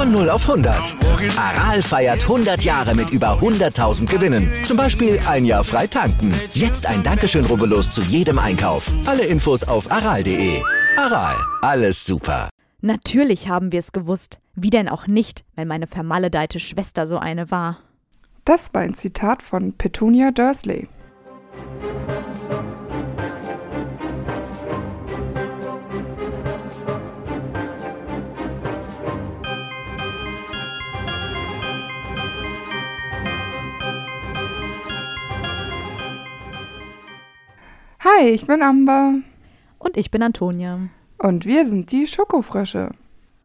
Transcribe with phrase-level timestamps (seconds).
[0.00, 0.96] Von 0 auf 100.
[1.36, 4.50] Aral feiert 100 Jahre mit über 100.000 Gewinnen.
[4.64, 6.32] Zum Beispiel ein Jahr frei tanken.
[6.54, 8.90] Jetzt ein Dankeschön, rubbellos zu jedem Einkauf.
[9.04, 10.62] Alle Infos auf aral.de.
[10.96, 12.48] Aral, alles super.
[12.80, 14.38] Natürlich haben wir es gewusst.
[14.54, 17.76] Wie denn auch nicht, wenn meine vermaledeite Schwester so eine war.
[18.46, 20.88] Das war ein Zitat von Petunia Dursley.
[38.00, 39.14] Hi, ich bin Amber.
[39.78, 40.88] Und ich bin Antonia.
[41.18, 42.92] Und wir sind die Schokofrösche.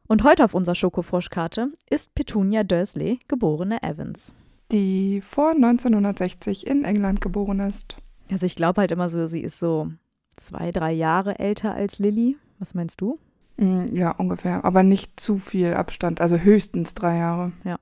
[0.07, 4.33] Und heute auf unserer Schokofroschkarte ist Petunia Dursley, geborene Evans.
[4.71, 7.97] Die vor 1960 in England geboren ist.
[8.31, 9.91] Also ich glaube halt immer so, sie ist so
[10.37, 12.37] zwei, drei Jahre älter als Lilly.
[12.59, 13.19] Was meinst du?
[13.57, 14.63] Mm, Ja, ungefähr.
[14.63, 16.21] Aber nicht zu viel Abstand.
[16.21, 17.51] Also höchstens drei Jahre.
[17.63, 17.77] Ja.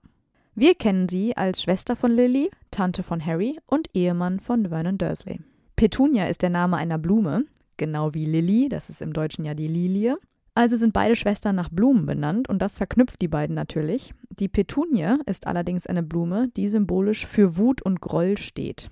[0.55, 5.39] Wir kennen sie als Schwester von Lily, Tante von Harry und Ehemann von Vernon Dursley.
[5.83, 7.43] Petunia ist der Name einer Blume,
[7.75, 10.17] genau wie Lily, das ist im Deutschen ja die Lilie.
[10.55, 14.13] Also sind beide Schwestern nach Blumen benannt und das verknüpft die beiden natürlich.
[14.29, 18.91] Die Petunie ist allerdings eine Blume, die symbolisch für Wut und Groll steht.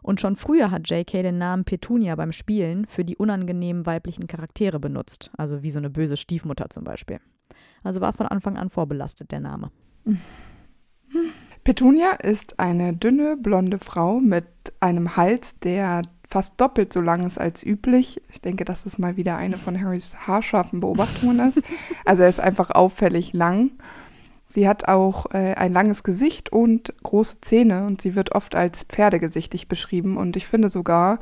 [0.00, 1.20] Und schon früher hat J.K.
[1.20, 5.90] den Namen Petunia beim Spielen für die unangenehmen weiblichen Charaktere benutzt, also wie so eine
[5.90, 7.18] böse Stiefmutter zum Beispiel.
[7.82, 9.70] Also war von Anfang an vorbelastet der Name.
[11.64, 14.44] Petunia ist eine dünne, blonde Frau mit
[14.80, 16.02] einem Hals, der
[16.34, 18.20] fast doppelt so lang ist als üblich.
[18.32, 21.60] Ich denke, dass das mal wieder eine von Harrys haarscharfen Beobachtungen ist.
[22.04, 23.70] Also er ist einfach auffällig lang.
[24.48, 28.82] Sie hat auch äh, ein langes Gesicht und große Zähne und sie wird oft als
[28.82, 30.16] pferdegesichtig beschrieben.
[30.16, 31.20] Und ich finde sogar,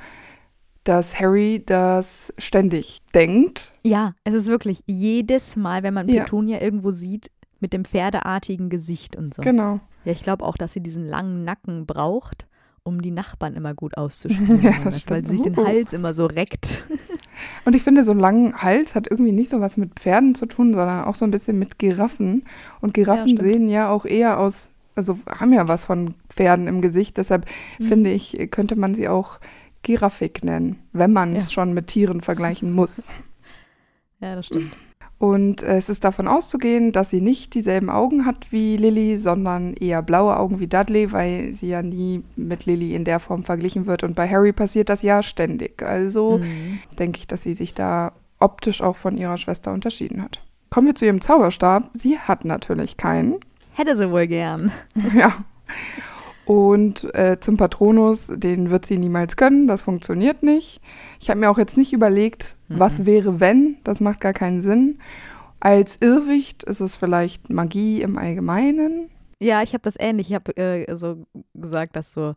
[0.85, 3.71] dass Harry das ständig denkt.
[3.85, 6.23] Ja, es ist wirklich jedes Mal, wenn man Ja.
[6.23, 7.31] Petunia irgendwo sieht,
[7.61, 9.43] mit dem pferdeartigen Gesicht und so.
[9.43, 9.79] Genau.
[10.07, 12.47] Ja, ich glaube auch, dass sie diesen langen Nacken braucht,
[12.85, 14.63] um die Nachbarn immer gut auszuspielen.
[14.63, 15.67] Ja, das weil sie sich den Uh.
[15.67, 16.83] Hals immer so reckt.
[17.65, 20.47] Und ich finde, so einen langen Hals hat irgendwie nicht so was mit Pferden zu
[20.47, 22.45] tun, sondern auch so ein bisschen mit Giraffen.
[22.81, 23.41] Und Giraffen stimmt.
[23.41, 27.17] sehen ja auch eher aus, also haben ja was von Pferden im Gesicht.
[27.17, 27.47] Deshalb
[27.79, 27.85] Mhm.
[27.85, 29.39] finde ich, könnte man sie auch
[29.83, 31.51] Giraffik nennen, wenn man es Ja.
[31.53, 33.09] schon mit Tieren vergleichen muss.
[34.21, 34.71] Ja, das stimmt.
[35.23, 40.03] Und es ist davon auszugehen, dass sie nicht dieselben Augen hat wie Lily, sondern eher
[40.03, 44.03] blaue Augen wie Dudley, weil sie ja nie mit Lily in der Form verglichen wird.
[44.03, 45.81] Und bei Harry passiert das ja ständig.
[45.81, 46.81] Also Mhm.
[46.99, 50.41] denke ich, dass sie sich da optisch auch von ihrer Schwester unterschieden hat.
[50.71, 51.89] Kommen wir zu ihrem Zauberstab.
[51.95, 53.37] Sie hat natürlich keinen.
[53.75, 54.73] Hätte sie wohl gern.
[55.17, 55.35] ja.
[56.45, 59.69] Und äh, zum Patronus, den wird sie niemals können.
[59.69, 60.81] Das funktioniert nicht.
[61.21, 63.77] Ich habe mir auch jetzt nicht überlegt, was wäre, wenn.
[63.85, 64.99] Das macht gar keinen Sinn.
[65.61, 69.09] Als Irrwicht ist es vielleicht Magie im Allgemeinen.
[69.41, 70.31] Ja, ich habe das ähnlich.
[70.31, 72.35] Ich habe äh, so gesagt, dass so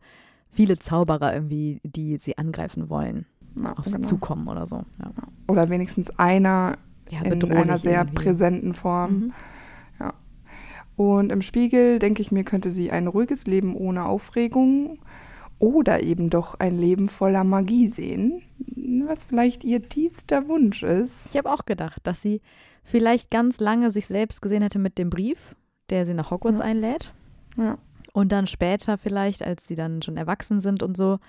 [0.51, 4.07] viele Zauberer irgendwie, die sie angreifen wollen, Na, auf sie genau.
[4.07, 4.83] zukommen oder so.
[4.99, 5.11] Ja,
[5.47, 6.77] Oder wenigstens einer
[7.09, 8.15] ja in einer sehr irgendwie.
[8.15, 9.11] präsenten Form.
[9.11, 9.33] Mhm.
[10.95, 14.99] Und im Spiegel denke ich mir, könnte sie ein ruhiges Leben ohne Aufregung
[15.59, 18.41] oder eben doch ein Leben voller Magie sehen,
[19.07, 21.27] was vielleicht ihr tiefster Wunsch ist.
[21.31, 22.41] Ich habe auch gedacht, dass sie
[22.83, 25.55] vielleicht ganz lange sich selbst gesehen hätte mit dem Brief,
[25.89, 26.65] der sie nach Hogwarts Ja.
[26.65, 27.13] einlädt.
[27.57, 27.77] Ja.
[28.13, 31.19] Und dann später vielleicht, als sie dann schon erwachsen sind und so,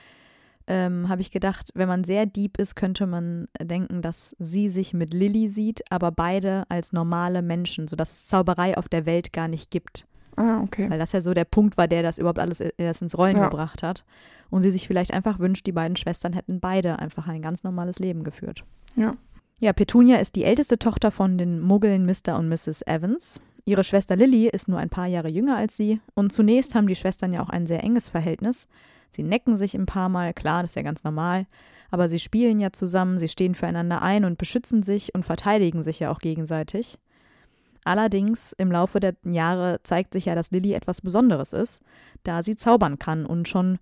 [0.66, 4.94] ähm, habe ich gedacht, wenn man sehr deep ist, könnte man denken, dass sie sich
[4.94, 9.48] mit Lilly sieht, aber beide als normale Menschen, sodass es Zauberei auf der Welt gar
[9.48, 10.06] nicht gibt.
[10.36, 10.90] Ah, okay.
[10.90, 13.48] Weil das ja so der Punkt war, der das überhaupt alles erst ins Rollen Ja.
[13.48, 14.04] gebracht hat.
[14.50, 17.98] Und sie sich vielleicht einfach wünscht, die beiden Schwestern hätten beide einfach ein ganz normales
[17.98, 18.64] Leben geführt.
[18.94, 19.14] Ja.
[19.58, 22.36] Ja, Petunia ist die älteste Tochter von den Muggeln Mr.
[22.38, 22.82] und Mrs.
[22.86, 23.40] Evans.
[23.64, 26.00] Ihre Schwester Lily ist nur ein paar Jahre jünger als sie.
[26.14, 28.68] Und zunächst haben die Schwestern ja auch ein sehr enges Verhältnis.
[29.10, 31.46] Sie necken sich ein paar Mal, klar, das ist ja ganz normal.
[31.90, 36.00] Aber sie spielen ja zusammen, sie stehen füreinander ein und beschützen sich und verteidigen sich
[36.00, 36.98] ja auch gegenseitig.
[37.84, 41.80] Allerdings im Laufe der Jahre zeigt sich ja, dass Lily etwas Besonderes ist,
[42.24, 43.78] da sie zaubern kann und schon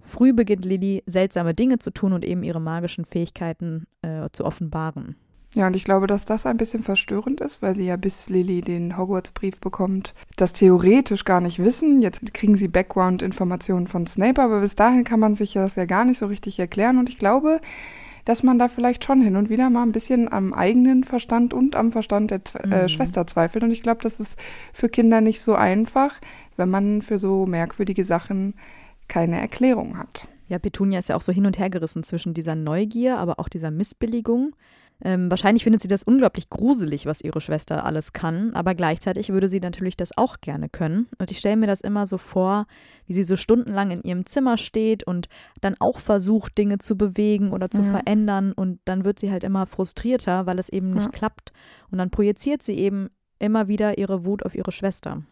[0.00, 5.16] früh beginnt Lily seltsame Dinge zu tun und eben ihre magischen Fähigkeiten äh, zu offenbaren.
[5.54, 8.60] Ja, und ich glaube, dass das ein bisschen verstörend ist, weil sie ja bis Lily
[8.60, 12.00] den Hogwarts-Brief bekommt, das theoretisch gar nicht wissen.
[12.00, 16.04] Jetzt kriegen sie Background-Informationen von Snape, aber bis dahin kann man sich das ja gar
[16.04, 16.98] nicht so richtig erklären.
[16.98, 17.60] Und ich glaube,
[18.26, 21.74] dass man da vielleicht schon hin und wieder mal ein bisschen am eigenen Verstand und
[21.76, 22.88] am Verstand der Zwe äh, mhm.
[22.90, 23.64] Schwester zweifelt.
[23.64, 24.38] Und ich glaube, das ist
[24.74, 26.20] für Kinder nicht so einfach,
[26.58, 28.52] wenn man für so merkwürdige Sachen
[29.08, 30.28] keine Erklärung hat.
[30.46, 33.48] Ja, Petunia ist ja auch so hin und her gerissen zwischen dieser Neugier, aber auch
[33.48, 34.54] dieser Missbilligung.
[35.04, 39.48] Ähm, wahrscheinlich findet sie das unglaublich gruselig, was ihre Schwester alles kann, aber gleichzeitig würde
[39.48, 41.06] sie natürlich das auch gerne können.
[41.18, 42.66] Und ich stelle mir das immer so vor,
[43.06, 45.28] wie sie so stundenlang in ihrem Zimmer steht und
[45.60, 47.90] dann auch versucht, Dinge zu bewegen oder zu ja.
[47.90, 48.52] verändern.
[48.52, 51.10] Und dann wird sie halt immer frustrierter, weil es eben nicht ja.
[51.10, 51.52] klappt.
[51.90, 53.08] Und dann projiziert sie eben
[53.38, 55.22] immer wieder ihre Wut auf ihre Schwester.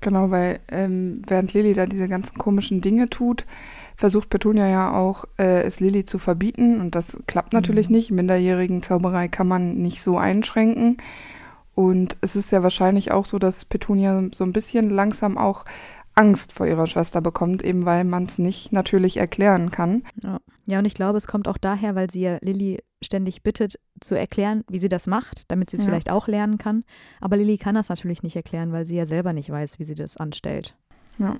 [0.00, 3.46] Genau, weil ähm, während Lilly da diese ganzen komischen Dinge tut,
[3.96, 6.80] versucht Petunia ja auch, äh, es Lilly zu verbieten.
[6.80, 7.96] Und das klappt natürlich mhm.
[7.96, 8.10] nicht.
[8.10, 10.98] Minderjährigen Zauberei kann man nicht so einschränken.
[11.74, 15.64] Und es ist ja wahrscheinlich auch so, dass Petunia so ein bisschen langsam auch
[16.14, 20.04] Angst vor ihrer Schwester bekommt, eben weil man es nicht natürlich erklären kann.
[20.22, 20.38] Ja.
[20.66, 24.14] ja, und ich glaube, es kommt auch daher, weil sie ja Lilly ständig bittet, zu
[24.14, 25.88] erklären, wie sie das macht, damit sie es ja.
[25.88, 26.84] vielleicht auch lernen kann.
[27.20, 29.94] Aber Lilly kann das natürlich nicht erklären, weil sie ja selber nicht weiß, wie sie
[29.94, 30.76] das anstellt.
[31.18, 31.36] Ja.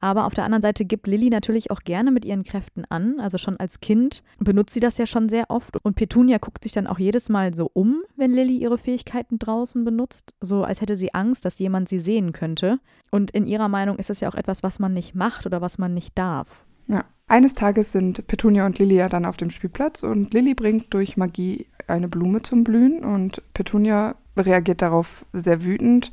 [0.00, 3.20] Aber auf der anderen Seite gibt Lilly natürlich auch gerne mit ihren Kräften an.
[3.20, 5.76] Also schon als Kind benutzt sie das ja schon sehr oft.
[5.84, 9.84] Und Petunia guckt sich dann auch jedes Mal so um, wenn Lilly ihre Fähigkeiten draußen
[9.84, 10.34] benutzt.
[10.40, 12.78] So als hätte sie Angst, dass jemand sie sehen könnte.
[13.10, 15.76] Und in ihrer Meinung ist das ja auch etwas, was man nicht macht oder was
[15.78, 16.64] man nicht darf.
[16.86, 17.04] Ja.
[17.28, 21.16] Eines Tages sind Petunia und Lilly ja dann auf dem Spielplatz und Lilly bringt durch
[21.16, 26.10] Magie eine Blume zum Blühen und Petunia reagiert darauf sehr wütend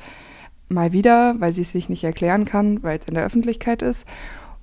[0.70, 4.06] mal wieder, weil sie es sich nicht erklären kann, weil es in der Öffentlichkeit ist.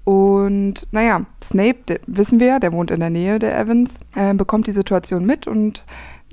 [0.04, 4.72] Und naja, Snape, wissen wir der wohnt in der Nähe der Evans, äh, bekommt die
[4.72, 5.84] Situation mit und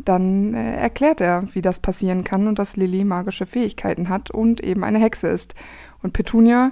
[0.03, 4.61] dann äh, erklärt er, wie das passieren kann und dass Lily magische Fähigkeiten hat und
[4.61, 5.55] eben eine Hexe ist.
[6.01, 6.71] Und Petunia,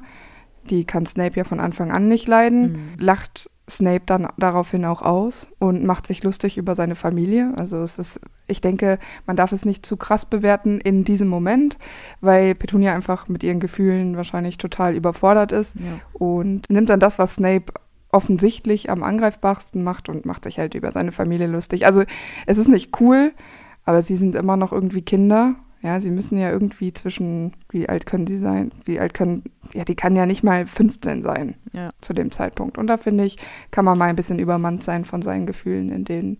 [0.70, 2.78] die kann Snape ja von Anfang an nicht leiden, mhm.
[2.98, 7.54] lacht Snape dann daraufhin auch aus und macht sich lustig über seine Familie.
[7.56, 11.78] Also es ist, ich denke, man darf es nicht zu krass bewerten in diesem Moment,
[12.22, 15.82] weil Petunia einfach mit ihren Gefühlen wahrscheinlich total überfordert ist ja.
[16.14, 17.74] und nimmt dann das, was Snape
[18.12, 21.86] offensichtlich am angreifbarsten macht und macht sich halt über seine Familie lustig.
[21.86, 22.04] Also
[22.48, 23.34] es ist nicht cool,
[23.86, 28.06] aber sie sind immer noch irgendwie Kinder ja, sie müssen ja irgendwie zwischen, wie alt
[28.06, 28.72] können sie sein?
[28.86, 29.44] Wie alt können,
[29.74, 31.92] ja, die kann ja nicht mal 15 sein ja.
[32.02, 32.78] zu dem Zeitpunkt.
[32.78, 33.38] Und da finde ich,
[33.72, 36.38] kann man mal ein bisschen übermannt sein von seinen Gefühlen, in denen,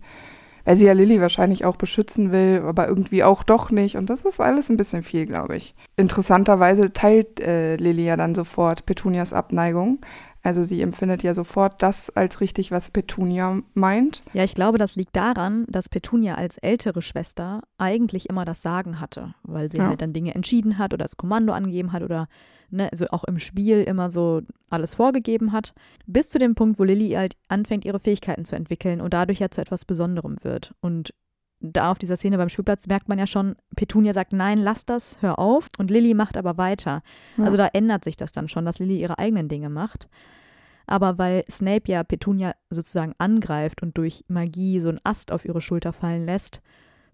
[0.66, 3.96] weil sie ja Lilly wahrscheinlich auch beschützen will, aber irgendwie auch doch nicht.
[3.96, 5.74] Und das ist alles ein bisschen viel, glaube ich.
[5.96, 10.00] Interessanterweise teilt äh, Lilly ja dann sofort Petunias Abneigung.
[10.42, 14.22] Also sie empfindet ja sofort das als richtig, was Petunia meint.
[14.32, 19.00] Ja, ich glaube, das liegt daran, dass Petunia als ältere Schwester eigentlich immer das Sagen
[19.00, 19.88] hatte, weil sie ja.
[19.88, 22.26] halt dann Dinge entschieden hat oder das Kommando angegeben hat oder
[22.70, 24.40] ne, also auch im Spiel immer so
[24.70, 25.74] alles vorgegeben hat,
[26.06, 29.50] bis zu dem Punkt, wo Lilly halt anfängt, ihre Fähigkeiten zu entwickeln und dadurch ja
[29.50, 30.74] zu etwas Besonderem wird.
[30.80, 31.12] Und
[31.60, 35.16] da auf dieser Szene beim Spielplatz merkt man ja schon, Petunia sagt, nein, lass das,
[35.20, 35.68] hör auf.
[35.78, 37.02] Und Lilly macht aber weiter.
[37.36, 37.44] Ja.
[37.44, 40.08] Also da ändert sich das dann schon, dass Lilly ihre eigenen Dinge macht.
[40.86, 45.60] Aber weil Snape ja Petunia sozusagen angreift und durch Magie so einen Ast auf ihre
[45.60, 46.62] Schulter fallen lässt,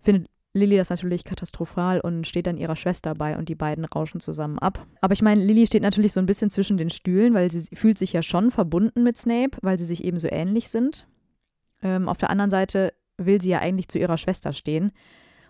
[0.00, 4.20] findet Lilly das natürlich katastrophal und steht dann ihrer Schwester bei und die beiden rauschen
[4.20, 4.86] zusammen ab.
[5.02, 7.98] Aber ich meine, Lilly steht natürlich so ein bisschen zwischen den Stühlen, weil sie fühlt
[7.98, 11.06] sich ja schon verbunden mit Snape, weil sie sich eben so ähnlich sind.
[11.82, 14.92] Ähm, auf der anderen Seite will sie ja eigentlich zu ihrer Schwester stehen.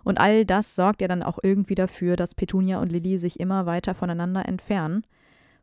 [0.04, 3.66] Und all das sorgt ja dann auch irgendwie dafür, dass Petunia und Lilly sich immer
[3.66, 5.04] weiter voneinander entfernen,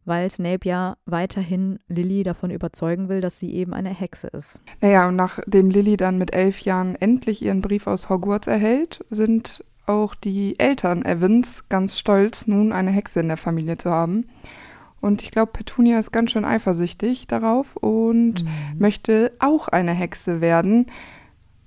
[0.04, 4.60] weil Snape ja weiterhin Lilly davon überzeugen will, dass sie eben eine Hexe ist.
[4.82, 9.64] Naja, und nachdem Lilly dann mit elf Jahren endlich ihren Brief aus Hogwarts erhält, sind
[9.86, 14.28] auch die Eltern Evans ganz stolz, nun eine Hexe in der Familie zu haben.
[15.00, 18.50] Und ich glaube, Petunia ist ganz schön eifersüchtig darauf und mhm.
[18.78, 20.88] möchte auch eine Hexe werden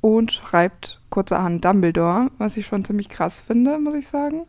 [0.07, 4.43] und schreibt kurzerhand Dumbledore, was ich schon ziemlich krass finde, muss ich sagen.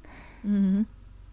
[0.44, 0.86] Mhm.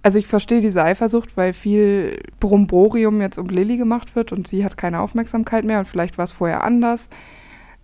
[0.03, 4.65] Also ich verstehe diese Eifersucht, weil viel Bromborium jetzt um Lilly gemacht wird und sie
[4.65, 7.11] hat keine Aufmerksamkeit mehr und vielleicht war es vorher anders,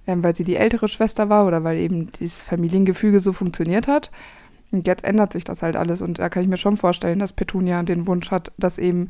[0.06, 4.10] ähm, weil sie die ältere Schwester war oder weil eben dieses Familiengefüge so funktioniert hat.
[4.70, 7.34] Und jetzt ändert sich das halt alles und da kann ich mir schon vorstellen, dass
[7.34, 9.08] Petunia den Wunsch hat, dass eben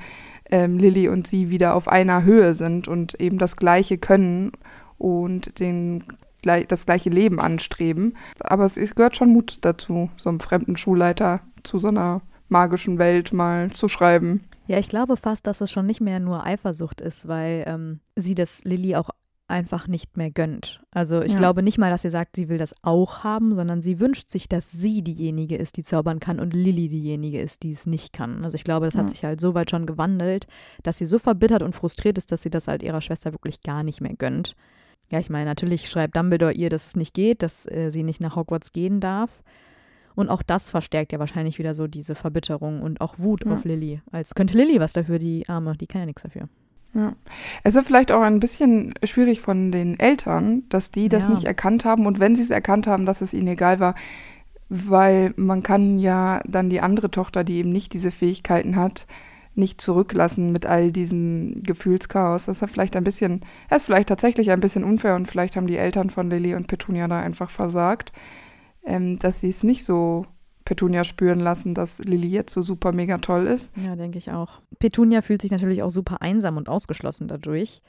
[0.51, 4.53] ähm, Lilly und sie wieder auf einer Höhe sind und eben das Gleiche können
[4.99, 6.03] und den
[6.43, 8.17] das gleiche Leben anstreben.
[8.41, 13.33] Aber es gehört schon Mut dazu, so einem fremden Schulleiter zu so einer magischen Welt
[13.33, 14.45] mal zu schreiben.
[14.67, 18.35] Ja, ich glaube fast, dass es schon nicht mehr nur Eifersucht ist, weil ähm, sie
[18.35, 19.11] das Lilly auch
[19.49, 20.81] einfach nicht mehr gönnt.
[20.93, 21.39] Also ich Ja.
[21.39, 24.49] glaube nicht mal, dass sie sagt, sie will das auch haben, sondern sie wünscht sich,
[24.49, 28.45] dass sie diejenige ist, die zaubern kann und Lilly diejenige ist, die es nicht kann.
[28.45, 29.09] Also ich glaube, das hat Ja.
[29.09, 30.47] sich halt so weit schon gewandelt,
[30.85, 33.83] dass sie so verbittert und frustriert ist, dass sie das halt ihrer Schwester wirklich gar
[33.83, 34.55] nicht mehr gönnt.
[35.11, 38.21] Ja, ich meine, natürlich schreibt Dumbledore ihr, dass es nicht geht, dass äh, sie nicht
[38.21, 39.31] nach Hogwarts gehen darf.
[40.15, 43.53] Und auch das verstärkt ja wahrscheinlich wieder so diese Verbitterung und auch Wut Ja.
[43.53, 44.01] auf Lilly.
[44.13, 46.49] Als könnte Lilly was dafür, die Arme, die kann ja nichts dafür.
[46.95, 47.15] Ja.
[47.63, 51.31] Es ist vielleicht auch ein bisschen schwierig von den Eltern, dass die das Ja.
[51.31, 53.95] nicht erkannt haben und wenn sie es erkannt haben, dass es ihnen egal war,
[54.69, 59.07] weil man kann ja dann die andere Tochter, die eben nicht diese Fähigkeiten hat,
[59.61, 62.47] nicht zurücklassen mit all diesem Gefühlschaos.
[62.47, 65.55] Das ist ja vielleicht ein bisschen, das ist vielleicht tatsächlich ein bisschen unfair und vielleicht
[65.55, 68.11] haben die Eltern von Lily und Petunia da einfach versagt,
[68.85, 70.27] ähm, dass sie es nicht so
[70.65, 73.77] Petunia spüren lassen, dass Lily jetzt so super mega toll ist.
[73.77, 74.61] Ja, denke ich auch.
[74.79, 77.83] Petunia fühlt sich natürlich auch super einsam und ausgeschlossen dadurch.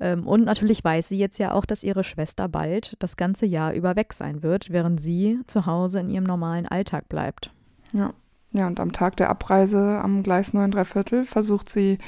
[0.00, 3.72] Ähm, und natürlich weiß sie jetzt ja auch, dass ihre Schwester bald das ganze Jahr
[3.74, 7.52] über weg sein wird, während sie zu Hause in ihrem normalen Alltag bleibt.
[7.92, 8.12] Ja.
[8.52, 11.98] Ja, und am Tag der Abreise am Gleis 9 3 Viertel versucht sie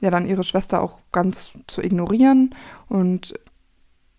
[0.00, 2.54] ja dann ihre Schwester auch ganz zu ignorieren
[2.88, 3.34] und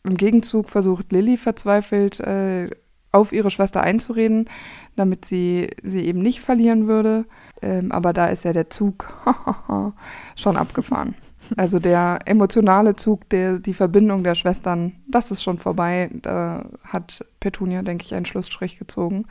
[0.03, 2.69] im Gegenzug versucht Lilly verzweifelt äh,
[3.11, 4.49] auf ihre Schwester einzureden,
[4.95, 7.25] damit sie sie eben nicht verlieren würde.
[7.61, 9.05] Ähm, aber da ist ja der Zug
[10.35, 11.15] schon abgefahren.
[11.57, 16.09] Also der emotionale Zug, der, die Verbindung der Schwestern, das ist schon vorbei.
[16.21, 19.25] Da hat Petunia, denke ich, einen Schlussstrich gezogen.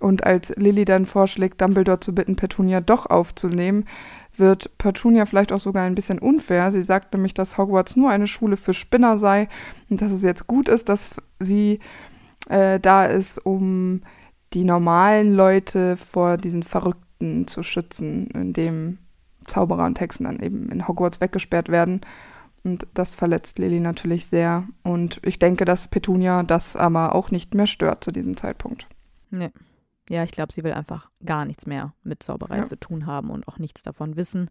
[0.00, 3.84] Und als Lilly dann vorschlägt, Dumbledore zu bitten, Petunia doch aufzunehmen,
[4.36, 6.72] wird Petunia vielleicht auch sogar ein bisschen unfair.
[6.72, 9.48] Sie sagt nämlich, dass Hogwarts nur eine Schule für Spinner sei
[9.88, 11.80] und dass es jetzt gut ist, dass sie
[12.48, 14.02] äh, da ist, um
[14.52, 18.98] die normalen Leute vor diesen Verrückten zu schützen, indem
[19.46, 22.00] Zauberer und Hexen dann eben in Hogwarts weggesperrt werden.
[22.62, 24.64] Und das verletzt Lily natürlich sehr.
[24.82, 28.86] Und ich denke, dass Petunia das aber auch nicht mehr stört zu diesem Zeitpunkt.
[29.30, 29.50] Nee.
[30.10, 32.64] Ja, ich glaube, sie will einfach gar nichts mehr mit Zauberei Ja.
[32.64, 34.50] zu tun haben und auch nichts davon wissen.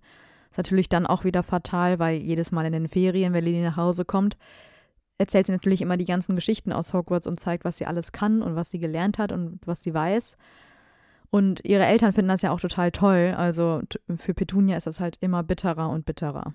[0.51, 3.75] Ist natürlich dann auch wieder fatal, weil jedes Mal in den Ferien, wenn Lily nach
[3.75, 4.37] Hause kommt,
[5.17, 8.41] erzählt sie natürlich immer die ganzen Geschichten aus Hogwarts und zeigt, was sie alles kann
[8.41, 10.37] und was sie gelernt hat und was sie weiß.
[11.29, 13.35] Und ihre Eltern finden das ja auch total toll.
[13.37, 13.81] Also
[14.17, 16.53] für Petunia ist das halt immer bitterer und bitterer.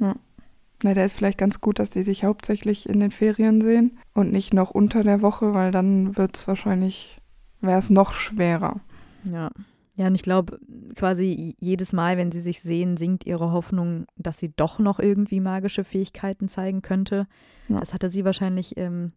[0.00, 4.32] Na, der ist vielleicht ganz gut, dass die sich hauptsächlich in den Ferien sehen und
[4.32, 7.18] nicht noch unter der Woche, weil dann wird es wahrscheinlich,
[7.64, 8.80] wäre es noch schwerer.
[9.24, 9.50] Ja.
[9.96, 10.58] Ja, und ich glaube,
[10.96, 15.38] quasi jedes Mal, wenn sie sich sehen, sinkt ihre Hoffnung, dass sie doch noch irgendwie
[15.38, 17.28] magische Fähigkeiten zeigen könnte.
[17.68, 17.78] Ja.
[17.78, 19.12] Das hatte sie wahrscheinlich ähm,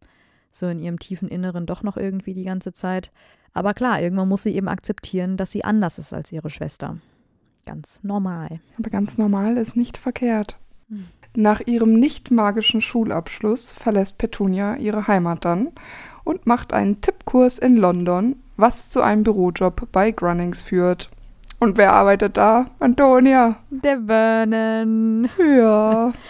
[0.51, 3.11] so in ihrem tiefen Inneren doch noch irgendwie die ganze Zeit.
[3.53, 6.97] Aber klar, irgendwann muss sie eben akzeptieren, dass sie anders ist als ihre Schwester.
[7.65, 8.59] Ganz normal.
[8.77, 10.57] Aber ganz normal ist nicht verkehrt.
[10.89, 11.05] Hm.
[11.35, 15.69] Nach ihrem nicht magischen Schulabschluss verlässt Petunia ihre Heimat dann
[16.27, 21.09] und macht einen Tippkurs in London, was zu einem Bürojob bei Grunnings führt.
[21.59, 22.69] Und wer arbeitet da?
[22.79, 23.57] Antonia.
[23.69, 25.29] Der Vernon.
[25.39, 26.11] Ja.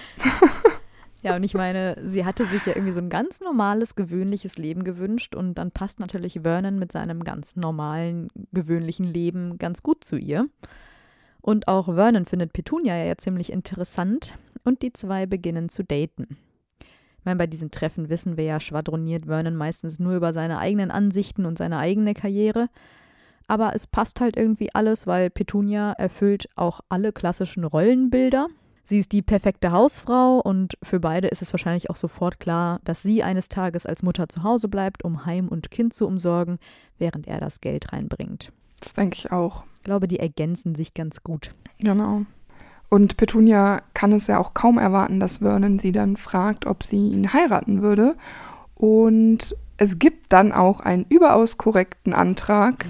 [1.23, 4.85] Ja, und ich meine, sie hatte sich ja irgendwie so ein ganz normales, gewöhnliches Leben
[4.85, 10.15] gewünscht und dann passt natürlich Vernon mit seinem ganz normalen, gewöhnlichen Leben ganz gut zu
[10.15, 10.47] ihr.
[11.41, 16.37] Und auch Vernon findet Petunia ja ziemlich interessant und die zwei beginnen zu daten.
[17.27, 20.91] Ich meine, bei diesen Treffen wissen wir ja, schwadroniert Vernon meistens nur über seine eigenen
[20.91, 22.69] Ansichten und seine eigene Karriere.
[23.49, 28.47] Aber es passt halt irgendwie alles, weil Petunia erfüllt auch alle klassischen Rollenbilder.
[28.85, 33.03] Sie ist die perfekte Hausfrau und für beide ist es wahrscheinlich auch sofort klar, dass
[33.03, 36.59] sie eines Tages als Mutter zu Hause bleibt, um Heim und Kind zu umsorgen,
[36.97, 38.53] während er das Geld reinbringt.
[38.79, 39.65] Das denke ich auch.
[39.79, 41.53] Ich glaube, die ergänzen sich ganz gut.
[41.79, 42.21] Genau.
[42.89, 46.97] Und Petunia kann es ja auch kaum erwarten, dass Vernon sie dann fragt, ob sie
[46.97, 48.15] ihn heiraten würde.
[48.75, 52.85] Und es gibt dann auch einen überaus korrekten Antrag,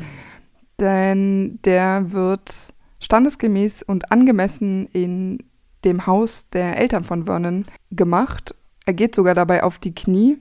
[0.80, 5.40] denn der wird standesgemäß und angemessen in
[5.84, 8.56] dem Haus der Eltern von Vernon gemacht.
[8.86, 10.38] Er geht sogar dabei auf die Knie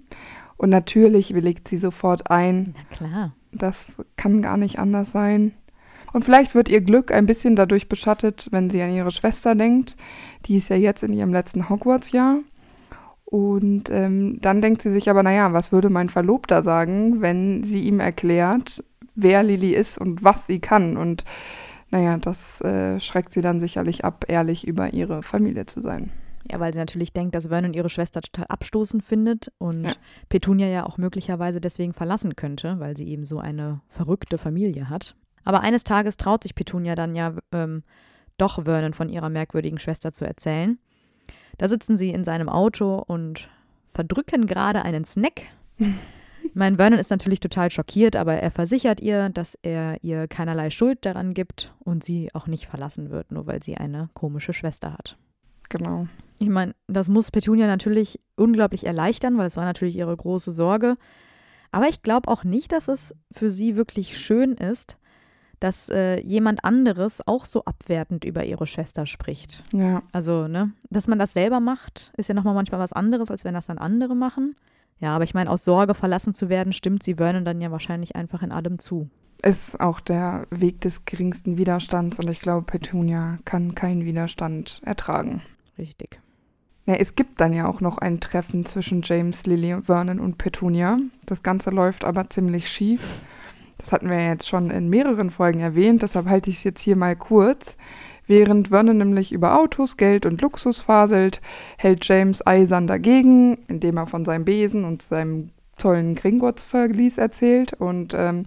[0.57, 2.75] und natürlich willigt sie sofort ein.
[2.77, 3.33] Na klar.
[3.53, 3.87] Das
[4.17, 5.53] kann gar nicht anders sein.
[6.17, 9.97] Und vielleicht wird ihr Glück ein bisschen dadurch beschattet, wenn sie an ihre Schwester denkt.
[10.47, 12.39] Die ist ja jetzt in ihrem letzten Hogwarts-Jahr.
[13.27, 17.83] Und ähm, dann denkt sie sich aber, naja, was würde mein Verlobter sagen, wenn sie
[17.83, 18.83] ihm erklärt,
[19.15, 20.97] wer Lily ist und was sie kann.
[20.97, 21.25] Und
[21.91, 26.11] naja, das äh, schreckt sie dann sicherlich ab, ehrlich über ihre Familie zu sein.
[26.51, 29.93] Ja, weil sie natürlich denkt, dass Vernon ihre Schwester total abstoßend findet und Ja.
[30.31, 35.15] Petunia ja auch möglicherweise deswegen verlassen könnte, weil sie eben so eine verrückte Familie hat.
[35.47, 37.85] Aber eines Tages traut sich Petunia dann ja ähm,
[38.37, 40.79] doch Vernon von ihrer merkwürdigen Schwester zu erzählen.
[41.57, 43.49] Da sitzen sie in seinem Auto und
[43.93, 45.43] verdrücken gerade einen Snack.
[46.55, 51.05] Mein Vernon ist natürlich total schockiert, aber er versichert ihr, dass er ihr keinerlei Schuld
[51.07, 55.17] daran gibt und sie auch nicht verlassen wird, nur weil sie eine komische Schwester hat.
[55.69, 56.09] Genau.
[56.41, 60.97] Ich meine, das muss Petunia natürlich unglaublich erleichtern, weil es war natürlich ihre große Sorge.
[61.71, 64.99] Aber ich glaube auch nicht, dass es für sie wirklich schön ist,
[65.61, 69.63] dass äh, jemand anderes auch so abwertend über ihre Schwester spricht.
[69.73, 70.03] Ja.
[70.13, 73.55] Also, ne, dass man das selber macht, ist ja nochmal manchmal was anderes, als wenn
[73.55, 74.57] das dann andere machen.
[74.99, 78.17] Ja, aber ich meine, aus Sorge verlassen zu werden, stimmt sie Vernon dann ja wahrscheinlich
[78.17, 79.11] einfach in allem zu.
[79.43, 85.43] Ist auch der Weg des geringsten Widerstands und ich glaube, Petunia kann keinen Widerstand ertragen.
[85.79, 86.21] Richtig.
[86.87, 90.99] Ja, es gibt dann ja auch noch ein Treffen zwischen James, Lily, Vernon und Petunia.
[91.27, 93.23] Das Ganze läuft aber ziemlich schief.
[93.79, 96.97] Das hatten wir jetzt schon in mehreren Folgen erwähnt, deshalb halte ich es jetzt hier
[96.97, 97.77] mal kurz.
[98.27, 101.41] Während Vernon nämlich über Autos, Geld und Luxus faselt,
[101.79, 107.75] hält James eisern dagegen, indem er von seinem Besen und seinem tollen Gringotts-Verlies erzählt.
[107.75, 108.47] Und ähm,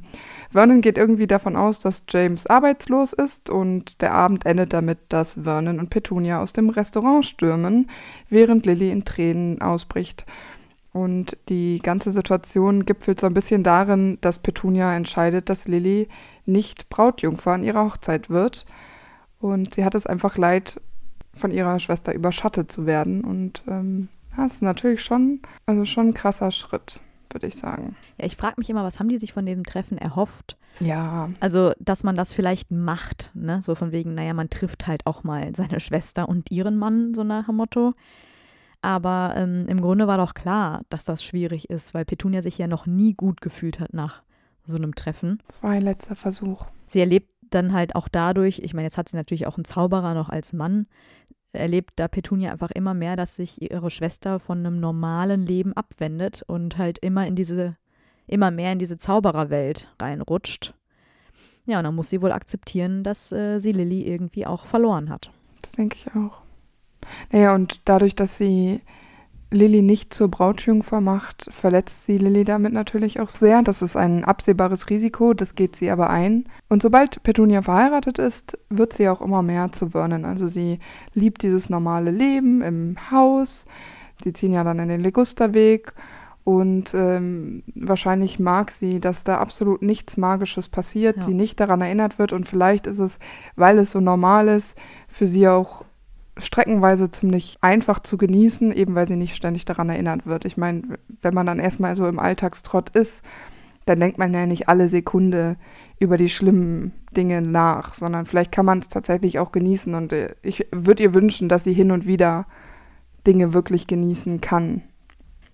[0.51, 5.39] Vernon geht irgendwie davon aus, dass James arbeitslos ist und der Abend endet damit, dass
[5.41, 7.89] Vernon und Petunia aus dem Restaurant stürmen,
[8.29, 10.25] während Lily in Tränen ausbricht.
[10.91, 16.07] Und die ganze Situation gipfelt so ein bisschen darin, dass Petunia entscheidet, dass Lily
[16.45, 18.65] nicht Brautjungfer an ihrer Hochzeit wird.
[19.39, 20.81] Und sie hat es einfach leid,
[21.35, 23.23] von ihrer Schwester überschattet zu werden.
[23.23, 26.99] Und ähm, das ist natürlich schon, also schon ein krasser Schritt,
[27.31, 27.95] würde ich sagen.
[28.17, 30.57] Ja, ich frage mich immer, was haben die sich von dem Treffen erhofft?
[30.79, 31.29] Ja.
[31.39, 33.61] Also, dass man das vielleicht macht, ne?
[33.63, 37.23] So von wegen, naja, man trifft halt auch mal seine Schwester und ihren Mann, so
[37.23, 37.93] nach dem Motto.
[38.81, 42.67] Aber ähm, im Grunde war doch klar, dass das schwierig ist, weil Petunia sich ja
[42.67, 44.23] noch nie gut gefühlt hat nach
[44.65, 45.39] so einem Treffen.
[45.47, 46.65] Das war ein letzter Versuch.
[46.87, 50.13] Sie erlebt dann halt auch dadurch, ich meine, jetzt hat sie natürlich auch einen Zauberer
[50.13, 50.87] noch als Mann,
[51.51, 56.43] erlebt da Petunia einfach immer mehr, dass sich ihre Schwester von einem normalen Leben abwendet
[56.45, 57.75] und halt immer in diese,
[58.27, 60.75] immer mehr in diese Zaubererwelt reinrutscht.
[61.65, 65.31] Ja, und dann muss sie wohl akzeptieren, dass äh, sie Lilly irgendwie auch verloren hat.
[65.61, 66.41] Das denke ich auch.
[67.31, 68.81] Naja, und dadurch, dass sie
[69.51, 73.63] Lilly nicht zur Brautjungfer macht, verletzt sie Lilly damit natürlich auch sehr.
[73.63, 76.45] Das ist ein absehbares Risiko, das geht sie aber ein.
[76.67, 80.25] Und sobald Petunia verheiratet ist, wird sie auch immer mehr zu Vernon.
[80.25, 80.79] Also sie
[81.15, 83.65] liebt dieses normale Leben im Haus.
[84.23, 85.93] Sie ziehen ja dann in den Legusterweg
[86.43, 91.21] und ähm, wahrscheinlich mag sie, dass da absolut nichts Magisches passiert, ja.
[91.23, 93.19] sie nicht daran erinnert wird und vielleicht ist es,
[93.55, 95.85] weil es so normal ist, für sie auch
[96.39, 100.45] streckenweise ziemlich einfach zu genießen, eben weil sie nicht ständig daran erinnert wird.
[100.45, 103.23] Ich meine, wenn man dann erstmal so im Alltagstrott ist,
[103.85, 105.57] dann denkt man ja nicht alle Sekunde
[105.99, 110.35] über die schlimmen Dinge nach, sondern vielleicht kann man es tatsächlich auch genießen und äh,
[110.43, 112.45] ich würde ihr wünschen, dass sie hin und wieder
[113.25, 114.83] Dinge wirklich genießen kann.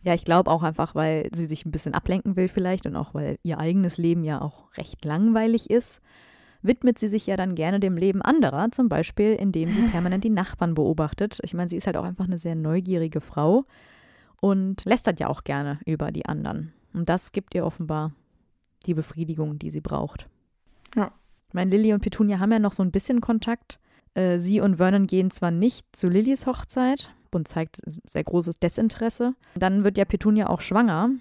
[0.04, 3.14] Ja, ich glaube auch einfach, weil sie sich ein bisschen ablenken will vielleicht und auch
[3.14, 6.02] weil ihr eigenes Leben ja auch recht langweilig ist
[6.66, 10.30] widmet sie sich ja dann gerne dem Leben anderer, zum Beispiel indem sie permanent die
[10.30, 11.40] Nachbarn beobachtet.
[11.44, 13.66] Ich meine, sie ist halt auch einfach eine sehr neugierige Frau
[14.42, 16.74] und lästert ja auch gerne über die anderen.
[16.94, 18.12] Und das gibt ihr offenbar
[18.86, 20.28] die Befriedigung, die sie braucht.
[20.96, 21.12] Ja.
[21.48, 23.80] Ich meine, Lilly und Petunia haben ja noch so ein bisschen Kontakt.
[24.14, 29.36] Äh, sie und Vernon gehen zwar nicht zu Lillys Hochzeit und zeigt sehr großes Desinteresse.
[29.56, 31.12] Dann wird ja Petunia auch schwanger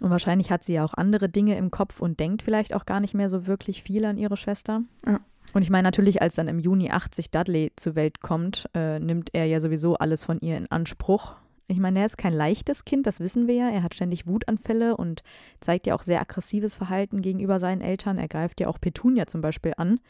[0.00, 3.00] und wahrscheinlich hat sie ja auch andere Dinge im Kopf und denkt vielleicht auch gar
[3.00, 4.82] nicht mehr so wirklich viel an ihre Schwester.
[5.06, 5.20] Ja.
[5.52, 9.30] Und ich meine natürlich, als dann im Juni 80 Dudley zur Welt kommt, äh, nimmt
[9.34, 11.34] er ja sowieso alles von ihr in Anspruch.
[11.66, 13.70] Ich meine, er ist kein leichtes Kind, das wissen wir ja.
[13.70, 15.22] Er hat ständig Wutanfälle und
[15.60, 18.18] zeigt ja auch sehr aggressives Verhalten gegenüber seinen Eltern.
[18.18, 20.00] Er greift ja auch Petunia zum Beispiel an.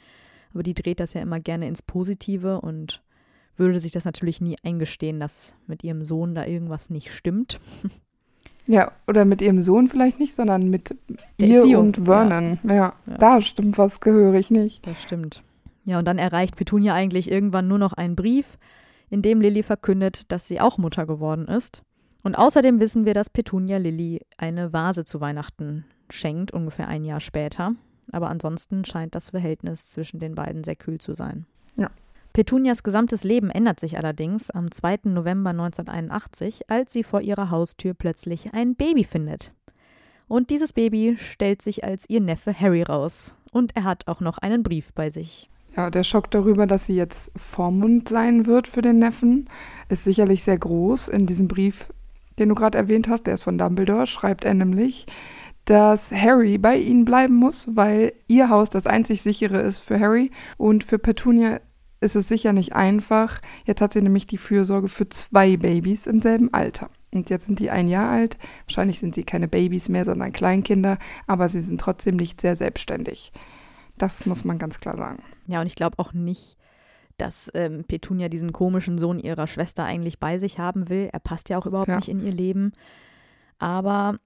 [0.52, 3.02] Aber die dreht das ja immer gerne ins Positive und
[3.56, 7.60] würde sich das natürlich nie eingestehen, dass mit ihrem Sohn da irgendwas nicht stimmt.
[8.66, 10.96] Ja, oder mit ihrem Sohn vielleicht nicht, sondern mit
[11.38, 11.87] Der ihr Erziehung.
[11.88, 12.59] und Vernon.
[12.64, 12.74] Ja.
[12.74, 13.18] Ja, ja.
[13.18, 14.87] da stimmt was gehörig nicht.
[14.87, 15.42] Das stimmt.
[15.85, 18.59] Ja, und dann erreicht Petunia eigentlich irgendwann nur noch einen Brief,
[19.11, 21.83] in dem Lilly verkündet, dass sie auch Mutter geworden ist.
[22.22, 27.20] Und außerdem wissen wir, dass Petunia Lilly eine Vase zu Weihnachten schenkt, ungefähr ein Jahr
[27.20, 27.72] später.
[28.12, 31.44] Aber ansonsten scheint das Verhältnis zwischen den beiden sehr kühl zu sein.
[31.77, 31.90] Ja.
[32.34, 35.02] Petunias gesamtes Leben ändert sich allerdings am 2.
[35.04, 39.52] November 1981, als sie vor ihrer Haustür plötzlich ein Baby findet.
[40.26, 43.32] Und dieses Baby stellt sich als ihr Neffe Harry raus.
[43.52, 45.48] Und er hat auch noch einen Brief bei sich.
[45.76, 49.48] Ja, der Schock darüber, dass sie jetzt Vormund sein wird für den Neffen,
[49.88, 51.06] ist sicherlich sehr groß.
[51.06, 51.92] In diesem Brief,
[52.40, 55.06] den du gerade erwähnt hast, der ist von Dumbledore, schreibt er nämlich,
[55.66, 60.32] dass Harry bei ihnen bleiben muss, weil ihr Haus das einzig sichere ist für Harry
[60.58, 61.60] und für Petunia
[62.04, 63.40] ist es sicher nicht einfach.
[63.64, 66.90] Jetzt hat sie nämlich die Fürsorge für zwei Babys im selben Alter.
[67.12, 68.36] Und jetzt sind die ein Jahr alt.
[68.66, 73.32] Wahrscheinlich sind sie keine Babys mehr, sondern Kleinkinder, aber sie sind trotzdem nicht sehr selbstständig.
[73.96, 75.22] Das muss man ganz klar sagen.
[75.46, 76.56] Ja, und ich glaube auch nicht,
[77.16, 81.08] dass ähm, Petunia diesen komischen Sohn ihrer Schwester eigentlich bei sich haben will.
[81.12, 81.96] Er passt ja auch überhaupt ja.
[81.96, 82.72] nicht in ihr Leben.
[83.58, 84.18] Aber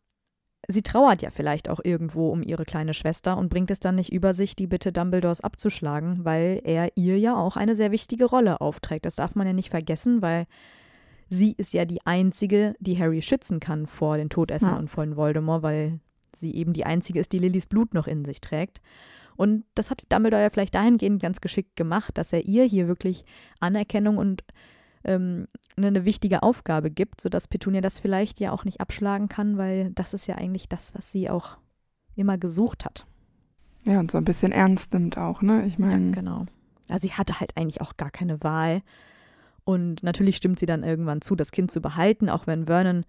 [0.69, 4.13] sie trauert ja vielleicht auch irgendwo um ihre kleine Schwester und bringt es dann nicht
[4.13, 8.61] über sich, die Bitte Dumbledores abzuschlagen, weil er ihr ja auch eine sehr wichtige Rolle
[8.61, 9.07] aufträgt.
[9.07, 10.47] Das darf man ja nicht vergessen, weil
[11.31, 14.77] sie ist ja die einzige, die Harry schützen kann vor den Todessern ja.
[14.77, 16.01] und vor Voldemort, weil
[16.37, 18.83] sie eben die einzige ist, die Lillys Blut noch in sich trägt.
[19.37, 23.25] Und das hat Dumbledore ja vielleicht dahingehend ganz geschickt gemacht, dass er ihr hier wirklich
[23.61, 24.43] Anerkennung und
[25.09, 29.91] ähm, eine wichtige Aufgabe gibt, sodass Petunia das vielleicht ja auch nicht abschlagen kann, weil
[29.95, 31.57] das ist ja eigentlich das, was sie auch
[32.15, 33.07] immer gesucht hat.
[33.85, 35.65] Ja, und so ein bisschen ernst nimmt auch, ne?
[35.67, 36.07] Ich meine.
[36.07, 36.47] Ja, genau.
[36.89, 38.83] Also sie hatte halt eigentlich auch gar keine Wahl.
[39.65, 43.05] Und natürlich stimmt sie dann irgendwann zu, das Kind zu behalten, auch wenn Vernon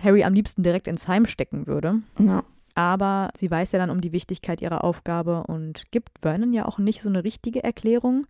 [0.00, 2.00] Harry am liebsten direkt ins Heim stecken würde.
[2.18, 2.42] Ja.
[2.74, 6.78] Aber sie weiß ja dann um die Wichtigkeit ihrer Aufgabe und gibt Vernon ja auch
[6.78, 8.26] nicht so eine richtige Erklärung,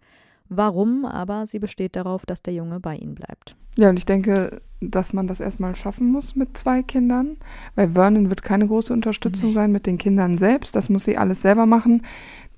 [0.49, 3.57] warum, aber sie besteht darauf, dass der Junge bei ihnen bleibt.
[3.77, 7.37] Ja, und ich denke, dass man das erstmal schaffen muss mit zwei Kindern,
[7.75, 9.55] weil Vernon wird keine große Unterstützung nee.
[9.55, 10.77] sein mit den Kindern selbst.
[10.77, 12.03] Das muss sie alles selber machen.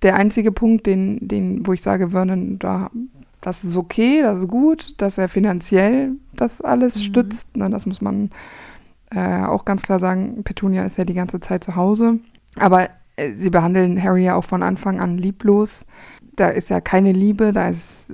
[0.02, 2.90] Der einzige Punkt, den, den, wo ich sage, Vernon, da,
[3.40, 7.00] das ist okay, das ist gut, dass er finanziell das alles mhm.
[7.00, 7.56] stützt.
[7.56, 8.30] Ne, das muss man
[9.10, 12.18] äh, auch ganz klar sagen, Petunia ist ja die ganze Zeit zu Hause.
[12.58, 12.88] Aber
[13.36, 15.86] sie behandeln Harry ja auch von Anfang an lieblos.
[16.34, 18.08] Da ist ja keine Liebe, da ist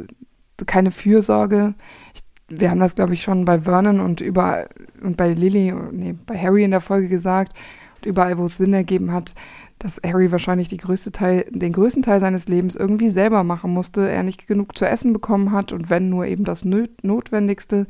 [0.67, 1.75] keine Fürsorge.
[2.15, 4.69] Ich, wir haben das, glaube ich, schon bei Vernon und überall
[5.03, 7.57] und bei Lily, nee, bei Harry in der Folge gesagt.
[7.97, 9.35] Und überall, wo es Sinn ergeben hat,
[9.79, 14.23] dass Harry wahrscheinlich größte Teil, den größten Teil seines Lebens irgendwie selber machen musste, er
[14.23, 17.87] nicht genug zu essen bekommen hat und wenn nur eben das Notwendigste.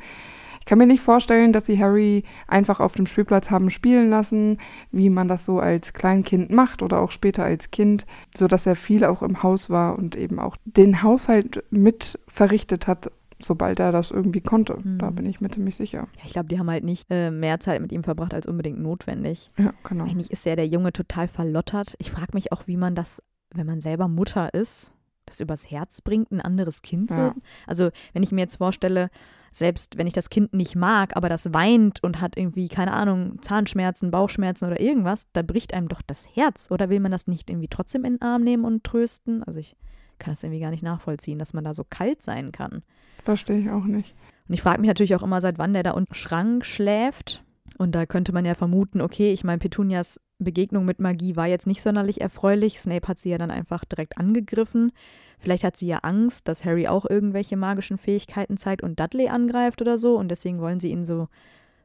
[0.63, 4.59] Ich kann mir nicht vorstellen, dass sie Harry einfach auf dem Spielplatz haben spielen lassen,
[4.93, 8.77] wie man das so als Kleinkind macht oder auch später als Kind, so dass er
[8.77, 13.91] viel auch im Haus war und eben auch den Haushalt mit verrichtet hat, sobald er
[13.91, 14.79] das irgendwie konnte.
[14.81, 14.99] Mhm.
[14.99, 16.07] Da bin ich mir ziemlich sicher.
[16.19, 18.79] Ja, ich glaube, die haben halt nicht äh, mehr Zeit mit ihm verbracht als unbedingt
[18.79, 19.51] notwendig.
[19.59, 20.05] Ja, genau.
[20.05, 21.97] Eigentlich ist ja der Junge total verlottert.
[21.99, 23.21] Ich frage mich auch, wie man das,
[23.53, 24.93] wenn man selber Mutter ist,
[25.33, 27.17] das übers Herz bringt, ein anderes Kind ja.
[27.35, 27.41] so.
[27.67, 29.11] Also, wenn ich mir jetzt vorstelle,
[29.53, 33.41] selbst wenn ich das Kind nicht mag, aber das weint und hat irgendwie, keine Ahnung,
[33.43, 36.71] Zahnschmerzen, Bauchschmerzen oder irgendwas, da bricht einem doch das Herz.
[36.71, 39.43] Oder will man das nicht irgendwie trotzdem in den Arm nehmen und trösten?
[39.43, 39.77] Also ich
[40.19, 42.83] kann das irgendwie gar nicht nachvollziehen, dass man da so kalt sein kann.
[43.23, 44.15] Verstehe ich auch nicht.
[44.49, 47.45] Und ich frage mich natürlich auch immer, seit wann der da unten im Schrank schläft.
[47.79, 51.67] Und da könnte man ja vermuten, okay, ich meine, Petunias Begegnung mit Magie war jetzt
[51.67, 52.81] nicht sonderlich erfreulich.
[52.81, 54.93] Snape hat sie ja dann einfach direkt angegriffen.
[55.39, 59.81] Vielleicht hat sie ja Angst, dass Harry auch irgendwelche magischen Fähigkeiten zeigt und Dudley angreift
[59.83, 60.17] oder so.
[60.17, 61.29] Und deswegen wollen sie ihn so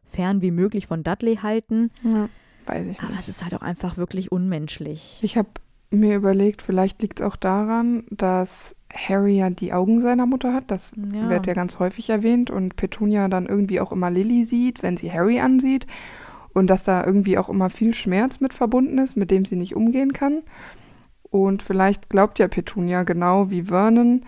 [0.05, 1.91] fern wie möglich von Dudley halten.
[2.03, 2.29] Ja,
[2.65, 3.03] weiß ich nicht.
[3.03, 5.19] Aber es ist halt auch einfach wirklich unmenschlich.
[5.23, 5.49] Ich habe
[5.89, 10.69] mir überlegt, vielleicht liegt es auch daran, dass Harry ja die Augen seiner Mutter hat.
[10.69, 11.29] Das ja.
[11.29, 12.51] wird ja ganz häufig erwähnt.
[12.51, 15.87] Und Petunia dann irgendwie auch immer Lily sieht, wenn sie Harry ansieht
[16.57, 19.75] und dass da irgendwie auch immer viel Schmerz mit verbunden ist, mit dem sie nicht
[19.75, 20.41] umgehen kann.
[21.29, 24.25] Und vielleicht glaubt ja Petunia genau wie Vernon,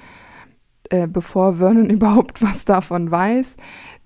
[0.89, 3.58] äh, bevor Vernon überhaupt was davon weiß,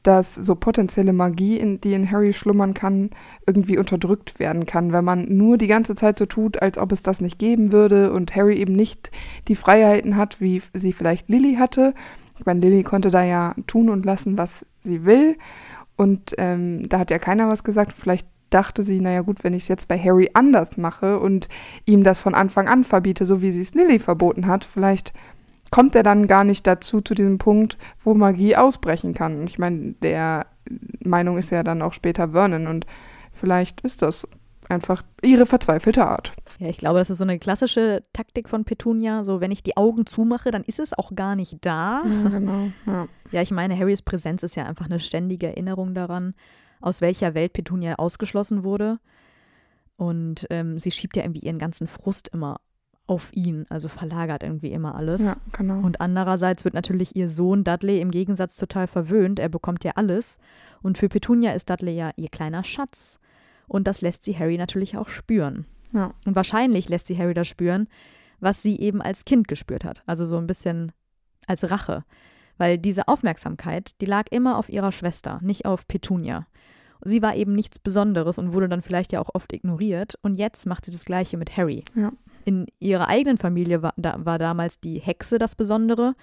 [0.04, 3.10] dass so potenzielle Magie, in, die in Harry schlummern kann,
[3.48, 7.04] irgendwie unterdrückt werden kann, wenn man nur die ganze Zeit so tut, als ob es
[7.04, 9.12] das nicht geben würde und Harry eben nicht
[9.48, 11.94] die Freiheiten hat, wie sie vielleicht Lily hatte.
[12.38, 15.38] Ich meine, Lily konnte da ja tun und lassen, was sie will.
[15.96, 17.94] Und ähm, da hat ja keiner was gesagt.
[17.94, 21.50] Vielleicht dachte sie, naja gut, wenn ich es jetzt bei Harry anders mache und
[21.86, 25.14] ihm das von Anfang an verbiete, so wie sie es Lily verboten hat, vielleicht
[25.72, 29.44] kommt er dann gar nicht dazu, zu diesem Punkt, wo Magie ausbrechen kann.
[29.46, 30.46] Ich meine, der
[31.04, 32.86] Meinung ist ja dann auch später Vernon und
[33.32, 34.28] vielleicht ist das
[34.74, 36.32] einfach ihre verzweifelte Art.
[36.60, 39.24] Ja, ich glaube, das ist so eine klassische Taktik von Petunia.
[39.24, 42.04] So, wenn ich die Augen zumache, dann ist es auch gar nicht da.
[42.06, 42.72] Ja, genau.
[42.86, 46.34] Ja, ja ich meine, Harrys Präsenz ist ja einfach eine ständige Erinnerung daran,
[46.82, 49.00] aus welcher Welt Petunia ausgeschlossen wurde.
[49.96, 52.60] Und ähm, sie schiebt ja irgendwie ihren ganzen Frust immer
[53.06, 55.22] auf ihn, also verlagert irgendwie immer alles.
[55.22, 55.80] Ja, genau.
[55.80, 59.40] Und andererseits wird natürlich ihr Sohn Dudley im Gegensatz total verwöhnt.
[59.40, 60.38] Er bekommt ja alles.
[60.82, 63.20] Und für Petunia ist Dudley ja ihr kleiner Schatz.
[63.74, 65.66] Und das lässt sie Harry natürlich auch spüren.
[65.94, 66.14] Ja.
[66.28, 67.88] Und wahrscheinlich lässt sie Harry das spüren,
[68.40, 70.04] was sie eben als Kind gespürt hat.
[70.06, 70.92] Also so ein bisschen
[71.48, 72.04] als Rache.
[72.60, 76.46] Weil diese Aufmerksamkeit, die lag immer auf ihrer Schwester, nicht auf Petunia.
[77.02, 80.20] Sie war eben nichts Besonderes und wurde dann vielleicht ja auch oft ignoriert.
[80.22, 81.84] Und jetzt macht sie das Gleiche mit Harry.
[81.96, 82.12] Ja.
[82.46, 86.14] In ihrer eigenen Familie war, da, war damals die Hexe das Besondere.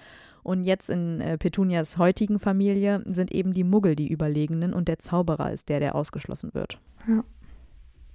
[0.41, 4.99] Und jetzt in äh, Petunias heutigen Familie sind eben die Muggel die Überlegenen und der
[4.99, 6.79] Zauberer ist der, der ausgeschlossen wird.
[7.09, 7.25] Ja.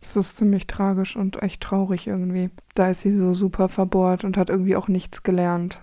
[0.01, 2.51] Das ist ziemlich tragisch und echt traurig irgendwie.
[2.75, 5.81] Da ist sie so super verbohrt und hat irgendwie auch nichts gelernt.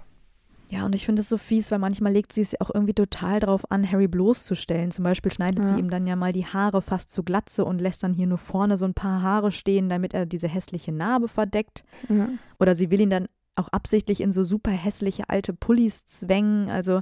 [0.73, 2.95] Ja, und ich finde es so fies, weil manchmal legt sie es ja auch irgendwie
[2.95, 4.89] total drauf an, Harry bloßzustellen.
[4.89, 5.71] Zum Beispiel schneidet ja.
[5.71, 8.39] sie ihm dann ja mal die Haare fast zu Glatze und lässt dann hier nur
[8.39, 11.83] vorne so ein paar Haare stehen, damit er diese hässliche Narbe verdeckt.
[12.09, 12.29] Ja.
[12.59, 16.69] Oder sie will ihn dann auch absichtlich in so super hässliche alte Pullis zwängen.
[16.69, 17.01] Also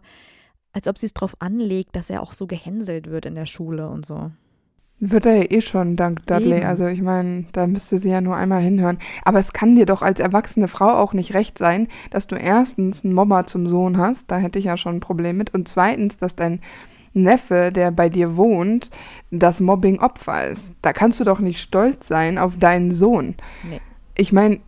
[0.74, 3.88] als ob sie es drauf anlegt, dass er auch so gehänselt wird in der Schule
[3.88, 4.32] und so.
[5.04, 6.58] Wird er ja eh schon, dank Dudley.
[6.58, 6.68] Eben.
[6.68, 9.00] Also ich meine, da müsste sie ja nur einmal hinhören.
[9.26, 13.04] Aber es kann dir doch als erwachsene Frau auch nicht recht sein, dass du erstens
[13.04, 15.56] einen Mobber zum Sohn hast, da hätte ich ja schon ein Problem mit.
[15.56, 16.60] Und zweitens, dass dein
[17.14, 18.92] Neffe, der bei dir wohnt,
[19.32, 20.74] das Mobbing-Opfer ist.
[20.84, 23.36] Da kannst du doch nicht stolz sein auf deinen Sohn.
[23.68, 23.82] Nee.
[24.16, 24.60] Ich meine,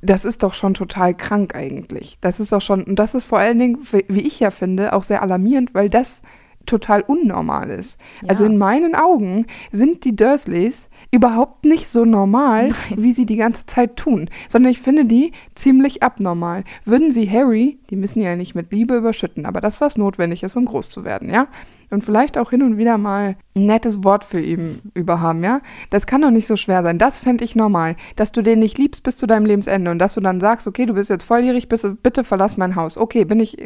[0.00, 2.16] das ist doch schon total krank eigentlich.
[2.22, 3.78] Das ist doch schon, und das ist vor allen Dingen,
[4.08, 6.22] wie ich ja finde, auch sehr alarmierend, weil das
[6.66, 8.00] total unnormal ist.
[8.22, 8.28] Ja.
[8.28, 12.74] Also in meinen Augen sind die Dursleys überhaupt nicht so normal, Nein.
[12.96, 16.64] wie sie die ganze Zeit tun, sondern ich finde die ziemlich abnormal.
[16.84, 20.56] Würden sie Harry, die müssen ja nicht mit Liebe überschütten, aber das, was notwendig ist,
[20.56, 21.48] um groß zu werden, ja,
[21.92, 25.60] und vielleicht auch hin und wieder mal ein nettes Wort für ihn überhaben, ja?
[25.90, 26.98] Das kann doch nicht so schwer sein.
[26.98, 27.96] Das fände ich normal.
[28.16, 30.86] Dass du den nicht liebst bis zu deinem Lebensende und dass du dann sagst, okay,
[30.86, 32.96] du bist jetzt volljährig, bitte, bitte verlass mein Haus.
[32.96, 33.56] Okay, bin ich,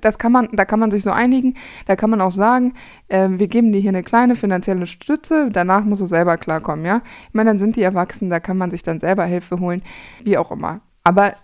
[0.00, 1.54] das kann man, da kann man sich so einigen.
[1.86, 2.72] Da kann man auch sagen,
[3.08, 7.02] äh, wir geben dir hier eine kleine finanzielle Stütze, danach musst du selber klarkommen, ja?
[7.28, 9.82] Ich meine, dann sind die erwachsen, da kann man sich dann selber Hilfe holen,
[10.24, 10.80] wie auch immer.
[11.02, 11.34] Aber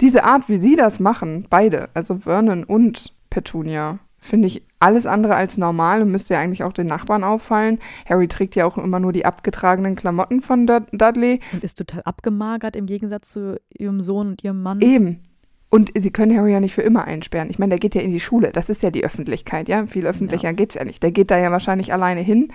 [0.00, 5.34] diese Art, wie sie das machen, beide, also Vernon und Petunia, finde ich alles andere
[5.34, 7.78] als normal und müsste ja eigentlich auch den Nachbarn auffallen.
[8.08, 11.40] Harry trägt ja auch immer nur die abgetragenen Klamotten von Dudley.
[11.52, 14.80] Und ist total abgemagert im Gegensatz zu ihrem Sohn und ihrem Mann.
[14.80, 15.20] Eben.
[15.68, 17.50] Und sie können Harry ja nicht für immer einsperren.
[17.50, 18.50] Ich meine, der geht ja in die Schule.
[18.52, 19.86] Das ist ja die Öffentlichkeit, ja.
[19.86, 20.52] Viel öffentlicher ja.
[20.52, 21.02] geht es ja nicht.
[21.02, 22.48] Der geht da ja wahrscheinlich alleine hin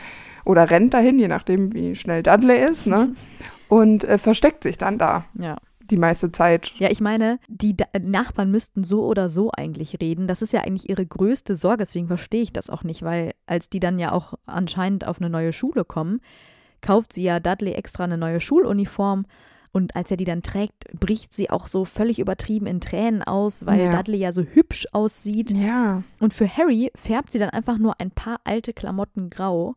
[0.45, 3.13] oder rennt dahin, je nachdem, wie schnell Dudley ist, ne?
[3.67, 5.25] Und äh, versteckt sich dann da.
[5.37, 5.57] Ja
[5.91, 6.73] die meiste Zeit.
[6.77, 10.27] Ja, ich meine, die da Nachbarn müssten so oder so eigentlich reden.
[10.27, 13.69] Das ist ja eigentlich ihre größte Sorge, deswegen verstehe ich das auch nicht, weil als
[13.69, 16.21] die dann ja auch anscheinend auf eine neue Schule kommen,
[16.81, 19.25] kauft sie ja Dudley extra eine neue Schuluniform.
[19.71, 23.67] Und als er die dann trägt, bricht sie auch so völlig übertrieben in Tränen aus,
[23.67, 23.95] weil ja.
[23.95, 25.51] Dudley ja so hübsch aussieht.
[25.51, 26.01] Ja.
[26.19, 29.75] Und für Harry färbt sie dann einfach nur ein paar alte Klamotten grau.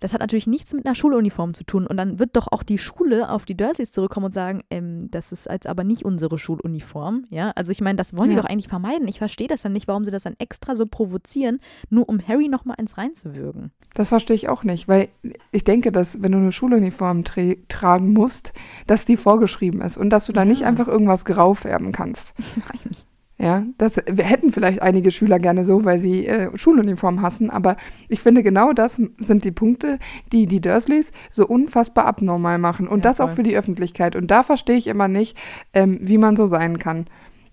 [0.00, 1.86] Das hat natürlich nichts mit einer Schuluniform zu tun.
[1.86, 5.32] Und dann wird doch auch die Schule auf die Dursleys zurückkommen und sagen, ähm, das
[5.32, 7.26] ist jetzt aber nicht unsere Schuluniform.
[7.30, 8.36] Ja, also ich meine, das wollen ja.
[8.36, 9.06] die doch eigentlich vermeiden.
[9.08, 12.48] Ich verstehe das dann nicht, warum sie das dann extra so provozieren, nur um Harry
[12.48, 13.70] nochmal ins reinzuwürgen.
[13.94, 15.08] Das verstehe ich auch nicht, weil
[15.52, 18.52] ich denke, dass wenn du eine Schuluniform tra tragen musst,
[18.86, 20.44] dass die vorgeschrieben ist und dass du da ja.
[20.46, 22.34] nicht einfach irgendwas grau färben kannst.
[22.56, 22.96] Nein.
[23.42, 27.78] Ja, das hätten vielleicht einige Schüler gerne so, weil sie äh, Schuluniform hassen, aber
[28.10, 29.98] ich finde genau das sind die Punkte,
[30.30, 33.26] die die Dursleys so unfassbar abnormal machen und ja, das voll.
[33.26, 34.14] auch für die Öffentlichkeit.
[34.14, 35.38] Und da verstehe ich immer nicht,
[35.72, 37.06] ähm, wie man so sein kann.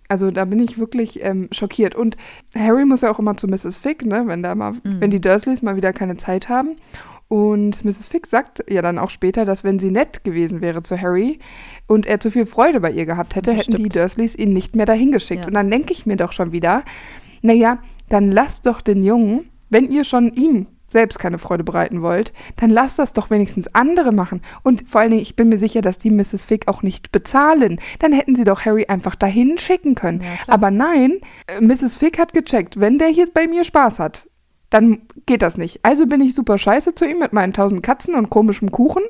[0.10, 1.96] Also da bin ich wirklich ähm, schockiert.
[1.96, 2.18] Und
[2.54, 3.78] Harry muss ja auch immer zu Mrs.
[3.78, 5.00] Fick, ne, wenn da mal, mhm.
[5.00, 6.76] wenn die Dursleys mal wieder keine Zeit haben.
[7.30, 8.08] Und Mrs.
[8.08, 11.40] Fix sagt ja dann auch später, dass wenn sie nett gewesen wäre zu Harry
[11.86, 14.86] und er zu viel Freude bei ihr gehabt hätte, hätten die Dursleys ihn nicht mehr
[14.86, 15.42] dahin geschickt.
[15.42, 15.48] Ja.
[15.48, 16.84] Und dann denke ich mir doch schon wieder,
[17.42, 22.32] naja, dann lasst doch den Jungen, wenn ihr schon ihm selbst keine Freude bereiten wollt,
[22.56, 24.42] dann lasst das doch wenigstens andere machen.
[24.64, 26.46] Und vor allen Dingen, ich bin mir sicher, dass die Mrs.
[26.46, 27.80] Fick auch nicht bezahlen.
[28.00, 30.22] Dann hätten sie doch Harry einfach dahin schicken können.
[30.22, 31.98] Ja, Aber nein, äh, Mrs.
[31.98, 34.28] Fick hat gecheckt, wenn der hier bei mir Spaß hat,
[34.70, 35.80] dann geht das nicht.
[35.84, 39.04] Also bin ich super scheiße zu ihm mit meinen tausend Katzen und komischem Kuchen.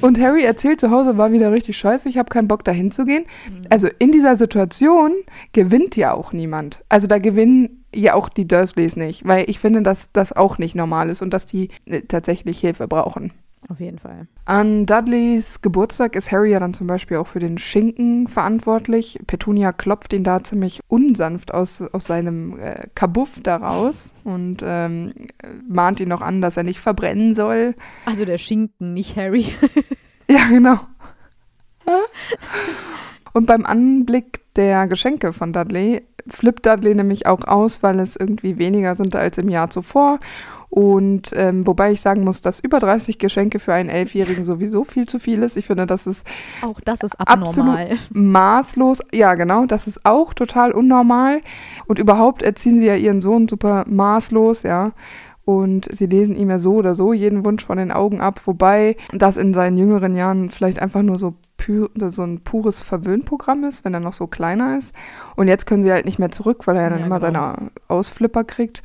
[0.00, 3.04] Und Harry erzählt zu Hause, war wieder richtig scheiße, ich habe keinen Bock dahin zu
[3.04, 3.24] gehen.
[3.48, 3.62] Mhm.
[3.70, 5.12] Also in dieser Situation
[5.52, 6.80] gewinnt ja auch niemand.
[6.88, 10.74] Also da gewinnen ja auch die Dursleys nicht, weil ich finde, dass das auch nicht
[10.74, 13.32] normal ist und dass die äh, tatsächlich Hilfe brauchen.
[13.68, 14.28] Auf jeden Fall.
[14.44, 19.18] An Dudleys Geburtstag ist Harry ja dann zum Beispiel auch für den Schinken verantwortlich.
[19.26, 25.12] Petunia klopft ihn da ziemlich unsanft aus, aus seinem äh, Kabuff daraus und ähm,
[25.68, 27.74] mahnt ihn noch an, dass er nicht verbrennen soll.
[28.06, 29.52] Also der Schinken, nicht Harry.
[30.28, 30.78] ja, genau.
[33.32, 38.58] Und beim Anblick der Geschenke von Dudley flippt Dudley nämlich auch aus, weil es irgendwie
[38.58, 40.18] weniger sind als im Jahr zuvor.
[40.70, 45.08] Und ähm, wobei ich sagen muss, dass über 30 Geschenke für einen Elfjährigen sowieso viel
[45.08, 45.56] zu viel ist.
[45.56, 46.26] Ich finde, das ist
[46.62, 47.92] auch das ist abnormal.
[47.92, 49.00] absolut maßlos.
[49.12, 51.40] Ja, genau, das ist auch total unnormal.
[51.86, 54.92] Und überhaupt erziehen sie ja ihren Sohn super maßlos, ja.
[55.44, 58.96] Und sie lesen ihm ja so oder so jeden Wunsch von den Augen ab, wobei
[59.12, 61.34] das in seinen jüngeren Jahren vielleicht einfach nur so
[61.98, 64.94] so ein pures Verwöhnprogramm ist, wenn er noch so kleiner ist.
[65.36, 67.54] Und jetzt können sie halt nicht mehr zurück, weil er dann ja, immer genau.
[67.54, 68.82] seine Ausflipper kriegt.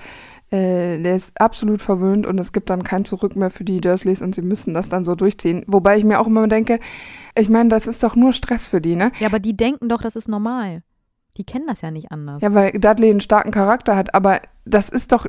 [0.54, 4.22] Äh, der ist absolut verwöhnt und es gibt dann kein Zurück mehr für die Dursleys
[4.22, 5.64] und sie müssen das dann so durchziehen.
[5.66, 6.80] Wobei ich mir auch immer denke,
[7.36, 9.12] ich meine, das ist doch nur Stress für die, ne?
[9.20, 10.84] Ja, aber die denken doch, das ist normal.
[11.38, 12.44] Die kennen das ja nicht anders.
[12.44, 15.26] Ja, weil Dudley einen starken Charakter hat, aber das ist doch,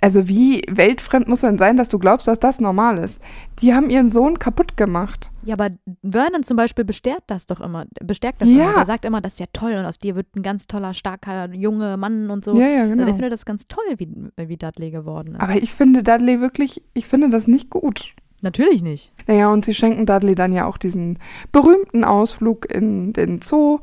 [0.00, 3.20] also wie weltfremd muss man sein, dass du glaubst, dass das normal ist?
[3.60, 5.30] Die haben ihren Sohn kaputt gemacht.
[5.42, 5.70] Ja, aber
[6.02, 7.86] Vernon zum Beispiel bestärkt das doch immer.
[8.04, 8.70] Bestärkt das ja.
[8.70, 8.80] immer.
[8.80, 11.52] Er sagt immer, das ist ja toll und aus dir wird ein ganz toller, starker,
[11.52, 12.54] junger Mann und so.
[12.54, 12.92] Ja, ja, genau.
[12.92, 15.40] Also der findet das ganz toll, wie, wie Dudley geworden ist.
[15.40, 18.14] Aber ich finde Dudley wirklich, ich finde das nicht gut.
[18.40, 19.12] Natürlich nicht.
[19.26, 21.18] Naja, und sie schenken Dudley dann ja auch diesen
[21.50, 23.80] berühmten Ausflug in den Zoo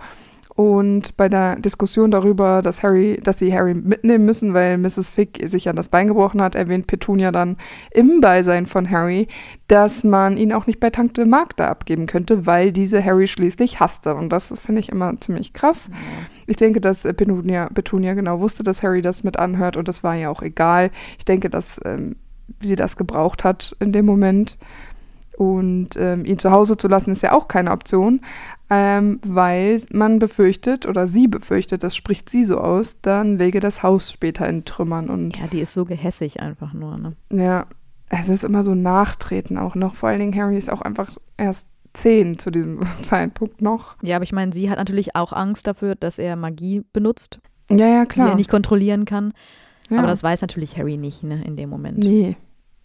[0.55, 5.09] und bei der Diskussion darüber, dass Harry, dass sie Harry mitnehmen müssen, weil Mrs.
[5.09, 7.57] Fick sich an das Bein gebrochen hat, erwähnt Petunia dann
[7.91, 9.27] im Beisein von Harry,
[9.67, 14.15] dass man ihn auch nicht bei Tante Magda abgeben könnte, weil diese Harry schließlich hasste.
[14.15, 15.89] Und das finde ich immer ziemlich krass.
[16.47, 20.15] Ich denke, dass Petunia, Petunia genau wusste, dass Harry das mit anhört und das war
[20.15, 20.89] ja auch egal.
[21.17, 22.15] Ich denke, dass ähm,
[22.61, 24.57] sie das gebraucht hat in dem Moment.
[25.37, 28.21] Und ähm, ihn zu Hause zu lassen ist ja auch keine Option
[28.69, 33.83] ähm, weil man befürchtet oder sie befürchtet, das spricht sie so aus, dann lege das
[33.83, 35.09] Haus später in Trümmern.
[35.09, 36.97] Und ja, die ist so gehässig einfach nur.
[36.97, 37.15] Ne?
[37.31, 37.67] Ja,
[38.09, 39.95] es ist immer so Nachtreten auch noch.
[39.95, 43.95] Vor allen Dingen Harry ist auch einfach erst zehn zu diesem Zeitpunkt noch.
[44.01, 47.39] Ja, aber ich meine, sie hat natürlich auch Angst dafür, dass er Magie benutzt.
[47.69, 48.27] Ja, ja, klar.
[48.27, 49.33] Die er nicht kontrollieren kann.
[49.89, 49.99] Ja.
[49.99, 51.99] Aber das weiß natürlich Harry nicht ne, in dem Moment.
[51.99, 52.35] Nee.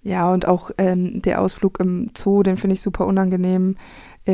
[0.02, 3.76] Ja, und auch ähm, der Ausflug im Zoo, den finde ich super unangenehm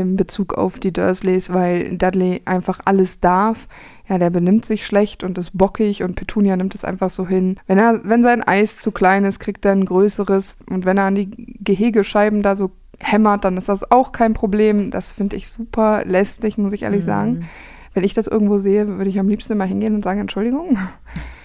[0.01, 3.69] in Bezug auf die Dursleys, weil Dudley einfach alles darf.
[4.09, 7.59] Ja, der benimmt sich schlecht und ist bockig und Petunia nimmt es einfach so hin.
[7.67, 11.05] Wenn er, wenn sein Eis zu klein ist, kriegt er ein größeres und wenn er
[11.05, 11.31] an die
[11.61, 14.91] Gehegescheiben da so hämmert, dann ist das auch kein Problem.
[14.91, 17.09] Das finde ich super lästig, muss ich ehrlich mhm.
[17.09, 17.49] sagen.
[17.95, 20.79] Wenn ich das irgendwo sehe, würde ich am liebsten mal hingehen und sagen, Entschuldigung.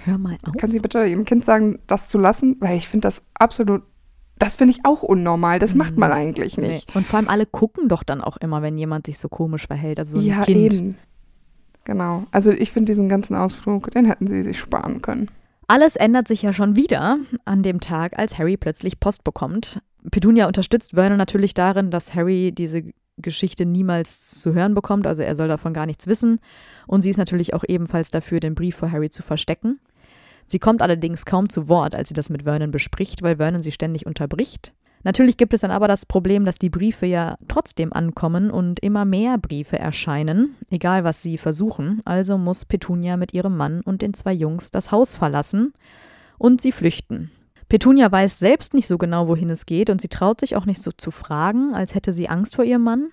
[0.05, 0.53] Hör mal auf.
[0.57, 2.57] Können Sie bitte Ihrem Kind sagen, das zu lassen?
[2.59, 3.83] Weil ich finde das absolut
[4.41, 5.59] das finde ich auch unnormal.
[5.59, 6.15] Das macht man mhm.
[6.15, 6.87] eigentlich nicht.
[6.89, 6.97] Nee.
[6.97, 9.99] Und vor allem alle gucken doch dann auch immer, wenn jemand sich so komisch verhält.
[9.99, 10.73] Also so ein ja, Kind.
[10.73, 10.97] eben.
[11.83, 12.23] Genau.
[12.31, 15.29] Also ich finde diesen ganzen Ausflug, den hätten sie sich sparen können.
[15.67, 19.79] Alles ändert sich ja schon wieder an dem Tag, als Harry plötzlich Post bekommt.
[20.09, 22.83] Petunia unterstützt Vernon natürlich darin, dass Harry diese
[23.17, 26.39] Geschichte niemals zu hören bekommt, also er soll davon gar nichts wissen.
[26.87, 29.79] Und sie ist natürlich auch ebenfalls dafür, den Brief vor Harry zu verstecken.
[30.51, 33.71] Sie kommt allerdings kaum zu Wort, als sie das mit Vernon bespricht, weil Vernon sie
[33.71, 34.73] ständig unterbricht.
[35.05, 39.05] Natürlich gibt es dann aber das Problem, dass die Briefe ja trotzdem ankommen und immer
[39.05, 42.01] mehr Briefe erscheinen, egal was sie versuchen.
[42.03, 45.71] Also muss Petunia mit ihrem Mann und den zwei Jungs das Haus verlassen
[46.37, 47.31] und sie flüchten.
[47.69, 50.81] Petunia weiß selbst nicht so genau, wohin es geht und sie traut sich auch nicht
[50.81, 53.11] so zu fragen, als hätte sie Angst vor ihrem Mann.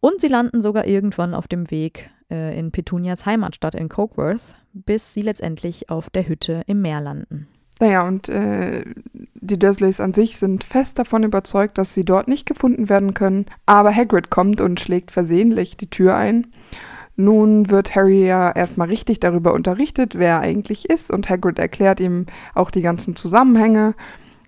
[0.00, 5.14] Und sie landen sogar irgendwann auf dem Weg äh, in Petunias Heimatstadt in Cokeworth, bis
[5.14, 7.48] sie letztendlich auf der Hütte im Meer landen.
[7.80, 8.84] Naja, und äh,
[9.34, 13.46] die Dursleys an sich sind fest davon überzeugt, dass sie dort nicht gefunden werden können.
[13.66, 16.46] Aber Hagrid kommt und schlägt versehentlich die Tür ein.
[17.16, 22.00] Nun wird Harry ja erstmal richtig darüber unterrichtet, wer er eigentlich ist, und Hagrid erklärt
[22.00, 23.94] ihm auch die ganzen Zusammenhänge.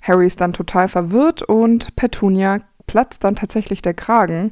[0.02, 4.50] Harry ist dann total verwirrt und Petunia platzt dann tatsächlich der Kragen.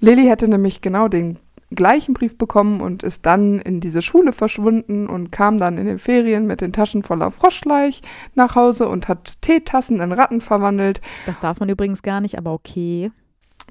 [0.00, 1.38] Lily hätte nämlich genau den
[1.74, 5.98] gleichen Brief bekommen und ist dann in diese Schule verschwunden und kam dann in den
[5.98, 8.02] Ferien mit den Taschen voller Froschleich
[8.34, 11.00] nach Hause und hat Teetassen in Ratten verwandelt.
[11.26, 13.10] Das darf man übrigens gar nicht, aber okay.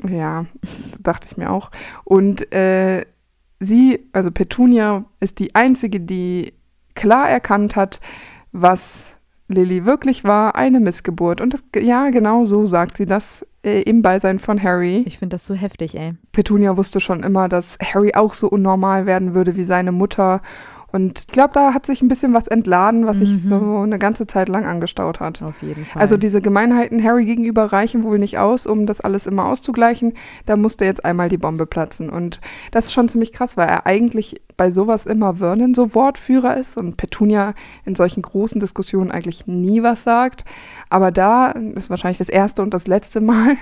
[0.08, 0.46] Ja,
[1.00, 1.72] dachte ich mir auch.
[2.04, 3.06] Und äh,
[3.60, 6.54] sie, also Petunia, ist die einzige, die
[6.96, 8.02] klar erkannt hat,
[8.52, 9.16] was
[9.48, 11.40] Lily wirklich war, eine Missgeburt.
[11.40, 15.04] Und das, ja, genau so sagt sie das äh, im Beisein von Harry.
[15.06, 16.14] Ich finde das so heftig, ey.
[16.32, 20.42] Petunia wusste schon immer, dass Harry auch so unnormal werden würde wie seine Mutter
[20.96, 23.26] und ich glaube, da hat sich ein bisschen was entladen, was mhm.
[23.26, 25.42] sich so eine ganze Zeit lang angestaut hat.
[25.42, 26.02] Auf jeden Fall.
[26.02, 30.14] Also diese Gemeinheiten Harry gegenüber reichen wohl nicht aus, um das alles immer auszugleichen.
[30.46, 32.10] Da musste jetzt einmal die Bombe platzen.
[32.10, 32.40] Und
[32.72, 36.78] das ist schon ziemlich krass, weil er eigentlich bei sowas immer Vernon so Wortführer ist
[36.78, 40.46] und Petunia in solchen großen Diskussionen eigentlich nie was sagt.
[40.90, 43.58] Aber da ist wahrscheinlich das erste und das letzte Mal,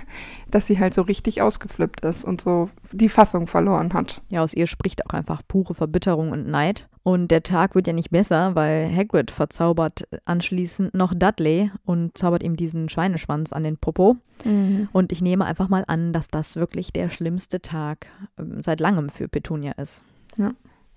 [0.54, 4.22] dass sie halt so richtig ausgeflippt ist und so die Fassung verloren hat.
[4.30, 6.88] Ja, aus ihr spricht auch einfach pure Verbitterung und Neid.
[7.02, 12.44] Und der Tag wird ja nicht besser, weil Hagrid verzaubert anschließend noch Dudley und zaubert
[12.44, 14.18] ihm diesen Schweineschwanz an den Popo.
[14.46, 14.88] Mhm.
[14.94, 18.08] Und ich nehme einfach mal an, dass das wirklich der schlimmste Tag
[18.38, 20.04] ähm, seit langem für Petunia ist.
[20.38, 20.52] Ja.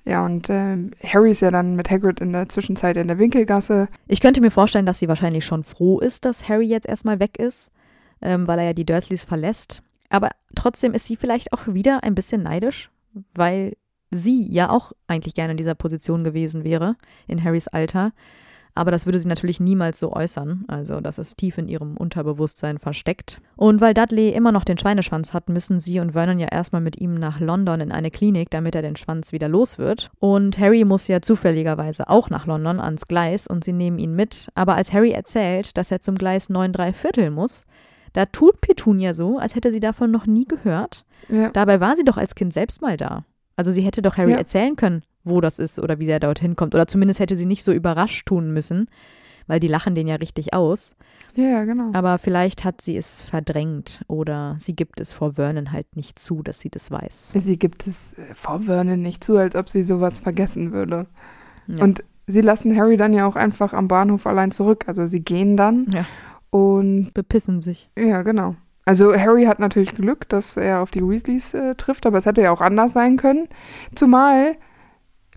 [0.04, 3.88] Ja, und äh, Harry ist ja dann mit Hagrid in der Zwischenzeit in der Winkelgasse.
[4.06, 7.40] Ich könnte mir vorstellen, dass sie wahrscheinlich schon froh ist, dass Harry jetzt erstmal weg
[7.40, 7.72] ist,
[8.20, 9.82] ähm, weil er ja die Dursleys verlässt.
[10.08, 12.90] Aber trotzdem ist sie vielleicht auch wieder ein bisschen neidisch,
[13.34, 13.76] weil
[14.10, 16.96] sie ja auch eigentlich gerne in dieser Position gewesen wäre,
[17.26, 18.12] in Harrys Alter.
[18.76, 20.66] Aber das würde sie natürlich niemals so äußern.
[20.68, 23.40] Also das ist tief in ihrem Unterbewusstsein versteckt.
[23.56, 27.00] Und weil Dudley immer noch den Schweineschwanz hat, müssen sie und Vernon ja erstmal mit
[27.00, 30.10] ihm nach London in eine Klinik, damit er den Schwanz wieder los wird.
[30.18, 34.50] Und Harry muss ja zufälligerweise auch nach London ans Gleis und sie nehmen ihn mit.
[34.54, 37.64] Aber als Harry erzählt, dass er zum Gleis 9 3 Viertel muss,
[38.16, 41.04] da tut Petunia so, als hätte sie davon noch nie gehört.
[41.28, 41.50] Ja.
[41.50, 43.24] Dabei war sie doch als Kind selbst mal da.
[43.56, 44.38] Also sie hätte doch Harry Ja.
[44.38, 46.74] erzählen können, wo das ist oder wie er dorthin kommt.
[46.74, 48.86] Oder zumindest hätte sie nicht so überrascht tun müssen,
[49.46, 50.94] weil die lachen den ja richtig aus.
[51.34, 51.90] Ja, ja, genau.
[51.92, 56.42] Aber vielleicht hat sie es verdrängt oder sie gibt es vor Vernon halt nicht zu,
[56.42, 57.32] dass sie das weiß.
[57.34, 61.06] Sie gibt es äh, vor Vernon nicht zu, als ob sie sowas vergessen würde.
[61.66, 61.84] Ja.
[61.84, 64.84] Und sie lassen Harry dann ja auch einfach am Bahnhof allein zurück.
[64.86, 66.06] Also sie gehen dann Ja.
[66.50, 67.90] Und Bepissen sich.
[67.98, 68.56] ja, genau.
[68.88, 72.42] Also Harry hat natürlich Glück, dass er auf die Weasleys äh, trifft, aber es hätte
[72.42, 73.48] ja auch anders sein können.
[73.96, 74.56] Zumal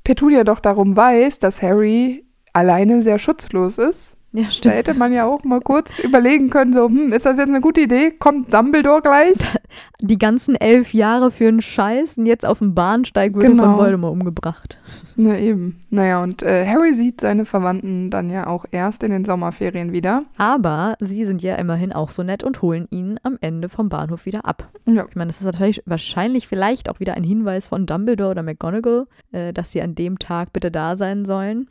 [0.04, 4.18] Petunia doch darum weiß, dass Harry alleine sehr schutzlos ist.
[4.32, 7.50] Ja, Da hätte man ja auch mal kurz überlegen können, so, hm, ist das jetzt
[7.50, 8.12] eine gute Idee?
[8.12, 9.38] Kommt Dumbledore gleich?
[10.02, 13.64] Die ganzen elf Jahre für einen Scheiß und jetzt auf dem Bahnsteig wird er Genau.
[13.64, 14.78] von Voldemort umgebracht.
[15.16, 15.80] Na eben.
[15.90, 20.24] Naja, und äh, Harry sieht seine Verwandten dann ja auch erst in den Sommerferien wieder.
[20.38, 24.26] Aber sie sind ja immerhin auch so nett und holen ihn am Ende vom Bahnhof
[24.28, 24.70] wieder ab.
[24.86, 25.06] Ja.
[25.10, 29.08] Ich meine, das ist natürlich wahrscheinlich vielleicht auch wieder ein Hinweis von Dumbledore oder McGonagall,
[29.32, 31.68] äh, dass sie an dem Tag bitte da sein sollen.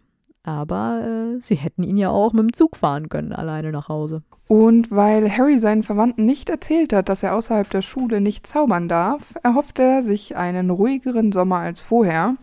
[0.48, 1.02] Aber
[1.36, 4.22] äh, sie hätten ihn ja auch mit dem Zug fahren können, alleine nach Hause.
[4.46, 8.88] Und weil Harry seinen Verwandten nicht erzählt hat, dass er außerhalb der Schule nicht zaubern
[8.88, 12.36] darf, erhofft er sich einen ruhigeren Sommer als vorher.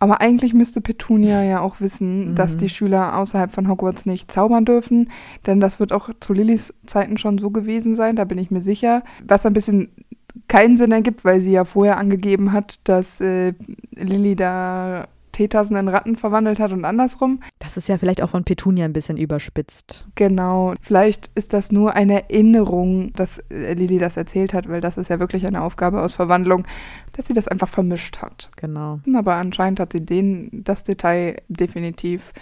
[0.00, 2.34] Aber eigentlich müsste Petunia ja auch wissen, Mhm.
[2.34, 5.08] dass die Schüler außerhalb von Hogwarts nicht zaubern dürfen,
[5.46, 8.62] denn das wird auch zu Lillys Zeiten schon so gewesen sein, da bin ich mir
[8.62, 9.04] sicher.
[9.24, 9.90] Was ein bisschen
[10.48, 13.52] keinen Sinn ergibt, weil sie ja vorher angegeben hat, dass äh,
[13.94, 15.06] Lilly da
[15.40, 17.40] Teetassen in Ratten verwandelt hat und andersrum.
[17.60, 20.06] Das ist ja vielleicht auch von Petunia ein bisschen überspitzt.
[20.16, 24.98] Genau, vielleicht ist das nur eine Erinnerung, dass äh, Lilly das erzählt hat, weil das
[24.98, 26.66] ist ja wirklich eine Aufgabe aus Verwandlung,
[27.12, 28.50] dass sie das einfach vermischt hat.
[28.56, 29.00] Genau.
[29.14, 32.32] Aber anscheinend hat sie den, das Detail definitiv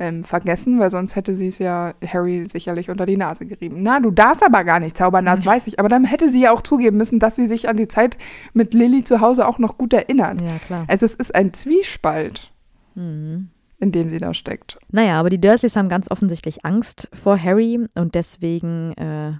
[0.00, 3.82] ähm, vergessen, weil sonst hätte sie es ja Harry sicherlich unter die Nase gerieben.
[3.82, 5.78] Na, du darfst aber gar nicht zaubern, das weiß ich.
[5.78, 8.16] Aber dann hätte sie ja auch zugeben müssen, dass sie sich an die Zeit
[8.54, 10.40] mit Lilly zu Hause auch noch gut erinnert.
[10.40, 10.84] Ja, klar.
[10.88, 12.50] Also es ist ein Zwiespalt,
[12.96, 13.50] Mhm.
[13.78, 14.78] in dem sie da steckt.
[14.90, 19.34] Naja, aber die Dursleys haben ganz offensichtlich Angst vor Harry und deswegen äh,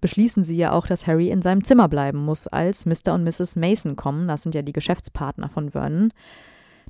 [0.00, 3.12] beschließen sie ja auch, dass Harry in seinem Zimmer bleiben muss, als Mr.
[3.14, 3.56] und Mrs.
[3.56, 4.28] Mason kommen.
[4.28, 6.12] Das sind ja die Geschäftspartner von Vernon.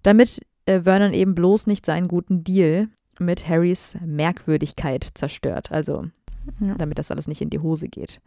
[0.03, 2.89] Damit äh, Vernon eben bloß nicht seinen guten Deal
[3.21, 5.71] mit Harrys Merkwürdigkeit zerstört.
[5.73, 6.07] Also,
[6.61, 6.75] Ja.
[6.77, 8.21] damit das alles nicht in die Hose geht.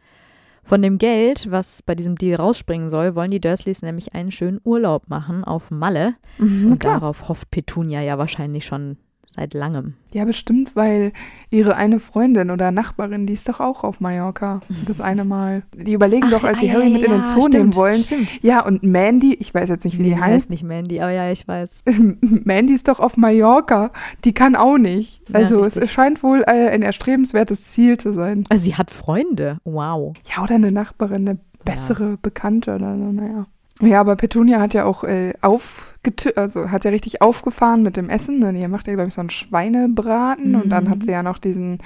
[0.64, 4.60] Von dem Geld, was bei diesem Deal rausspringen soll, wollen die Dursleys nämlich einen schönen
[4.64, 6.16] Urlaub machen auf Malle.
[6.38, 8.98] Mhm, Und darauf hofft Petunia ja wahrscheinlich schon
[9.36, 9.94] seit langem.
[10.14, 11.12] Ja, bestimmt, weil
[11.52, 14.62] ihre eine Freundin oder Nachbarin, die ist doch auch auf Mallorca.
[14.88, 15.64] Das eine Mal.
[15.76, 17.76] Die überlegen doch, als sie ah, Harry ja, mit in den ja, Zoo stimmt, nehmen
[17.76, 17.98] wollen.
[17.98, 18.44] Stimmt.
[18.44, 20.34] Ja, und Mandy, ich weiß jetzt nicht, wie Nee, die die heißt.
[20.34, 21.84] heißt nicht Mandy, aber ja, ich weiß.
[22.22, 23.92] Mandy ist doch auf Mallorca.
[24.26, 25.22] Die kann auch nicht.
[25.30, 25.92] Ja, Also es richtig.
[25.92, 28.46] scheint wohl äh, ein erstrebenswertes Ziel zu sein.
[28.50, 29.58] Also sie hat Freunde.
[29.64, 30.14] Wow.
[30.36, 33.46] Ja, oder eine Nachbarin, eine bessere Bekannte oder so, naja.
[33.82, 38.40] Ja, aber Petunia hat ja auch äh, also hat ja richtig aufgefahren mit dem Essen.
[38.40, 38.52] Ne?
[38.54, 40.90] Die macht ja, glaube ich, so einen Schweinebraten und dann Mhm.
[40.90, 41.78] hat sie ja noch diesen,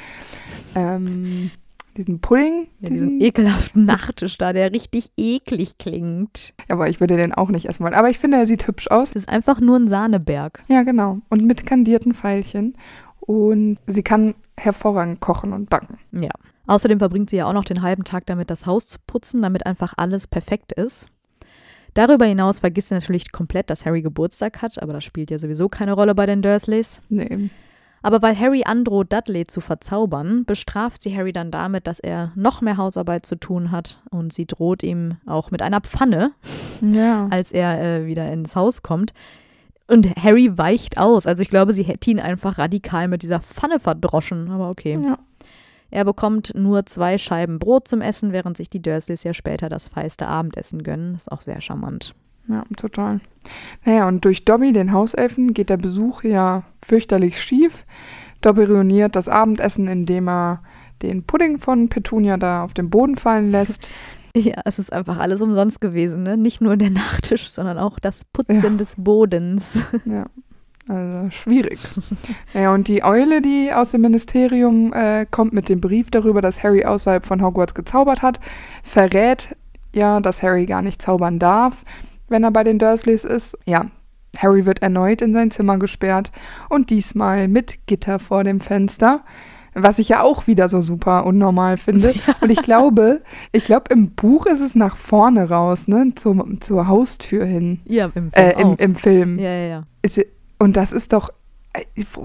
[0.76, 1.52] ähm,
[1.98, 2.68] diesen Pudding.
[2.80, 6.54] Ja, diesen ekelhaften Nachtisch da, der richtig eklig klingt.
[6.70, 7.94] aber ich würde den auch nicht essen wollen.
[7.94, 9.12] Aber ich finde, er sieht hübsch aus.
[9.12, 10.64] Das ist einfach nur ein Sahneberg.
[10.68, 11.20] Ja, genau.
[11.30, 12.76] Und mit kandierten Pfeilchen.
[13.20, 15.98] Und sie kann hervorragend kochen und backen.
[16.12, 16.32] Ja.
[16.66, 19.66] Außerdem verbringt sie ja auch noch den halben Tag damit, das Haus zu putzen, damit
[19.66, 21.08] einfach alles perfekt ist.
[21.94, 25.70] Darüber hinaus vergisst sie natürlich komplett, dass Harry Geburtstag hat, aber das spielt ja sowieso
[25.70, 27.02] keine Rolle bei den Dursleys.
[27.10, 27.50] Nee.
[28.02, 32.60] Aber weil Harry androht, Dudley zu verzaubern, bestraft sie Harry dann damit, dass er noch
[32.60, 36.32] mehr Hausarbeit zu tun hat und sie droht ihm auch mit einer Pfanne,
[36.82, 37.28] Ja.
[37.32, 39.14] als er äh, wieder ins Haus kommt.
[39.88, 41.28] Und Harry weicht aus.
[41.28, 44.98] Also ich glaube, sie hätte ihn einfach radikal mit dieser Pfanne verdroschen, aber okay.
[45.02, 45.18] Ja.
[45.94, 49.88] Er bekommt nur zwei Scheiben Brot zum Essen, während sich die Dursleys ja später das
[49.90, 51.14] feiste Abendessen gönnen.
[51.14, 52.16] ist auch sehr charmant.
[52.48, 53.20] Ja, total.
[53.86, 57.86] Naja, und durch Dobby, den Hauselfen, geht der Besuch ja fürchterlich schief.
[58.42, 60.64] Dobby ruiniert das Abendessen, indem er
[61.04, 63.88] den Pudding von Petunia da auf den Boden fallen lässt.
[64.36, 66.38] Ja, es ist einfach alles umsonst gewesen, ne?
[66.38, 68.70] Nicht nur der Nachtisch, sondern auch das Putzen Ja.
[68.72, 69.86] des Bodens.
[70.06, 70.26] ja,
[70.88, 71.80] also schwierig.
[72.54, 76.64] Naja, und die Eule, die aus dem Ministerium äh, kommt mit dem Brief darüber, dass
[76.64, 78.40] Harry außerhalb von Hogwarts gezaubert hat,
[78.84, 79.56] verrät
[79.96, 81.84] ja, dass Harry gar nicht zaubern darf,
[82.28, 83.58] wenn er bei den Dursleys ist.
[83.66, 83.86] Ja,
[84.38, 86.32] Harry wird erneut in sein Zimmer gesperrt
[86.70, 89.24] und diesmal mit Gitter vor dem Fenster.
[89.76, 92.14] Was ich ja auch wieder so super unnormal finde.
[92.42, 93.22] Und ich glaube,
[93.52, 96.12] ich glaube, im Buch ist es nach vorne raus, ne?
[96.14, 97.80] Zum, zur Haustür hin.
[97.86, 98.32] Ja, im Film.
[98.34, 99.40] Äh, im, im Film.
[99.40, 99.84] ja, ja, ja.
[100.04, 100.24] Ist,
[100.64, 101.30] und das ist doch.
[101.74, 101.84] äh,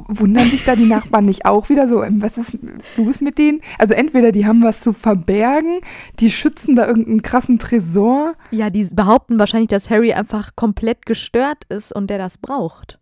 [0.08, 2.58] Wundern sich da die Nachbarn nicht auch wieder so, ähm, was ist
[2.96, 3.60] los mit denen?
[3.78, 5.80] Also entweder die haben was zu verbergen,
[6.20, 8.34] die schützen da irgendeinen krassen Tresor.
[8.50, 12.98] Ja, die behaupten wahrscheinlich, dass Harry einfach komplett gestört ist und der das braucht.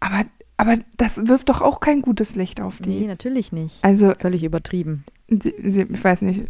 [0.00, 0.24] Aber,
[0.56, 3.06] aber das wirft doch auch kein gutes Licht auf Nee, die.
[3.06, 3.84] natürlich nicht.
[3.84, 5.04] Also, Völlig übertrieben.
[5.30, 6.44] Ich weiß nicht,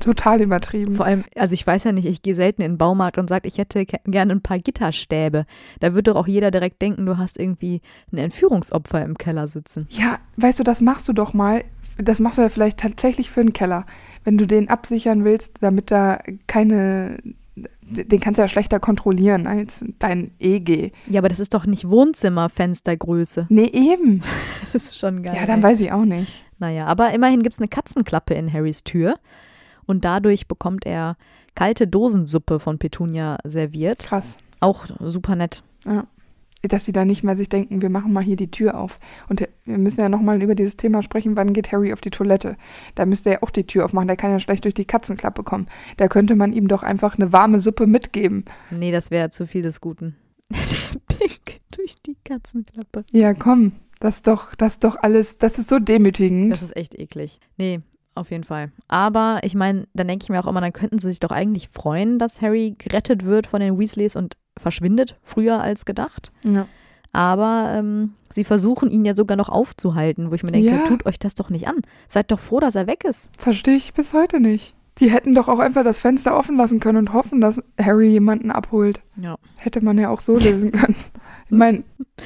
[0.00, 0.96] total übertrieben.
[0.96, 3.46] Vor allem, also ich weiß ja nicht, ich gehe selten in den Baumarkt und sage,
[3.46, 5.46] ich hätte gerne ein paar Gitterstäbe.
[5.78, 7.80] Da wird doch auch jeder direkt denken, du hast irgendwie
[8.12, 9.86] ein Entführungsopfer im Keller sitzen.
[9.90, 11.62] Ja, weißt du, das machst du doch mal.
[11.96, 13.86] Das machst du ja vielleicht tatsächlich für einen Keller.
[14.24, 16.18] Wenn du den absichern willst, damit da
[16.48, 17.18] keine.
[17.86, 20.90] Den kannst du ja schlechter kontrollieren als dein EG.
[21.06, 23.46] Ja, aber das ist doch nicht Wohnzimmerfenstergröße.
[23.48, 24.22] Nee, eben.
[24.72, 25.36] Das ist schon geil.
[25.36, 26.43] Ja, dann weiß ich auch nicht.
[26.58, 29.16] Naja, aber immerhin gibt es eine Katzenklappe in Harrys Tür.
[29.86, 31.16] Und dadurch bekommt er
[31.54, 34.00] kalte Dosensuppe von Petunia serviert.
[34.00, 34.36] Krass.
[34.60, 35.62] Auch super nett.
[35.86, 36.06] Ja.
[36.62, 38.98] Dass sie da nicht mehr sich denken, wir machen mal hier die Tür auf.
[39.28, 42.56] Und wir müssen ja nochmal über dieses Thema sprechen, wann geht Harry auf die Toilette?
[42.94, 45.42] Da müsste er ja auch die Tür aufmachen, der kann ja schlecht durch die Katzenklappe
[45.42, 45.66] kommen.
[45.98, 48.46] Da könnte man ihm doch einfach eine warme Suppe mitgeben.
[48.70, 50.16] Nee, das wäre zu viel des Guten.
[50.50, 53.04] Der Pink durch die Katzenklappe.
[53.12, 53.72] Ja, komm,
[54.04, 56.52] das ist doch, das ist doch alles, das ist so demütigend.
[56.52, 57.40] Das ist echt eklig.
[57.56, 57.80] Nee,
[58.14, 58.70] auf jeden Fall.
[58.86, 61.68] Aber ich meine, dann denke ich mir auch immer, dann könnten sie sich doch eigentlich
[61.70, 66.32] freuen, dass Harry gerettet wird von den Weasleys und verschwindet früher als gedacht.
[66.44, 66.66] ja.
[67.16, 70.84] Aber ähm, sie versuchen ihn ja sogar noch aufzuhalten, wo ich mir denke, Ja.
[70.88, 71.76] tut euch das doch nicht an.
[72.08, 73.30] Seid doch froh, dass er weg ist.
[73.38, 74.74] Verstehe ich bis heute nicht.
[74.98, 78.50] Die hätten doch auch einfach das Fenster offen lassen können und hoffen, dass Harry jemanden
[78.50, 79.00] abholt.
[79.14, 79.36] Ja.
[79.58, 80.96] Hätte man ja auch so lösen können.
[81.46, 81.84] Ich meine,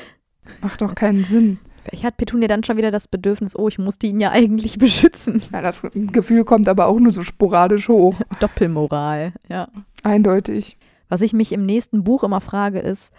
[0.62, 1.58] macht doch keinen Sinn.
[1.88, 5.42] Vielleicht hat Petunia dann schon wieder das Bedürfnis, oh, ich musste ihn ja eigentlich beschützen.
[5.52, 8.16] Ja, das Gefühl kommt aber auch nur so sporadisch hoch.
[8.40, 9.68] Doppelmoral, ja.
[10.02, 10.76] Eindeutig.
[11.08, 13.12] Was ich mich im nächsten Buch immer frage, ist,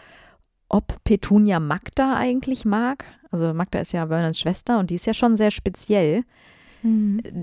[0.70, 3.05] ob Petunia Magda eigentlich mag.
[3.32, 6.24] Also Magda ist ja Vernons Schwester und die ist ja schon sehr speziell.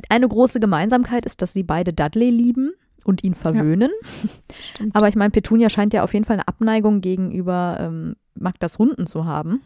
[0.08, 2.72] Eine große Gemeinsamkeit ist, dass sie beide Dudley lieben
[3.04, 3.90] und ihn verwöhnen.
[4.60, 4.96] Stimmt.
[4.96, 9.06] Aber ich meine, Petunia scheint ja auf jeden Fall eine Abneigung gegenüber ähm, Magdas Hunden
[9.06, 9.60] zu haben.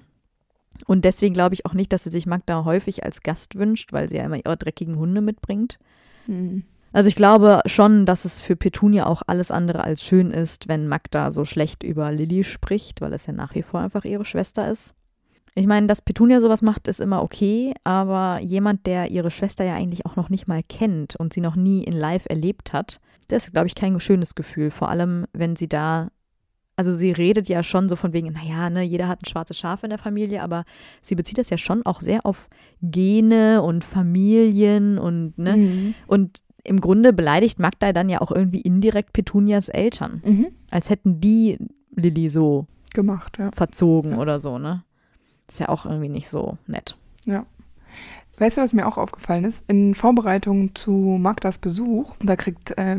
[0.86, 4.08] Und deswegen glaube ich auch nicht, dass sie sich Magda häufig als Gast wünscht, weil
[4.08, 5.78] sie ja immer ihre dreckigen Hunde mitbringt.
[6.26, 6.64] Hm.
[6.92, 10.88] Also ich glaube schon, dass es für Petunia auch alles andere als schön ist, wenn
[10.88, 14.68] Magda so schlecht über Lilly spricht, weil es ja nach wie vor einfach ihre Schwester
[14.68, 14.94] ist.
[15.54, 19.74] Ich meine, dass Petunia sowas macht, ist immer okay, aber jemand, der ihre Schwester ja
[19.74, 23.46] eigentlich auch noch nicht mal kennt und sie noch nie in Live erlebt hat, das
[23.46, 24.70] ist, glaube ich, kein schönes Gefühl.
[24.70, 26.08] Vor allem, wenn sie da,
[26.80, 29.82] also sie redet ja schon so von wegen, naja, ne, jeder hat ein schwarzes Schaf
[29.84, 30.64] in der Familie, aber
[31.02, 32.48] sie bezieht das ja schon auch sehr auf
[32.80, 35.94] Gene und Familien und, ne, Mhm.
[36.06, 40.22] und im Grunde beleidigt Magda dann ja auch irgendwie indirekt Petunias Eltern.
[40.24, 40.46] Mhm.
[40.70, 41.58] Als hätten die
[41.94, 43.50] Lilly so Gemacht, ja.
[43.52, 44.18] verzogen Ja.
[44.18, 44.82] oder so, ne?
[45.48, 46.96] Ist ja auch irgendwie nicht so nett.
[48.38, 49.64] Weißt du, was mir auch aufgefallen ist?
[49.68, 52.96] In Vorbereitung zu Magdas Besuch, da kriegt äh,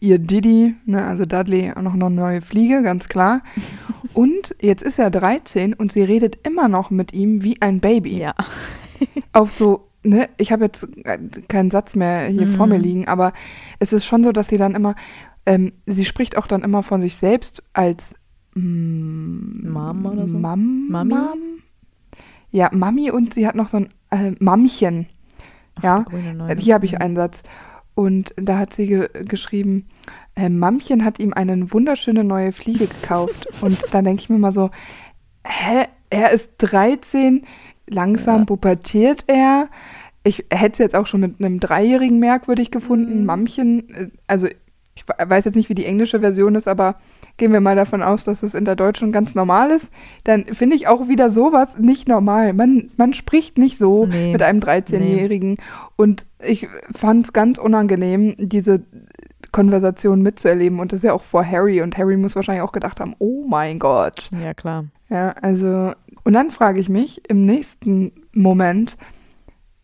[0.00, 3.42] ihr Diddy, ne, also Dudley, auch noch eine neue Fliege, ganz klar.
[4.14, 8.18] Und jetzt ist er 13 und sie redet immer noch mit ihm wie ein Baby.
[8.18, 8.34] Ja.
[9.32, 12.52] Auf so, ne, ich habe jetzt äh, keinen Satz mehr hier Mhm.
[12.52, 13.32] vor mir liegen, aber
[13.78, 14.96] es ist schon so, dass sie dann immer,
[15.46, 18.14] ähm, sie spricht auch dann immer von sich selbst als
[18.54, 20.36] mm, Mom oder so?
[20.38, 21.14] Mam, Mami?
[21.14, 21.38] Mam?
[22.50, 25.06] Ja, Mami und sie hat noch so ein äh, Mammchen.
[25.82, 26.60] Ja, Grüne Neune.
[26.60, 27.42] hier habe ich einen Satz.
[27.94, 29.86] Und da hat sie ge geschrieben,
[30.36, 33.46] äh, Mammchen hat ihm eine wunderschöne neue Fliege gekauft.
[33.60, 34.70] und dann denke ich mir mal so,
[35.44, 37.44] hä, er ist 13,
[37.88, 38.44] langsam Ja.
[38.46, 39.68] pubertiert er.
[40.22, 43.20] Ich hätte es jetzt auch schon mit einem Dreijährigen merkwürdig gefunden.
[43.20, 43.26] Mhm.
[43.26, 44.48] Mammchen, äh, also
[45.00, 46.96] ich weiß jetzt nicht, wie die englische Version ist, aber
[47.36, 49.88] gehen wir mal davon aus, dass es in der deutschen ganz normal ist,
[50.24, 52.52] dann finde ich auch wieder sowas nicht normal.
[52.52, 54.32] Man, man spricht nicht so Nee.
[54.32, 55.56] mit einem 13-Jährigen.
[55.96, 58.82] Und ich fand es ganz unangenehm, diese
[59.52, 60.78] Konversation mitzuerleben.
[60.80, 61.82] Und das ist ja auch vor Harry.
[61.82, 64.28] Und Harry muss wahrscheinlich auch gedacht haben, oh mein Gott.
[64.42, 64.84] Ja, klar.
[65.08, 65.92] Ja, also,
[66.24, 68.96] und dann frage ich mich im nächsten Moment,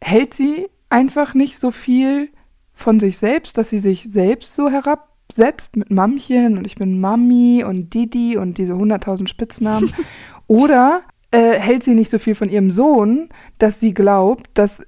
[0.01, 2.29] hält sie einfach nicht so viel
[2.77, 7.65] von sich selbst, dass sie sich selbst so herabsetzt mit Mammchen und ich bin Mami
[7.67, 9.93] und Didi und diese 100.000 Spitznamen?
[10.47, 11.03] Oder
[11.33, 14.83] äh, hält sie nicht so viel von ihrem Sohn, dass sie glaubt, dass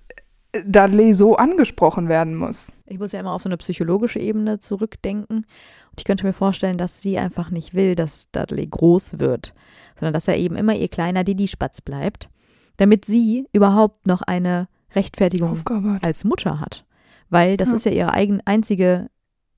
[0.65, 2.73] Dudley so angesprochen werden muss.
[2.87, 5.39] Ich muss ja immer auf so eine psychologische Ebene zurückdenken.
[5.39, 9.55] Und ich könnte mir vorstellen, dass sie einfach nicht will, dass Dudley groß wird,
[9.97, 12.29] sondern dass er eben immer ihr kleiner Didi-Spatz bleibt,
[12.77, 16.85] damit sie überhaupt noch eine Rechtfertigung Aufgabe als Mutter hat.
[17.31, 17.75] Weil das Ja.
[17.77, 19.09] ist ja ihre eigen, einzige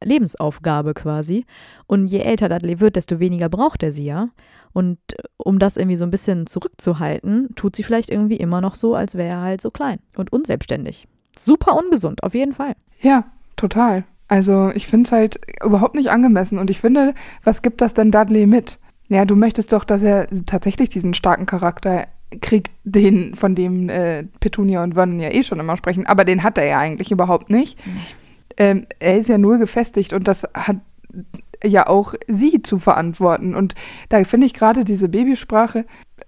[0.03, 1.45] Lebensaufgabe quasi.
[1.87, 4.29] Und je älter Dudley wird, desto weniger braucht er sie ja.
[4.73, 8.75] Und äh, um das irgendwie so ein bisschen zurückzuhalten, tut sie vielleicht irgendwie immer noch
[8.75, 11.07] so, als wäre er halt so klein und unselbstständig.
[11.39, 12.75] Super ungesund, auf jeden Fall.
[13.01, 13.25] Ja,
[13.57, 14.05] total.
[14.29, 16.59] Also ich finde es halt überhaupt nicht angemessen.
[16.59, 17.15] Und ich finde,
[17.45, 18.79] was gibt das denn Dudley mit?
[19.09, 22.07] Ja, du möchtest doch, dass er tatsächlich diesen starken Charakter
[22.41, 26.07] kriegt, den, von dem äh, Petunia und Vernon ja eh schon immer sprechen.
[26.07, 27.79] Aber den hat er ja eigentlich überhaupt nicht.
[28.57, 30.77] Ähm, er ist ja null gefestigt und das hat
[31.65, 33.55] ja auch sie zu verantworten.
[33.55, 33.75] Und
[34.09, 35.85] da finde ich gerade diese Babysprache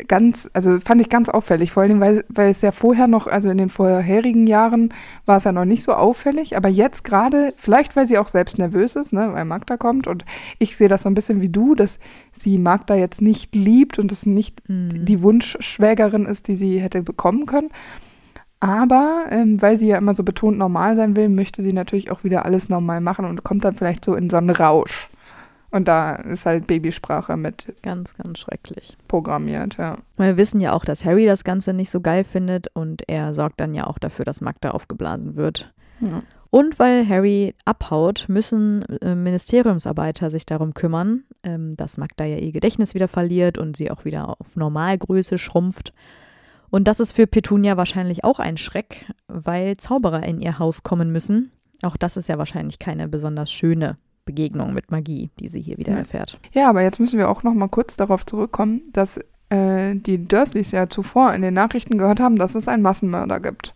[0.08, 3.50] ganz, also fand ich ganz auffällig, vor allem, weil, weil es ja vorher noch, also
[3.50, 4.92] in den vorherigen Jahren
[5.26, 8.58] war es ja noch nicht so auffällig, aber jetzt gerade, vielleicht weil sie auch selbst
[8.58, 10.24] nervös ist, ne, weil Magda kommt und
[10.58, 11.98] ich sehe das so ein bisschen wie du, dass
[12.32, 15.04] sie Magda jetzt nicht liebt und es nicht Mhm.
[15.04, 17.70] die Wunschschwägerin ist, die sie hätte bekommen können.
[18.60, 22.22] Aber ähm, weil sie ja immer so betont normal sein will, möchte sie natürlich auch
[22.22, 25.08] wieder alles normal machen und kommt dann vielleicht so in so einen Rausch.
[25.72, 28.96] Und da ist halt Babysprache mit Ganz, ganz schrecklich.
[29.08, 29.96] programmiert, ja.
[30.18, 33.58] Wir wissen ja auch, dass Harry das Ganze nicht so geil findet und er sorgt
[33.58, 35.72] dann ja auch dafür, dass Magda aufgeblasen wird.
[36.00, 36.22] Ja.
[36.50, 42.52] Und weil Harry abhaut, müssen äh, Ministeriumsarbeiter sich darum kümmern, ähm, dass Magda ja ihr
[42.52, 45.94] Gedächtnis wieder verliert und sie auch wieder auf Normalgröße schrumpft.
[46.68, 51.10] Und das ist für Petunia wahrscheinlich auch ein Schreck, weil Zauberer in ihr Haus kommen
[51.10, 51.50] müssen.
[51.80, 55.92] Auch das ist ja wahrscheinlich keine besonders schöne Begegnung mit Magie, die sie hier wieder
[55.92, 55.98] Ja.
[55.98, 56.38] erfährt.
[56.52, 59.18] Ja, aber jetzt müssen wir auch noch mal kurz darauf zurückkommen, dass
[59.50, 63.74] äh, die Dursleys ja zuvor in den Nachrichten gehört haben, dass es einen Massenmörder gibt.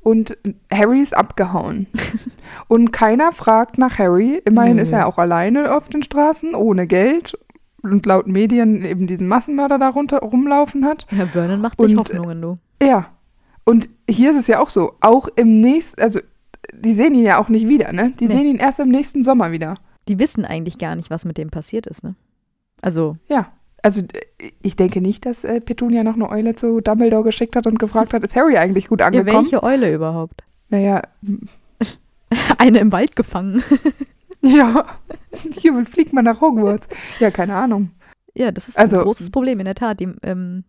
[0.00, 0.38] Und
[0.72, 1.86] Harry ist abgehauen.
[2.68, 4.40] und keiner fragt nach Harry.
[4.44, 4.82] Immerhin Nö.
[4.82, 7.36] ist er auch alleine auf den Straßen, ohne Geld.
[7.82, 11.06] Und laut Medien eben diesen Massenmörder darunter rumlaufen hat.
[11.10, 12.54] Herr Vernon macht sich Und, Hoffnungen, du.
[12.82, 13.08] Ja.
[13.64, 14.94] Und hier ist es ja auch so.
[15.00, 16.20] Auch im nächsten, also
[16.78, 18.12] die sehen ihn ja auch nicht wieder, ne?
[18.20, 18.32] Die Nee.
[18.34, 19.74] sehen ihn erst im nächsten Sommer wieder.
[20.08, 22.14] Die wissen eigentlich gar nicht, was mit dem passiert ist, ne?
[22.82, 23.52] Also, Ja.
[23.80, 27.66] Also äh, ich denke nicht, dass äh, Petunia noch eine Eule zu Dumbledore geschickt hat
[27.68, 29.44] und gefragt hat, ist Harry eigentlich gut ja, angekommen?
[29.44, 30.42] welche Eule überhaupt?
[30.68, 31.02] Naja,
[32.58, 33.62] Eine im Wald gefangen.
[34.42, 34.84] ja.
[35.52, 36.88] Hier fliegt man nach Hogwarts.
[37.20, 37.90] Ja, keine Ahnung.
[38.34, 40.00] Ja, das ist Also- ein großes Problem, in der Tat.
[40.00, 40.64] Die ähm,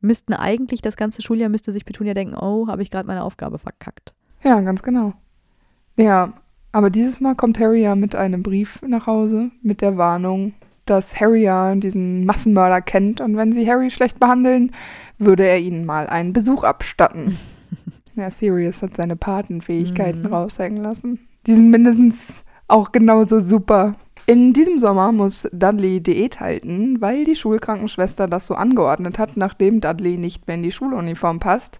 [0.00, 3.58] müssten eigentlich, das ganze Schuljahr müsste sich Petunia denken, oh, habe ich gerade meine Aufgabe
[3.58, 4.14] verkackt.
[4.42, 5.14] Ja, ganz genau.
[5.96, 6.32] Ja,
[6.72, 11.18] aber dieses Mal kommt Harry ja mit einem Brief nach Hause mit der Warnung, dass
[11.20, 14.72] Harry ja diesen Massenmörder kennt und wenn sie Harry schlecht behandeln,
[15.18, 17.38] würde er ihnen mal einen Besuch abstatten.
[18.14, 20.32] ja, Sirius hat seine Patenfähigkeiten Mhm.
[20.32, 21.18] raushängen lassen.
[21.46, 23.94] Die sind mindestens auch genauso super.
[24.28, 29.80] In diesem Sommer muss Dudley Diät halten, weil die Schulkrankenschwester das so angeordnet hat, nachdem
[29.80, 31.78] Dudley nicht mehr in die Schuluniform passt.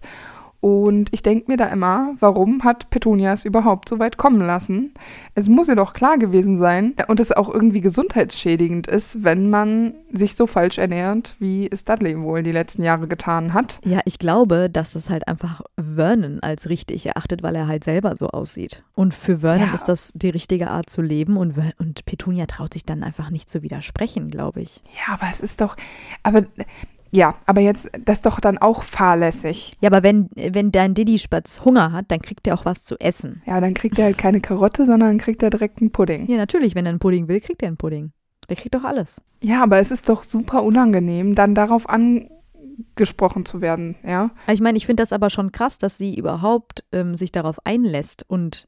[0.59, 4.91] Und ich denke mir da immer, warum hat Petunia es überhaupt so weit kommen lassen?
[5.35, 9.93] Es muss ihr doch klar gewesen sein und es auch irgendwie gesundheitsschädigend ist, wenn man
[10.11, 13.79] sich so falsch ernährt, wie es Dudley wohl die letzten Jahre getan hat.
[13.85, 18.15] Ja, ich glaube, dass das halt einfach Vernon als richtig erachtet, weil er halt selber
[18.15, 18.83] so aussieht.
[18.95, 19.75] Und für Vernon Ja.
[19.75, 23.49] ist das die richtige Art zu leben und, und Petunia traut sich dann einfach nicht
[23.49, 24.81] zu widersprechen, glaube ich.
[25.07, 25.75] Ja, aber es ist doch,
[26.23, 26.43] aber
[27.11, 29.77] ja, aber jetzt, das ist doch dann auch fahrlässig.
[29.81, 33.41] Ja, aber wenn, wenn dein Diddy-Spatz Hunger hat, dann kriegt er auch was zu essen.
[33.45, 36.27] Ja, dann kriegt er halt keine Karotte, sondern kriegt er direkt einen Pudding.
[36.27, 38.11] Ja, natürlich, wenn er einen Pudding will, kriegt er einen Pudding.
[38.49, 39.21] Der kriegt doch alles.
[39.41, 44.31] Ja, aber es ist doch super unangenehm, dann darauf angesprochen zu werden, ja.
[44.47, 48.25] Ich meine, ich finde das aber schon krass, dass sie überhaupt ähm, sich darauf einlässt
[48.27, 48.67] und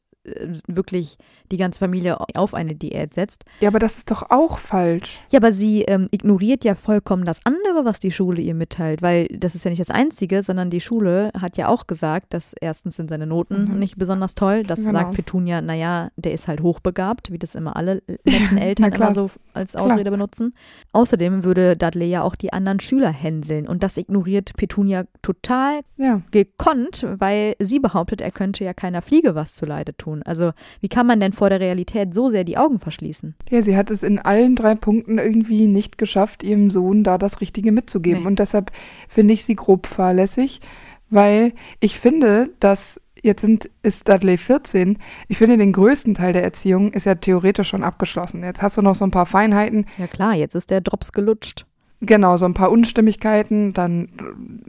[0.68, 1.18] wirklich
[1.52, 3.46] die ganze Familie auf eine Diät setzt.
[3.60, 5.22] Ja, aber das ist doch auch falsch.
[5.32, 9.28] Ja, aber sie ähm, ignoriert ja vollkommen das andere, was die Schule ihr mitteilt, weil
[9.28, 12.96] das ist ja nicht das Einzige, sondern die Schule hat ja auch gesagt, dass erstens
[12.96, 13.80] sind seine Noten Mhm.
[13.80, 14.64] nicht besonders toll.
[14.64, 15.00] Das Genau.
[15.00, 19.10] sagt Petunia, naja, der ist halt hochbegabt, wie das immer alle netten Eltern klar.
[19.10, 19.86] immer so als Klar.
[19.86, 20.54] Ausrede benutzen.
[20.94, 26.22] Außerdem würde Dudley ja auch die anderen Schüler hänseln und das ignoriert Petunia total Ja.
[26.32, 30.19] gekonnt, weil sie behauptet, er könnte ja keiner Fliege was zuleide tun.
[30.24, 30.52] Also
[30.82, 33.36] wie kann man denn vor der Realität so sehr die Augen verschließen?
[33.50, 37.42] Ja, sie hat es in allen drei Punkten irgendwie nicht geschafft, ihrem Sohn da das
[37.42, 38.22] Richtige mitzugeben.
[38.22, 38.28] Nee.
[38.28, 38.72] Und deshalb
[39.08, 40.62] finde ich sie grob fahrlässig,
[41.10, 44.98] weil ich finde, dass jetzt sind, ist Dudley 14.
[45.28, 48.44] Ich finde, den größten Teil der Erziehung ist ja theoretisch schon abgeschlossen.
[48.44, 49.86] Jetzt hast du noch so ein paar Feinheiten.
[49.98, 51.66] Ja klar, jetzt ist der Drops gelutscht.
[52.02, 53.74] Genau, so ein paar Unstimmigkeiten.
[53.74, 54.08] Dann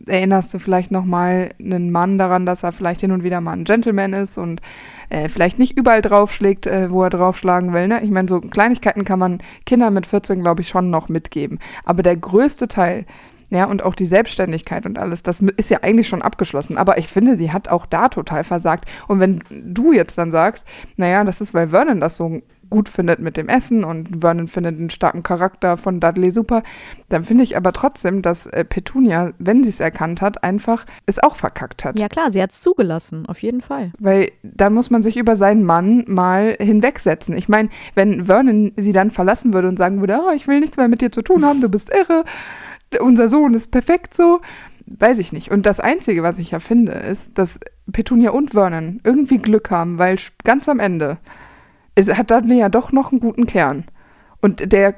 [0.06, 3.64] erinnerst du vielleicht nochmal einen Mann daran, dass er vielleicht hin und wieder mal ein
[3.64, 4.60] Gentleman ist und
[5.10, 7.86] äh, vielleicht nicht überall draufschlägt, äh, wo er draufschlagen will.
[7.86, 8.02] Ne?
[8.02, 11.60] Ich meine, so Kleinigkeiten kann man Kindern mit 14, glaube ich, schon noch mitgeben.
[11.84, 13.06] Aber der größte Teil,
[13.50, 16.78] ja, und auch die Selbstständigkeit und alles, das ist ja eigentlich schon abgeschlossen.
[16.78, 18.90] Aber ich finde, sie hat auch da total versagt.
[19.06, 20.66] Und wenn du jetzt dann sagst,
[20.96, 24.78] naja, das ist, weil Vernon das so gut findet mit dem Essen und Vernon findet
[24.78, 26.62] einen starken Charakter von Dudley super,
[27.08, 31.18] dann finde ich aber trotzdem, dass äh, Petunia, wenn sie es erkannt hat, einfach es
[31.18, 31.98] auch verkackt hat.
[31.98, 33.92] Ja klar, sie hat es zugelassen, auf jeden Fall.
[33.98, 37.36] Weil da muss man sich über seinen Mann mal hinwegsetzen.
[37.36, 40.76] Ich meine, wenn Vernon sie dann verlassen würde und sagen würde, oh, ich will nichts
[40.76, 42.24] mehr mit dir zu tun haben, du bist irre,
[43.00, 44.40] unser Sohn ist perfekt so,
[44.86, 45.50] weiß ich nicht.
[45.50, 47.60] Und das Einzige, was ich ja finde, ist, dass
[47.92, 51.18] Petunia und Vernon irgendwie Glück haben, weil ganz am Ende
[51.94, 53.84] ist, hat Dudley ja doch noch einen guten Kern.
[54.40, 54.94] Und der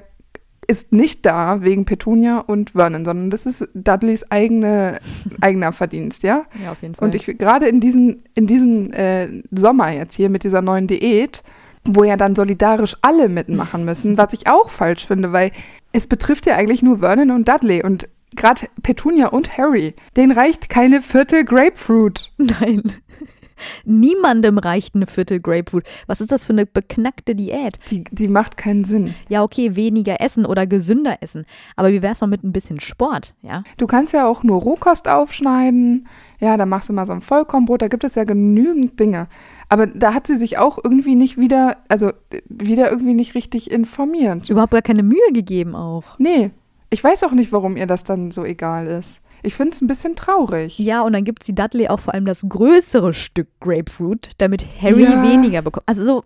[0.68, 5.01] ist nicht da wegen Petunia und Vernon, sondern das ist Dudleys eigene,
[5.40, 6.45] eigener Verdienst, ja?
[6.62, 7.07] Ja, auf jeden Fall.
[7.07, 11.43] Und ich gerade in diesem, in diesem äh, Sommer jetzt hier mit dieser neuen Diät,
[11.84, 15.51] wo ja dann solidarisch alle mitmachen müssen, was ich auch falsch finde, weil
[15.93, 19.95] es betrifft ja eigentlich nur Vernon und Dudley und gerade Petunia und Harry.
[20.16, 22.32] Denen reicht keine Viertel Grapefruit.
[22.38, 22.82] Nein.
[23.84, 25.84] Niemandem reicht eine Viertel Grapefruit.
[26.06, 27.78] Was ist das für eine beknackte Diät?
[27.90, 29.14] Die, die macht keinen Sinn.
[29.28, 31.44] Ja, okay, weniger essen oder gesünder essen.
[31.76, 33.62] Aber wie wäre es noch mit ein bisschen Sport, ja?
[33.78, 36.08] Du kannst ja auch nur Rohkost aufschneiden.
[36.40, 37.82] Ja, da machst du mal so ein Vollkornbrot.
[37.82, 39.28] Da gibt es ja genügend Dinge.
[39.68, 42.10] Aber da hat sie sich auch irgendwie nicht wieder, also
[42.48, 44.50] wieder irgendwie nicht richtig informiert.
[44.50, 46.18] Überhaupt gar keine Mühe gegeben auch.
[46.18, 46.50] Nee.
[46.90, 49.22] Ich weiß auch nicht, warum ihr das dann so egal ist.
[49.43, 50.78] Ich finde es ein bisschen traurig.
[50.78, 55.03] Ja, und dann gibt sie Dudley auch vor allem das größere Stück Grapefruit, damit Harry
[55.03, 55.22] ja.
[55.22, 55.88] weniger bekommt.
[55.88, 56.24] Also so,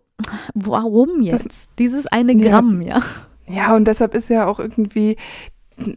[0.55, 1.47] warum jetzt?
[1.47, 2.99] Das, Dieses eine Gramm, ja.
[2.99, 3.03] ja.
[3.49, 5.17] Ja, und deshalb ist ja auch irgendwie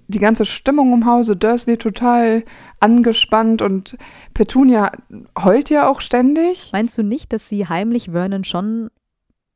[0.08, 2.44] die ganze Stimmung im Hause Dursley total
[2.80, 3.98] angespannt und
[4.34, 4.92] Petunia
[5.42, 6.70] heult ja auch ständig.
[6.74, 8.90] Meinst du nicht, dass sie heimlich Vernon schon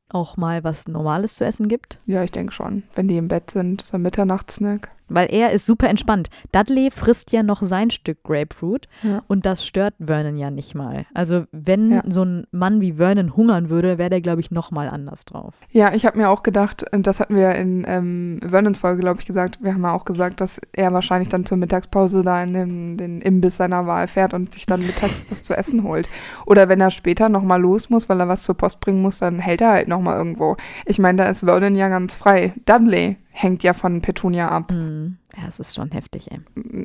[0.10, 2.00] auch mal was Normales zu essen gibt?
[2.06, 2.84] Ja, ich denke schon.
[2.94, 4.92] Wenn die im Bett sind, so ein Mitternachtssnack.
[5.10, 6.30] Weil er ist super entspannt.
[6.52, 9.22] Dudley frisst ja noch sein Stück Grapefruit ja.
[9.28, 11.06] und das stört Vernon ja nicht mal.
[11.14, 12.04] Also wenn ja.
[12.08, 15.56] so ein Mann wie Vernon hungern würde, wäre der, glaube ich, noch mal anders drauf.
[15.72, 19.20] Ja, ich habe mir auch gedacht, und das hatten wir in ähm, Vernons Folge, glaube
[19.20, 22.54] ich, gesagt, wir haben ja auch gesagt, dass er wahrscheinlich dann zur Mittagspause da in
[22.54, 26.10] den, den Imbiss seiner Wahl fährt und sich dann mittags was zu essen holt.
[26.46, 29.20] Oder wenn er später noch mal los muss, weil er was zur Post bringen muss,
[29.20, 30.56] dann hält er halt noch mal irgendwo.
[30.86, 32.54] Ich meine, da ist Vernon ja ganz frei.
[32.66, 34.72] Dudley hängt ja von Petunia ab.
[34.72, 35.18] Mhm.
[35.36, 36.40] Ja, es ist schon heftig, ey.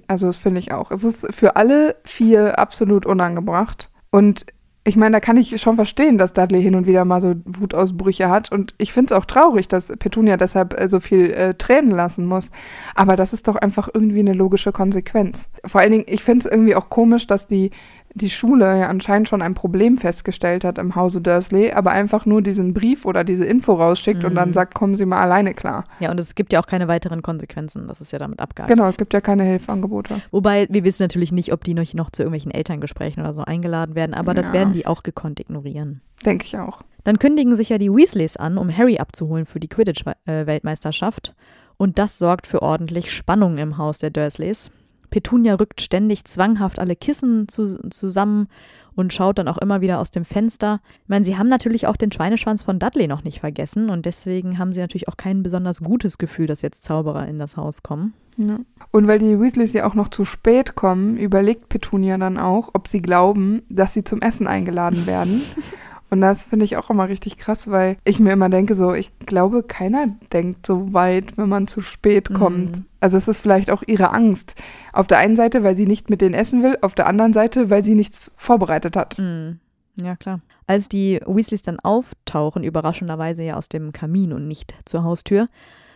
[0.09, 0.90] Also das finde ich auch.
[0.90, 3.90] Es ist für alle vier absolut unangebracht.
[4.11, 4.46] Und
[4.88, 8.30] ich meine, da kann ich schon verstehen, dass Dudley hin und wieder mal so Wutausbrüche
[8.30, 8.51] hat.
[8.51, 12.24] Und ich finde es auch traurig, dass Petunia deshalb äh, so viel äh, Tränen lassen
[12.24, 12.51] muss.
[12.94, 15.51] Aber das ist doch einfach irgendwie eine logische Konsequenz.
[15.66, 17.70] Vor allen Dingen, ich finde es irgendwie auch komisch, dass die
[18.14, 22.42] die Schule ja anscheinend schon ein Problem festgestellt hat im Hause Dursley, aber einfach nur
[22.42, 24.28] diesen Brief oder diese Info rausschickt mhm.
[24.28, 24.54] und dann mhm.
[24.54, 25.84] sagt, kommen Sie mal alleine klar.
[26.00, 27.86] Ja, und es gibt ja auch keine weiteren Konsequenzen.
[27.88, 28.70] Das ist ja damit abgehakt.
[28.70, 30.20] Genau, es gibt ja keine Hilfeangebote.
[30.30, 33.94] Wobei, wir wissen natürlich nicht, ob die noch, noch zu irgendwelchen Elterngesprächen oder so eingeladen
[33.94, 34.42] werden, aber ja.
[34.42, 36.00] das werden die auch gekonnt ignorieren.
[36.24, 36.82] Denke ich auch.
[37.04, 41.34] Dann kündigen sich ja die Weasleys an, um Harry abzuholen für die Quidditch-Weltmeisterschaft.
[41.76, 44.70] Und das sorgt für ordentlich Spannung im Haus der Dursleys.
[45.11, 48.48] Petunia rückt ständig zwanghaft alle Kissen zu, zusammen
[48.94, 50.80] und schaut dann auch immer wieder aus dem Fenster.
[51.04, 54.59] Ich meine, sie haben natürlich auch den Schweineschwanz von Dudley noch nicht vergessen und deswegen
[54.59, 58.14] haben sie natürlich auch kein besonders gutes Gefühl, dass jetzt Zauberer in das Haus kommen.
[58.36, 58.59] Ja.
[58.90, 62.88] Und weil die Weasleys ja auch noch zu spät kommen, überlegt Petunia dann auch, ob
[62.88, 65.42] sie glauben, dass sie zum Essen eingeladen werden.
[66.11, 69.11] Und das finde ich auch immer richtig krass, weil ich mir immer denke, so, ich
[69.20, 72.34] glaube, keiner denkt so weit, wenn man zu spät mhm.
[72.34, 72.76] kommt.
[72.76, 72.84] Mhm.
[73.00, 74.54] Also es ist vielleicht auch ihre Angst.
[74.92, 77.70] Auf der einen Seite, weil sie nicht mit denen essen will, auf der anderen Seite,
[77.70, 79.18] weil sie nichts vorbereitet hat.
[79.18, 79.61] Mhm.
[79.96, 80.40] Ja, klar.
[80.66, 85.48] Als die Weasleys dann auftauchen, überraschenderweise ja aus dem Kamin und nicht zur Haustür,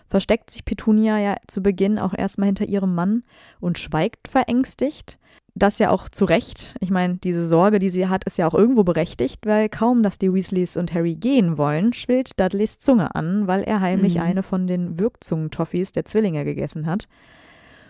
[0.08, 3.22] versteckt sich Petunia ja zu Beginn auch erstmal hinter ihrem Mann
[3.60, 5.18] und schweigt verängstigt
[5.54, 6.74] das ja auch zu Recht.
[6.80, 10.18] Ich meine, diese Sorge, die sie hat, ist ja auch irgendwo berechtigt, weil kaum, dass
[10.18, 14.22] die Weasleys und Harry gehen wollen, schwillt Dudleys Zunge an, weil er heimlich mhm.
[14.22, 17.06] eine von den Wirkzungen-Toffees der Zwillinge gegessen hat.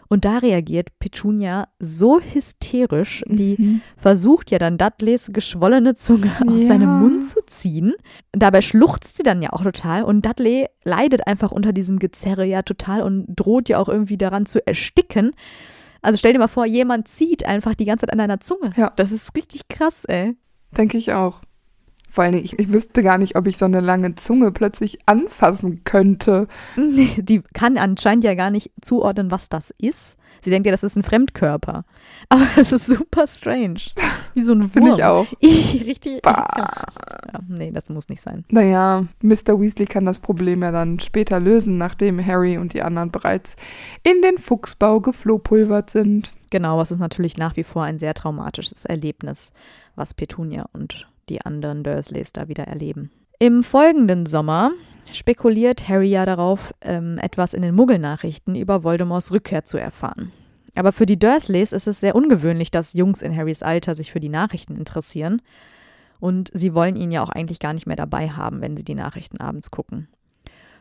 [0.08, 3.80] Und da reagiert Petunia so hysterisch, die mhm.
[3.96, 6.66] versucht ja dann Dudleys geschwollene Zunge aus ja.
[6.66, 7.94] seinem Mund zu ziehen.
[8.32, 12.60] Dabei schluchzt sie dann ja auch total und Dudley leidet einfach unter diesem Gezerre ja
[12.60, 15.30] total und droht ja auch irgendwie daran zu ersticken.
[16.02, 18.70] Also stell dir mal vor, jemand zieht einfach die ganze Zeit an deiner Zunge.
[18.76, 18.92] Ja.
[18.96, 20.36] Das ist richtig krass, ey.
[20.76, 21.40] Denke ich auch.
[22.12, 25.82] Vor allem, ich, ich wüsste gar nicht, ob ich so eine lange Zunge plötzlich anfassen
[25.84, 26.46] könnte.
[26.76, 30.18] Nee, die kann anscheinend ja gar nicht zuordnen, was das ist.
[30.42, 31.86] Sie denkt ja, das ist ein Fremdkörper.
[32.28, 33.80] Aber es ist super strange.
[34.34, 34.68] Wie so ein Wurm.
[34.68, 35.26] Finde ich auch.
[35.40, 36.20] Ich, richtig.
[36.20, 36.46] Bah.
[37.32, 38.44] Ja, nee, das muss nicht sein.
[38.50, 39.58] Naja, Mr.
[39.58, 43.56] Weasley kann das Problem ja dann später lösen, nachdem Harry und die anderen bereits
[44.02, 46.30] in den Fuchsbau geflohpulvert sind.
[46.50, 49.54] Genau, es ist natürlich nach wie vor ein sehr traumatisches Erlebnis,
[49.96, 53.10] was Petunia und die anderen Dursleys da wieder erleben.
[53.38, 54.72] Im folgenden Sommer
[55.10, 60.32] spekuliert Harry ja darauf, ähm, etwas in den Muggelnachrichten über Voldemorts Rückkehr zu erfahren.
[60.74, 64.20] Aber für die Dursleys ist es sehr ungewöhnlich, dass Jungs in Harrys Alter sich für
[64.20, 65.42] die Nachrichten interessieren.
[66.18, 68.94] Und sie wollen ihn ja auch eigentlich gar nicht mehr dabei haben, wenn sie die
[68.94, 70.08] Nachrichten abends gucken.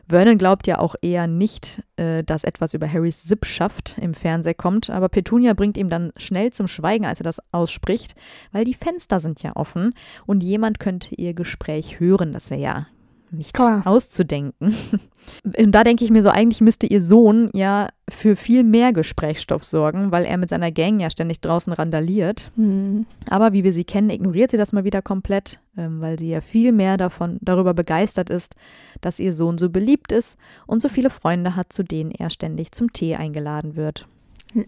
[0.08, 4.90] Vernon glaubt ja auch eher nicht, äh, dass etwas über Harrys Sippschaft im Fernseher kommt,
[4.90, 8.14] aber Petunia bringt ihm dann schnell zum Schweigen, als er das ausspricht,
[8.50, 9.94] weil die Fenster sind ja offen
[10.26, 12.32] und jemand könnte ihr Gespräch hören.
[12.32, 12.86] Das wäre ja
[13.32, 13.86] nicht Klar.
[13.86, 14.74] auszudenken.
[15.56, 19.64] Und da denke ich mir so, eigentlich müsste ihr Sohn ja für viel mehr Gesprächsstoff
[19.64, 22.50] sorgen, weil er mit seiner Gang ja ständig draußen randaliert.
[22.56, 23.06] Hm.
[23.28, 26.40] Aber wie wir sie kennen, ignoriert sie das mal wieder komplett, ähm, weil sie ja
[26.40, 28.56] viel mehr davon darüber begeistert ist,
[29.00, 32.72] dass ihr Sohn so beliebt ist und so viele Freunde hat, zu denen er ständig
[32.72, 34.06] zum Tee eingeladen wird.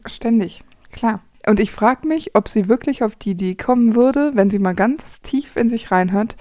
[0.07, 0.63] Ständig,
[0.93, 1.21] klar.
[1.47, 4.75] Und ich frage mich, ob sie wirklich auf die Idee kommen würde, wenn sie mal
[4.75, 6.37] ganz tief in sich reinhört,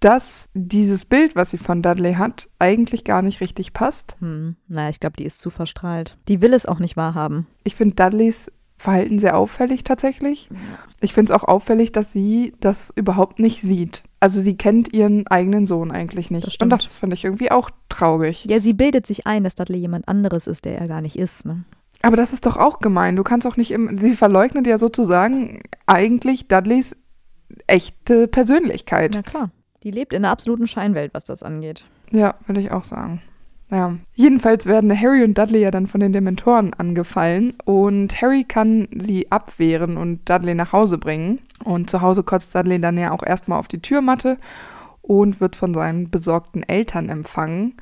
[0.00, 4.16] dass dieses Bild, was sie von Dudley hat, eigentlich gar nicht richtig passt.
[4.20, 6.16] Hm, naja, ich glaube, die ist zu verstrahlt.
[6.28, 7.46] Die will es auch nicht wahrhaben.
[7.64, 10.48] Ich finde Dudleys Verhalten sehr auffällig tatsächlich.
[11.02, 14.02] Ich finde es auch auffällig, dass sie das überhaupt nicht sieht.
[14.20, 16.46] Also sie kennt ihren eigenen Sohn eigentlich nicht.
[16.46, 18.46] Das Und das finde ich irgendwie auch traurig.
[18.46, 21.44] Ja, sie bildet sich ein, dass Dudley jemand anderes ist, der er gar nicht ist.
[21.44, 21.64] Ne?
[22.00, 23.16] Aber das ist doch auch gemein.
[23.16, 23.98] Du kannst auch nicht im.
[23.98, 26.96] Sie verleugnet ja sozusagen eigentlich Dudleys
[27.66, 29.12] echte Persönlichkeit.
[29.14, 29.50] Na klar.
[29.82, 31.84] Die lebt in einer absoluten Scheinwelt, was das angeht.
[32.10, 33.22] Ja, würde ich auch sagen.
[33.70, 33.96] Ja.
[34.14, 39.30] Jedenfalls werden Harry und Dudley ja dann von den Dementoren angefallen und Harry kann sie
[39.30, 41.38] abwehren und Dudley nach Hause bringen.
[41.64, 44.38] Und zu Hause kotzt Dudley dann ja auch erstmal auf die Türmatte
[45.02, 47.74] und wird von seinen besorgten Eltern empfangen.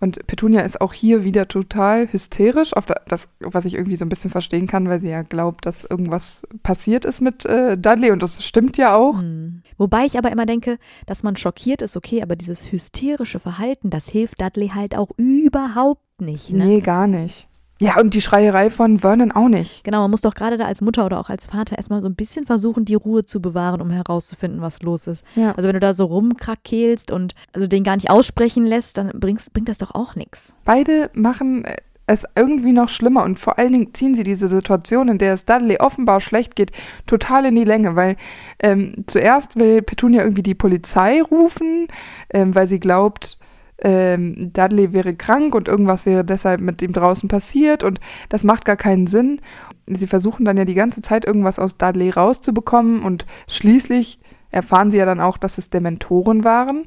[0.00, 4.04] Und Petunia ist auch hier wieder total hysterisch, auf da- das, was ich irgendwie so
[4.04, 8.12] ein bisschen verstehen kann, weil sie ja glaubt, dass irgendwas passiert ist mit äh, Dudley
[8.12, 9.20] und das stimmt ja auch.
[9.20, 9.62] Hm.
[9.76, 14.06] Wobei ich aber immer denke, dass man schockiert ist, okay, aber dieses hysterische Verhalten, das
[14.06, 16.52] hilft Dudley halt auch überhaupt nicht.
[16.52, 16.64] Ne?
[16.64, 17.47] Nee, gar nicht.
[17.80, 19.84] Ja, und die Schreierei von Vernon auch nicht.
[19.84, 22.16] Genau, man muss doch gerade da als Mutter oder auch als Vater erstmal so ein
[22.16, 25.24] bisschen versuchen, die Ruhe zu bewahren, um herauszufinden, was los ist.
[25.36, 25.52] Ja.
[25.52, 29.52] Also wenn du da so rumkrakelst und also den gar nicht aussprechen lässt, dann bringst,
[29.52, 30.54] bringt das doch auch nichts.
[30.64, 31.76] Beide machen äh,
[32.08, 35.44] es irgendwie noch schlimmer und vor allen Dingen ziehen sie diese Situation, in der es
[35.44, 36.72] Dudley offenbar schlecht geht,
[37.06, 38.16] total in die Länge, weil
[38.60, 41.86] ähm, zuerst will Petunia irgendwie die Polizei rufen,
[42.30, 43.38] ähm, weil sie glaubt,
[43.82, 48.64] ähm, Dudley wäre krank und irgendwas wäre deshalb mit ihm draußen passiert und das macht
[48.64, 49.40] gar keinen Sinn.
[49.86, 54.20] Sie versuchen dann ja die ganze Zeit irgendwas aus Dudley rauszubekommen und schließlich
[54.50, 56.86] erfahren sie ja dann auch, dass es Dementoren waren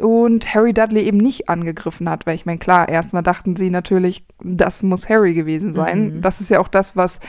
[0.00, 4.24] und Harry Dudley eben nicht angegriffen hat, weil ich meine, klar, erstmal dachten sie natürlich,
[4.42, 6.16] das muss Harry gewesen sein.
[6.16, 6.22] Mhm.
[6.22, 7.20] Das ist ja auch das, was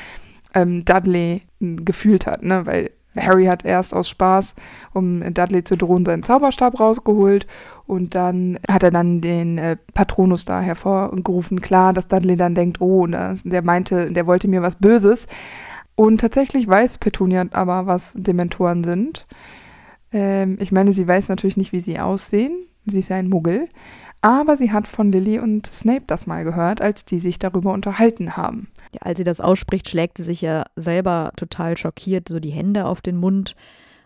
[0.54, 2.66] ähm, Dudley m, gefühlt hat, ne?
[2.66, 4.56] Weil Harry hat erst aus Spaß,
[4.94, 7.48] um Dudley zu drohen, seinen Zauberstab rausgeholt
[7.86, 11.62] und dann hat er dann den äh, Patronus da hervorgerufen.
[11.62, 15.28] Klar, dass Dudley dann denkt, oh, das, der meinte, der wollte mir was Böses.
[15.96, 19.28] Und tatsächlich weiß Petunia aber, was Dementoren sind.
[20.12, 22.66] Ähm, ich meine, sie weiß natürlich nicht, wie sie aussehen.
[22.86, 23.68] Sie ist ja ein Muggel.
[24.24, 28.38] Aber sie hat von Lily und Snape das mal gehört, als die sich darüber unterhalten
[28.38, 28.70] haben.
[28.94, 32.86] Ja, als sie das ausspricht, schlägt sie sich ja selber total schockiert so die Hände
[32.86, 33.54] auf den Mund,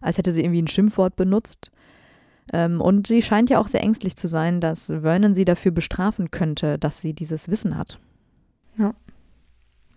[0.02, 1.72] als hätte sie irgendwie ein Schimpfwort benutzt.
[2.52, 6.32] Ähm, und sie scheint ja auch sehr ängstlich zu sein, dass Vernon sie dafür bestrafen
[6.32, 8.00] könnte, dass sie dieses Wissen hat.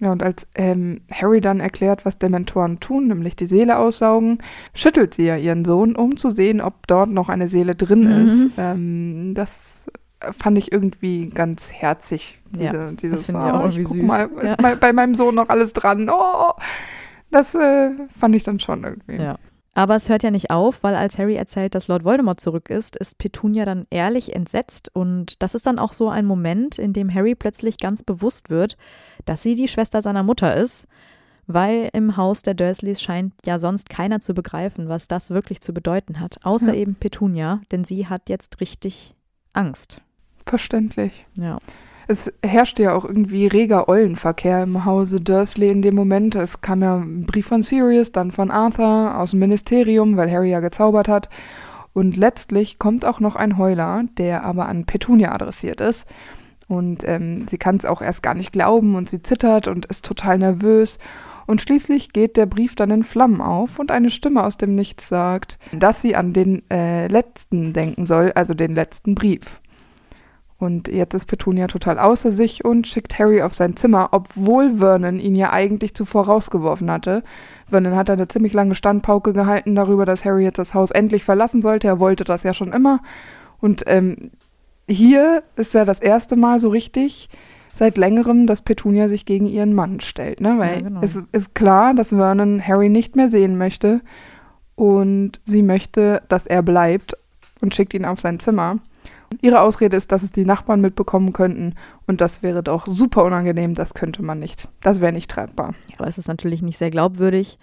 [0.03, 4.39] Ja, und als ähm, Harry dann erklärt, was Dementoren tun, nämlich die Seele aussaugen,
[4.73, 8.25] schüttelt sie ja ihren Sohn, um zu sehen, ob dort noch eine Seele drin Mhm.
[8.27, 8.49] ist.
[8.57, 9.85] Ähm, das
[10.21, 12.39] fand ich irgendwie ganz herzig.
[12.51, 14.03] Diese, Ja, dieses, finde ich oh, irgendwie guck süß.
[14.05, 14.57] mal, ist Ja.
[14.63, 16.09] mal bei meinem Sohn noch alles dran.
[16.13, 16.53] Oh,
[17.31, 19.17] das äh, fand ich dann schon irgendwie.
[19.23, 19.37] Ja.
[19.73, 22.97] Aber es hört ja nicht auf, weil als Harry erzählt, dass Lord Voldemort zurück ist,
[22.97, 27.13] ist Petunia dann ehrlich entsetzt und das ist dann auch so ein Moment, in dem
[27.15, 28.77] Harry plötzlich ganz bewusst wird,
[29.27, 30.89] dass sie die Schwester seiner Mutter ist,
[31.47, 35.73] weil im Haus der Dursleys scheint ja sonst keiner zu begreifen, was das wirklich zu
[35.73, 36.81] bedeuten hat, außer Ja.
[36.81, 39.15] eben Petunia, denn sie hat jetzt richtig
[39.53, 40.01] Angst.
[40.51, 41.27] Verständlich.
[41.37, 41.59] Ja.
[42.09, 46.35] Es herrschte ja auch irgendwie reger Eulenverkehr im Hause Dursley in dem Moment.
[46.35, 50.51] Es kam ja ein Brief von Sirius, dann von Arthur aus dem Ministerium, weil Harry
[50.51, 51.29] ja gezaubert hat.
[51.93, 56.09] Und letztlich kommt auch noch ein Heuler, der aber an Petunia adressiert ist.
[56.67, 60.05] Und ähm, sie kann es auch erst gar nicht glauben und sie zittert und ist
[60.05, 60.99] total nervös.
[61.47, 65.09] Und schließlich geht der Brief dann in Flammen auf und eine Stimme aus dem Nichts
[65.09, 69.61] sagt, dass sie an den äh, letzten denken soll, also den letzten Brief.
[70.61, 75.19] Und jetzt ist Petunia total außer sich und schickt Harry auf sein Zimmer, obwohl Vernon
[75.19, 77.23] ihn ja eigentlich zuvor rausgeworfen hatte.
[77.67, 81.63] Vernon hat eine ziemlich lange Standpauke gehalten darüber, dass Harry jetzt das Haus endlich verlassen
[81.63, 81.89] sollte.
[81.89, 83.01] Er wollte das ja schon immer.
[83.59, 84.17] Und ähm,
[84.87, 87.31] hier ist ja das erste Mal so richtig
[87.73, 90.43] seit längerem, dass Petunia sich gegen ihren Mann stellt.
[90.43, 90.59] Ne?
[90.59, 91.01] Weil ja, genau.
[91.03, 94.03] es ist klar, dass Vernon Harry nicht mehr sehen möchte.
[94.75, 97.17] Und sie möchte, dass er bleibt
[97.63, 98.79] und schickt ihn auf sein Zimmer.
[99.41, 101.75] Ihre Ausrede ist, dass es die Nachbarn mitbekommen könnten
[102.07, 104.69] und das wäre doch super unangenehm, das könnte man nicht.
[104.83, 105.75] Das wäre nicht tragbar.
[105.89, 107.59] Ja, aber es ist natürlich nicht sehr glaubwürdig.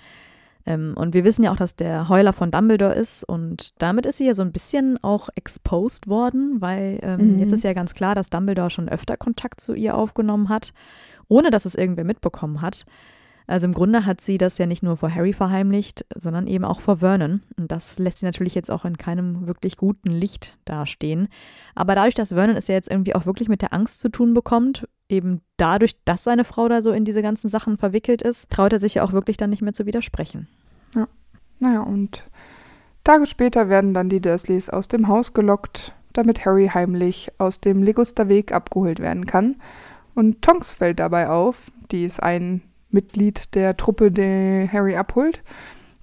[0.65, 4.17] Ähm, und wir wissen ja auch, dass der Heuler von Dumbledore ist und damit ist
[4.17, 7.39] sie ja so ein bisschen auch exposed worden, weil ähm, mhm.
[7.39, 10.73] jetzt ist ja ganz klar, dass Dumbledore schon öfter Kontakt zu ihr aufgenommen hat,
[11.29, 12.85] ohne dass es irgendwer mitbekommen hat.
[13.47, 16.81] Also im Grunde hat sie das ja nicht nur vor Harry verheimlicht, sondern eben auch
[16.81, 17.41] vor Vernon.
[17.57, 21.29] Und das lässt sie natürlich jetzt auch in keinem wirklich guten Licht dastehen.
[21.73, 24.33] Aber dadurch, dass Vernon es ja jetzt irgendwie auch wirklich mit der Angst zu tun
[24.33, 28.73] bekommt, eben dadurch, dass seine Frau da so in diese ganzen Sachen verwickelt ist, traut
[28.73, 30.49] er sich ja auch wirklich dann nicht mehr zu widersprechen.
[30.93, 31.07] Ja,
[31.59, 32.23] naja, und
[33.05, 37.81] Tage später werden dann die Dursleys aus dem Haus gelockt, damit Harry heimlich aus dem
[37.81, 39.55] Ligusterweg abgeholt werden kann.
[40.13, 45.43] Und Tonks fällt dabei auf, die ist ein Mitglied der Truppe, der Harry abholt,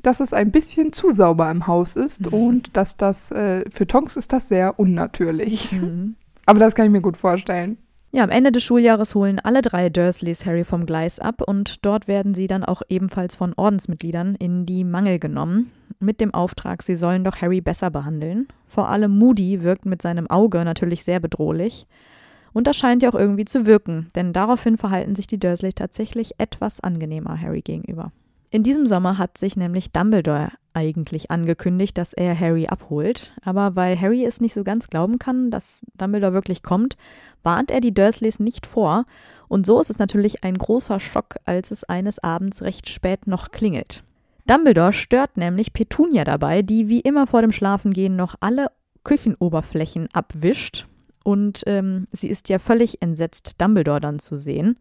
[0.03, 2.39] dass es ein bisschen zu sauber im Haus ist mhm.
[2.39, 5.73] und dass das äh, für Tonks ist das sehr unnatürlich.
[5.73, 6.17] Mhm.
[6.47, 7.79] Aber das kann ich mir gut vorstellen.
[8.15, 12.07] Ja, am Ende des Schuljahres holen alle drei Dursleys Harry vom Gleis ab und dort
[12.07, 16.95] werden sie dann auch ebenfalls von Ordensmitgliedern in die Mangel genommen, mit dem Auftrag, sie
[16.95, 18.47] sollen doch Harry besser behandeln.
[18.69, 21.89] Vor allem Moody wirkt mit seinem Auge natürlich sehr bedrohlich.
[22.55, 26.35] Und das scheint ja auch irgendwie zu wirken, denn daraufhin verhalten sich die Dursleys tatsächlich
[26.39, 28.13] etwas angenehmer Harry gegenüber.
[28.51, 34.01] In diesem Sommer hat sich nämlich Dumbledore eigentlich angekündigt, dass er Harry abholt, aber weil
[34.01, 36.97] Harry es nicht so ganz glauben kann, dass Dumbledore wirklich kommt,
[37.43, 39.05] warnt er die Dursleys nicht vor,
[39.49, 43.51] und so ist es natürlich ein großer Schock, als es eines Abends recht spät noch
[43.51, 44.05] klingelt.
[44.47, 48.69] Dumbledore stört nämlich Petunia dabei, die wie immer vor dem Schlafengehen noch alle
[49.03, 50.87] Küchenoberflächen abwischt
[51.25, 54.79] und ähm, sie ist ja völlig entsetzt, Dumbledore dann zu sehen.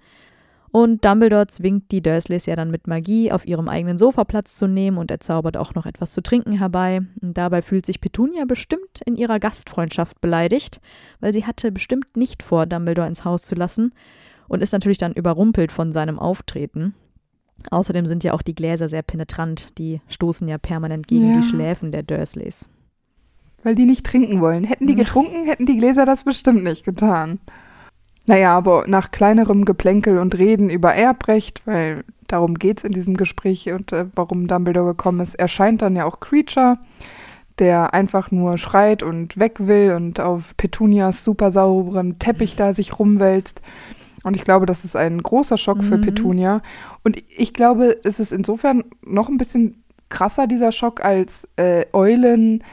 [0.69, 4.65] Und Dumbledore zwingt die Dursleys ja dann mit Magie auf ihrem eigenen Sofa Platz zu
[4.67, 7.01] nehmen und er zaubert auch noch etwas zu trinken herbei.
[7.21, 10.81] Und dabei fühlt sich Petunia bestimmt in ihrer Gastfreundschaft beleidigt,
[11.19, 13.93] weil sie hatte bestimmt nicht vor, Dumbledore ins Haus zu lassen
[14.47, 16.95] und ist natürlich dann überrumpelt von seinem Auftreten.
[17.69, 21.37] Außerdem sind ja auch die Gläser sehr penetrant, die stoßen ja permanent gegen ja.
[21.37, 22.67] die Schläfen der Dursleys.
[23.64, 24.64] Weil die nicht trinken wollen.
[24.64, 27.39] Hätten die getrunken, hätten die Gläser das bestimmt nicht getan.
[28.26, 33.70] Naja, aber nach kleinerem Geplänkel und Reden über Erbrecht, weil darum geht's in diesem Gespräch
[33.72, 36.78] und äh, warum Dumbledore gekommen ist, erscheint dann ja auch Creature,
[37.59, 42.97] der einfach nur schreit und weg will und auf Petunias super sauberen Teppich da sich
[42.97, 43.61] rumwälzt.
[44.24, 45.84] Und ich glaube, das ist ein großer Schock mhm.
[45.84, 46.61] für Petunia.
[47.03, 52.64] Und ich glaube, es ist insofern noch ein bisschen krasser, dieser Schock, als äh, Eulen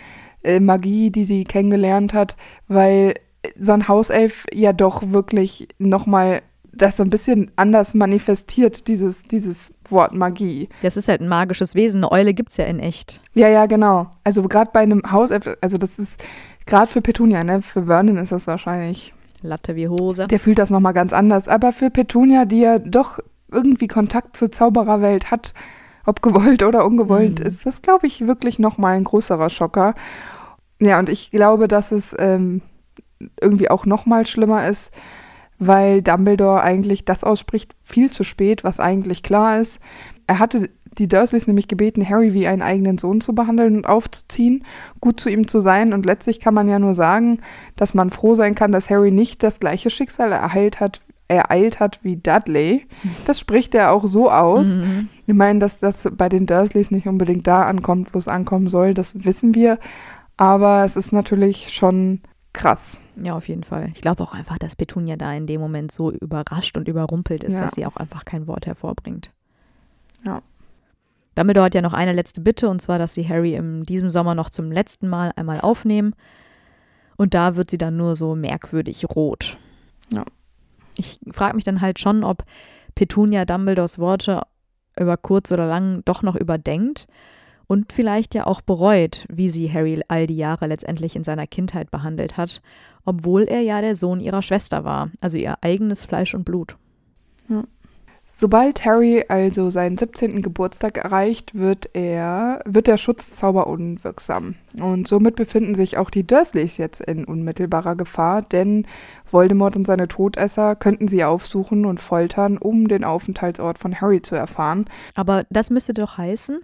[0.43, 2.36] äh, Magie, die sie kennengelernt hat,
[2.68, 3.14] weil
[3.59, 9.72] so ein Hauself ja doch wirklich nochmal das so ein bisschen anders manifestiert, dieses, dieses
[9.88, 10.68] Wort Magie.
[10.82, 11.99] Das ist halt ein magisches Wesen.
[12.05, 13.20] Eine Eule gibt es ja in echt.
[13.34, 14.09] Ja, ja, genau.
[14.24, 16.22] Also gerade bei einem Hauself, also das ist
[16.66, 17.61] gerade für Petunia, ne?
[17.61, 19.12] Für Vernon ist das wahrscheinlich.
[19.43, 20.26] Latte wie Hose.
[20.28, 21.49] Der fühlt das nochmal ganz anders.
[21.49, 23.18] Aber für Petunia, die ja doch
[23.51, 25.55] irgendwie Kontakt zur Zaubererwelt hat,
[26.07, 27.46] ob gewollt oder ungewollt, mhm.
[27.46, 29.94] ist das, glaube ich, wirklich nochmal ein größerer Schocker.
[30.80, 32.62] Ja, und ich glaube, dass es ähm,
[33.40, 34.92] irgendwie auch nochmal schlimmer ist,
[35.59, 39.78] weil Dumbledore eigentlich das ausspricht viel zu spät, was eigentlich klar ist.
[40.26, 44.64] Er hatte die Dursleys nämlich gebeten, Harry wie einen eigenen Sohn zu behandeln und aufzuziehen,
[45.01, 45.92] gut zu ihm zu sein.
[45.92, 47.40] Und letztlich kann man ja nur sagen,
[47.76, 52.02] dass man froh sein kann, dass Harry nicht das gleiche Schicksal ereilt hat, ereilt hat
[52.02, 52.86] wie Dudley.
[53.24, 54.76] Das spricht er auch so aus.
[54.76, 55.08] Mhm.
[55.26, 58.94] Ich meine, dass das bei den Dursleys nicht unbedingt da ankommt, wo es ankommen soll,
[58.94, 59.78] das wissen wir.
[60.36, 62.20] Aber es ist natürlich schon
[62.52, 63.00] krass.
[63.22, 63.90] Ja, auf jeden Fall.
[63.94, 67.54] Ich glaube auch einfach, dass Petunia da in dem Moment so überrascht und überrumpelt ist,
[67.54, 67.60] ja.
[67.60, 69.30] dass sie auch einfach kein Wort hervorbringt.
[70.24, 70.42] Ja.
[71.36, 74.34] Dumbledore hat ja noch eine letzte Bitte, und zwar, dass sie Harry in diesem Sommer
[74.34, 76.14] noch zum letzten Mal einmal aufnehmen.
[77.16, 79.58] Und da wird sie dann nur so merkwürdig rot.
[80.12, 80.24] Ja.
[81.01, 82.44] Ich frage mich dann halt schon, ob
[82.94, 84.42] Petunia Dumbledores Worte
[84.98, 87.07] über kurz oder lang doch noch überdenkt
[87.66, 91.90] und vielleicht ja auch bereut, wie sie Harry all die Jahre letztendlich in seiner Kindheit
[91.90, 92.61] behandelt hat,
[93.07, 96.76] obwohl er ja der Sohn ihrer Schwester war, also ihr eigenes Fleisch und Blut.
[97.48, 97.64] Ja.
[98.41, 100.41] Sobald Harry also seinen 17.
[100.41, 104.55] Geburtstag erreicht, wird er, wird der Schutzzauber unwirksam.
[104.80, 108.86] Und somit befinden sich auch die Dursleys jetzt in unmittelbarer Gefahr, denn
[109.30, 114.36] Voldemort und seine Todesser könnten sie aufsuchen und foltern, um den Aufenthaltsort von Harry zu
[114.36, 114.86] erfahren.
[115.14, 116.61] Aber das müsste doch heißen,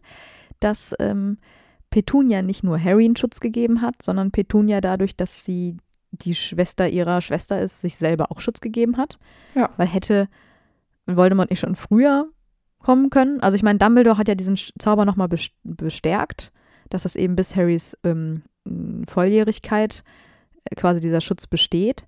[0.61, 1.37] dass ähm,
[1.91, 5.77] Petunia nicht nur Harry einen Schutz gegeben hat, sondern Petunia dadurch, dass sie
[6.11, 9.19] die Schwester ihrer Schwester ist, sich selber auch Schutz gegeben hat.
[9.55, 9.69] Ja.
[9.77, 10.29] Weil hätte
[11.07, 12.29] Voldemort nicht schon früher
[12.79, 13.41] kommen können?
[13.41, 15.29] Also ich meine, Dumbledore hat ja diesen Zauber nochmal
[15.65, 16.53] bestärkt,
[16.91, 18.43] dass das eben bis Harrys ähm,
[19.07, 20.05] Volljährigkeit
[20.65, 22.07] äh, quasi dieser Schutz besteht.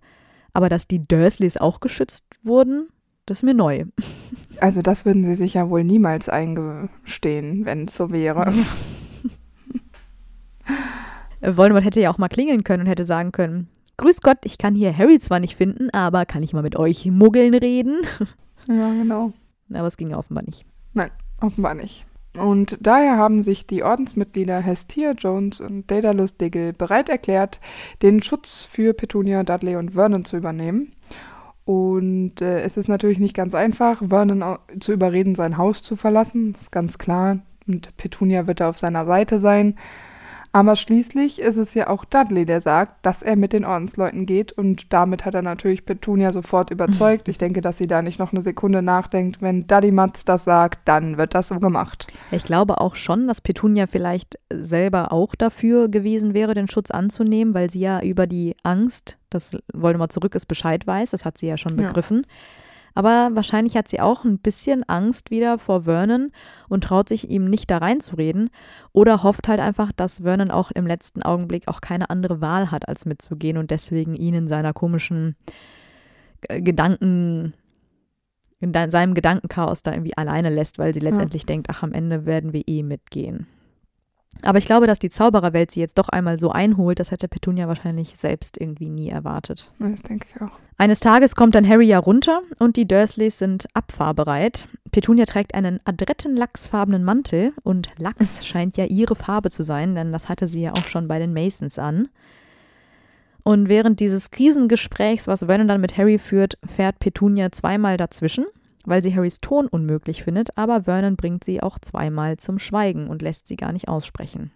[0.52, 2.88] Aber dass die Dursleys auch geschützt wurden,
[3.26, 3.84] das ist mir neu.
[4.60, 8.52] Also das würden sie sich ja wohl niemals eingestehen, wenn es so wäre.
[11.40, 13.68] Voldemort hätte ja auch mal klingeln können und hätte sagen können,
[13.98, 17.06] Grüß Gott, ich kann hier Harry zwar nicht finden, aber kann ich mal mit euch
[17.06, 17.98] Muggeln reden?
[18.68, 19.32] Ja, genau.
[19.72, 20.64] Aber es ging offenbar nicht.
[20.94, 21.10] Nein,
[21.40, 22.04] offenbar nicht.
[22.38, 27.60] Und daher haben sich die Ordensmitglieder Hestia Jones und Daedalus Diggle bereit erklärt,
[28.02, 30.92] den Schutz für Petunia, Dudley und Vernon zu übernehmen.
[31.64, 36.52] Und äh, es ist natürlich nicht ganz einfach, Vernon zu überreden, sein Haus zu verlassen.
[36.52, 37.40] Das ist ganz klar.
[37.66, 39.76] Und Petunia wird da auf seiner Seite sein.
[40.52, 44.52] Aber schließlich ist es ja auch Dudley, der sagt, dass er mit den Ordensleuten geht.
[44.52, 47.28] Und damit hat er natürlich Petunia sofort überzeugt.
[47.28, 49.42] Ich denke, dass sie da nicht noch eine Sekunde nachdenkt.
[49.42, 52.06] Wenn Daddy Matz das sagt, dann wird das so gemacht.
[52.30, 57.54] Ich glaube auch schon, dass Petunia vielleicht selber auch dafür gewesen wäre, den Schutz anzunehmen,
[57.54, 61.10] weil sie ja über die Angst, dass Voldemort zurück ist, Bescheid weiß.
[61.10, 62.26] Das hat sie ja schon begriffen.
[62.26, 62.34] Ja.
[62.98, 66.32] Aber wahrscheinlich hat sie auch ein bisschen Angst wieder vor Vernon
[66.68, 68.50] und traut sich ihm nicht da reinzureden
[68.92, 72.88] oder hofft halt einfach, dass Vernon auch im letzten Augenblick auch keine andere Wahl hat,
[72.88, 75.36] als mitzugehen und deswegen ihn in seiner komischen
[76.48, 77.54] äh, Gedanken,
[78.58, 81.46] in seinem Gedankenchaos da irgendwie alleine lässt, weil sie letztendlich ja.
[81.46, 83.46] denkt, ach, am Ende werden wir eh mitgehen.
[84.42, 87.66] Aber ich glaube, dass die Zaubererwelt sie jetzt doch einmal so einholt, das hätte Petunia
[87.66, 89.70] wahrscheinlich selbst irgendwie nie erwartet.
[89.78, 90.52] Das denke ich auch.
[90.76, 94.68] Eines Tages kommt dann Harry ja runter und die Dursleys sind abfahrbereit.
[94.92, 100.12] Petunia trägt einen adretten lachsfarbenen Mantel und Lachs scheint ja ihre Farbe zu sein, denn
[100.12, 102.08] das hatte sie ja auch schon bei den Masons an.
[103.42, 108.44] Und während dieses Krisengesprächs, was Vernon dann mit Harry führt, fährt Petunia zweimal dazwischen
[108.84, 113.22] weil sie Harrys Ton unmöglich findet, aber Vernon bringt sie auch zweimal zum Schweigen und
[113.22, 114.52] lässt sie gar nicht aussprechen.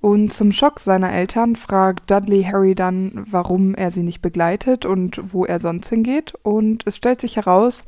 [0.00, 5.32] Und zum Schock seiner Eltern fragt Dudley Harry dann, warum er sie nicht begleitet und
[5.32, 6.34] wo er sonst hingeht.
[6.42, 7.86] Und es stellt sich heraus,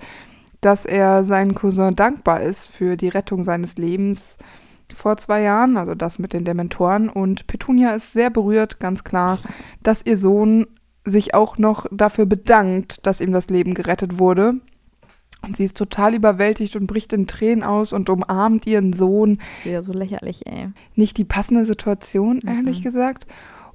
[0.63, 4.39] dass er seinen Cousin dankbar ist für die Rettung seines Lebens
[4.95, 7.09] vor zwei Jahren, also das mit den Dementoren.
[7.09, 9.39] Und Petunia ist sehr berührt, ganz klar,
[9.83, 10.67] dass ihr Sohn
[11.05, 14.55] sich auch noch dafür bedankt, dass ihm das Leben gerettet wurde.
[15.47, 19.39] Und sie ist total überwältigt und bricht in Tränen aus und umarmt ihren Sohn.
[19.39, 20.69] Das ist ja so lächerlich, ey.
[20.95, 22.49] Nicht die passende Situation, mhm.
[22.49, 23.27] ehrlich gesagt.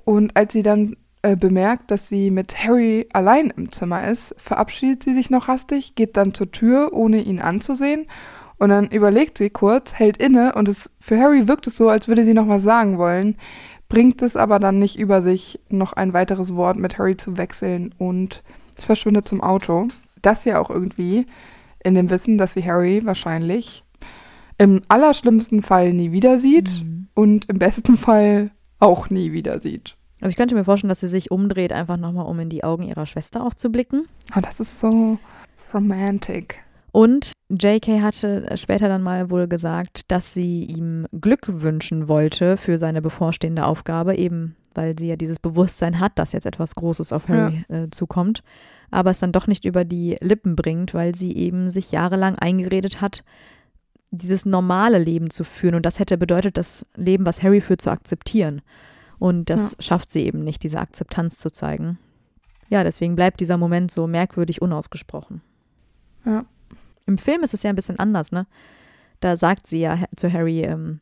[0.03, 5.03] Und als sie dann äh, bemerkt, dass sie mit Harry allein im Zimmer ist, verabschiedet
[5.03, 8.07] sie sich noch hastig, geht dann zur Tür, ohne ihn anzusehen.
[8.57, 12.07] Und dann überlegt sie kurz, hält inne und es, für Harry wirkt es so, als
[12.07, 13.38] würde sie noch was sagen wollen,
[13.89, 17.93] bringt es aber dann nicht über sich, noch ein weiteres Wort mit Harry zu wechseln
[17.97, 18.43] und
[18.78, 19.88] verschwindet zum Auto.
[20.22, 21.26] Das ja auch irgendwie
[21.84, 23.84] in dem Wissen, dass sie Harry wahrscheinlich
[24.57, 27.07] im allerschlimmsten Fall nie wieder sieht mhm.
[27.13, 29.95] und im besten Fall auch nie wieder sieht.
[30.21, 32.84] Also ich könnte mir vorstellen, dass sie sich umdreht, einfach nochmal, um in die Augen
[32.84, 34.05] ihrer Schwester auch zu blicken.
[34.36, 35.17] Oh, das ist so
[35.73, 36.59] romantic.
[36.91, 42.77] Und JK hatte später dann mal wohl gesagt, dass sie ihm Glück wünschen wollte für
[42.77, 47.27] seine bevorstehende Aufgabe, eben weil sie ja dieses Bewusstsein hat, dass jetzt etwas Großes auf
[47.27, 47.84] Harry ja.
[47.84, 48.43] äh, zukommt
[48.91, 53.01] aber es dann doch nicht über die Lippen bringt, weil sie eben sich jahrelang eingeredet
[53.01, 53.23] hat,
[54.11, 55.76] dieses normale Leben zu führen.
[55.76, 58.61] Und das hätte bedeutet, das Leben, was Harry führt, zu akzeptieren.
[59.18, 59.81] Und das ja.
[59.81, 61.97] schafft sie eben nicht, diese Akzeptanz zu zeigen.
[62.69, 65.41] Ja, deswegen bleibt dieser Moment so merkwürdig unausgesprochen.
[66.26, 66.45] Ja.
[67.05, 68.47] Im Film ist es ja ein bisschen anders, ne?
[69.19, 70.99] Da sagt sie ja zu Harry, ähm,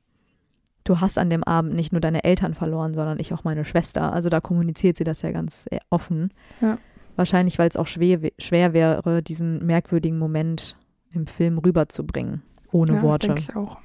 [0.83, 4.11] du hast an dem Abend nicht nur deine Eltern verloren, sondern ich auch meine Schwester.
[4.11, 6.33] Also da kommuniziert sie das ja ganz äh, offen.
[6.61, 6.77] Ja.
[7.19, 10.77] Wahrscheinlich, weil es auch schwer, schwer wäre, diesen merkwürdigen Moment
[11.11, 13.27] im Film rüberzubringen, ohne ja, Worte.
[13.27, 13.77] Das denke ich auch.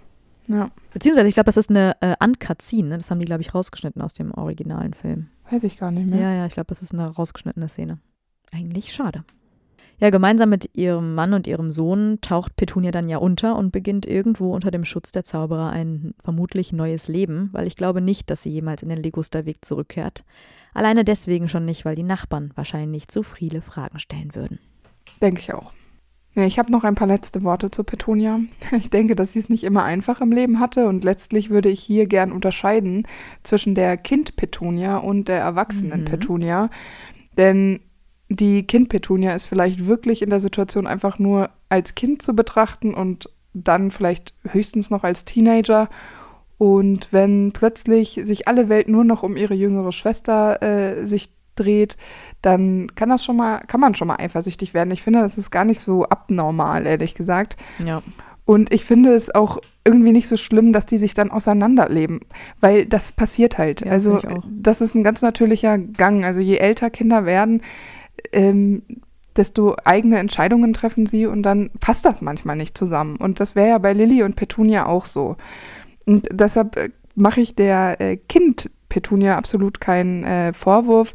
[0.46, 0.70] Ja.
[0.92, 2.90] Beziehungsweise, ich glaube, das ist eine äh, Uncut-Scene.
[2.90, 2.98] Ne?
[2.98, 5.30] Das haben die, glaube ich, rausgeschnitten aus dem originalen Film.
[5.50, 6.20] Weiß ich gar nicht mehr.
[6.20, 7.98] Ja, ja, ich glaube, das ist eine rausgeschnittene Szene.
[8.52, 9.24] Eigentlich schade.
[10.04, 14.04] Ja, gemeinsam mit ihrem Mann und ihrem Sohn taucht Petunia dann ja unter und beginnt
[14.04, 18.42] irgendwo unter dem Schutz der Zauberer ein vermutlich neues Leben, weil ich glaube nicht, dass
[18.42, 20.22] sie jemals in den Legusterweg zurückkehrt.
[20.74, 24.58] Alleine deswegen schon nicht, weil die Nachbarn wahrscheinlich zu viele Fragen stellen würden.
[25.22, 25.72] Denke ich auch.
[26.34, 28.40] Ja, ich habe noch ein paar letzte Worte zu Petunia.
[28.76, 31.80] Ich denke, dass sie es nicht immer einfach im Leben hatte und letztlich würde ich
[31.80, 33.06] hier gern unterscheiden
[33.42, 36.64] zwischen der Kind-Petunia und der Erwachsenen-Petunia.
[36.64, 36.70] Mhm.
[37.38, 37.80] Denn
[38.28, 43.28] die Kind-Petunia ist vielleicht wirklich in der Situation einfach nur als Kind zu betrachten und
[43.52, 45.88] dann vielleicht höchstens noch als Teenager.
[46.58, 51.96] Und wenn plötzlich sich alle Welt nur noch um ihre jüngere Schwester äh, sich dreht,
[52.42, 54.90] dann kann das schon mal, kann man schon mal eifersüchtig werden.
[54.90, 57.56] Ich finde, das ist gar nicht so abnormal, ehrlich gesagt.
[57.84, 58.02] Ja.
[58.44, 62.20] Und ich finde es auch irgendwie nicht so schlimm, dass die sich dann auseinanderleben,
[62.60, 63.82] weil das passiert halt.
[63.82, 64.20] Ja, also
[64.50, 66.24] das ist ein ganz natürlicher Gang.
[66.24, 67.62] Also je älter Kinder werden,
[68.32, 68.82] ähm,
[69.36, 73.16] desto eigene Entscheidungen treffen sie und dann passt das manchmal nicht zusammen.
[73.16, 75.36] Und das wäre ja bei Lilly und Petunia auch so.
[76.06, 81.14] Und deshalb äh, mache ich der äh, Kind Petunia absolut keinen äh, Vorwurf.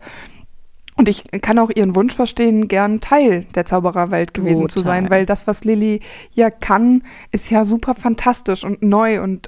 [1.00, 4.70] Und ich kann auch ihren Wunsch verstehen, gern Teil der Zaubererwelt gewesen Total.
[4.70, 6.02] zu sein, weil das, was Lilly
[6.34, 9.48] ja kann, ist ja super fantastisch und neu und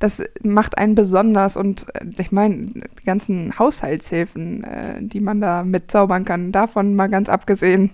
[0.00, 1.56] das macht einen besonders.
[1.56, 7.06] Und äh, ich meine, die ganzen Haushaltshilfen, äh, die man da mitzaubern kann, davon mal
[7.06, 7.92] ganz abgesehen.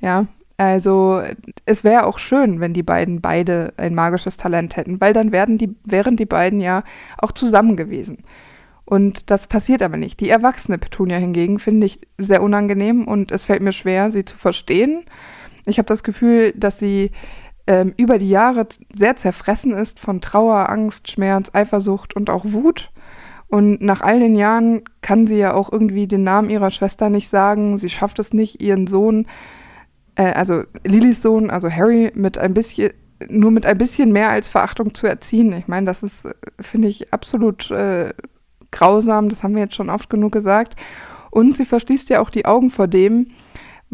[0.00, 1.22] Ja, also
[1.64, 5.58] es wäre auch schön, wenn die beiden beide ein magisches Talent hätten, weil dann werden
[5.58, 6.82] die, wären die beiden ja
[7.18, 8.18] auch zusammen gewesen.
[8.84, 10.20] Und das passiert aber nicht.
[10.20, 14.36] Die erwachsene Petunia hingegen finde ich sehr unangenehm und es fällt mir schwer, sie zu
[14.36, 15.04] verstehen.
[15.66, 17.12] Ich habe das Gefühl, dass sie
[17.66, 22.90] ähm, über die Jahre sehr zerfressen ist von Trauer, Angst, Schmerz, Eifersucht und auch Wut.
[23.48, 27.28] Und nach all den Jahren kann sie ja auch irgendwie den Namen ihrer Schwester nicht
[27.28, 27.76] sagen.
[27.78, 29.26] Sie schafft es nicht, ihren Sohn,
[30.16, 32.92] äh, also Lillys Sohn, also Harry, mit ein bisschen,
[33.28, 35.52] nur mit ein bisschen mehr als Verachtung zu erziehen.
[35.52, 38.14] Ich meine, das ist, äh, finde ich, absolut äh,
[38.72, 40.74] grausam, das haben wir jetzt schon oft genug gesagt.
[41.30, 43.28] Und sie verschließt ja auch die Augen vor dem,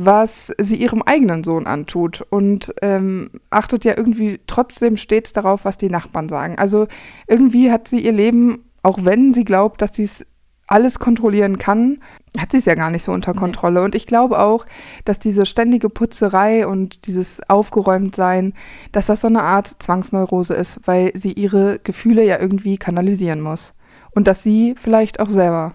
[0.01, 5.77] was sie ihrem eigenen Sohn antut und ähm, achtet ja irgendwie trotzdem stets darauf, was
[5.77, 6.57] die Nachbarn sagen.
[6.57, 6.87] Also
[7.27, 10.25] irgendwie hat sie ihr Leben, auch wenn sie glaubt, dass sie es
[10.69, 11.99] alles kontrollieren kann,
[12.39, 13.81] hat sie es ja gar nicht so unter Kontrolle.
[13.81, 13.87] Nee.
[13.87, 14.67] Und ich glaube auch,
[15.05, 18.53] dass diese ständige Putzerei und dieses Aufgeräumtsein,
[18.93, 23.75] dass das so eine Art Zwangsneurose ist, weil sie ihre Gefühle ja irgendwie kanalisieren muss.
[24.13, 25.75] Und dass sie vielleicht auch selber,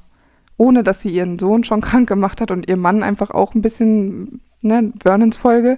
[0.57, 3.61] ohne dass sie ihren Sohn schon krank gemacht hat und ihr Mann einfach auch ein
[3.61, 5.77] bisschen, ne, Vernons Folge,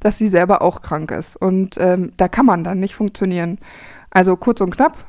[0.00, 1.36] dass sie selber auch krank ist.
[1.36, 3.58] Und ähm, da kann man dann nicht funktionieren.
[4.10, 5.06] Also kurz und knapp,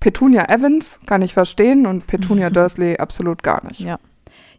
[0.00, 3.80] Petunia Evans kann ich verstehen und Petunia Dursley absolut gar nicht.
[3.80, 3.98] Ja.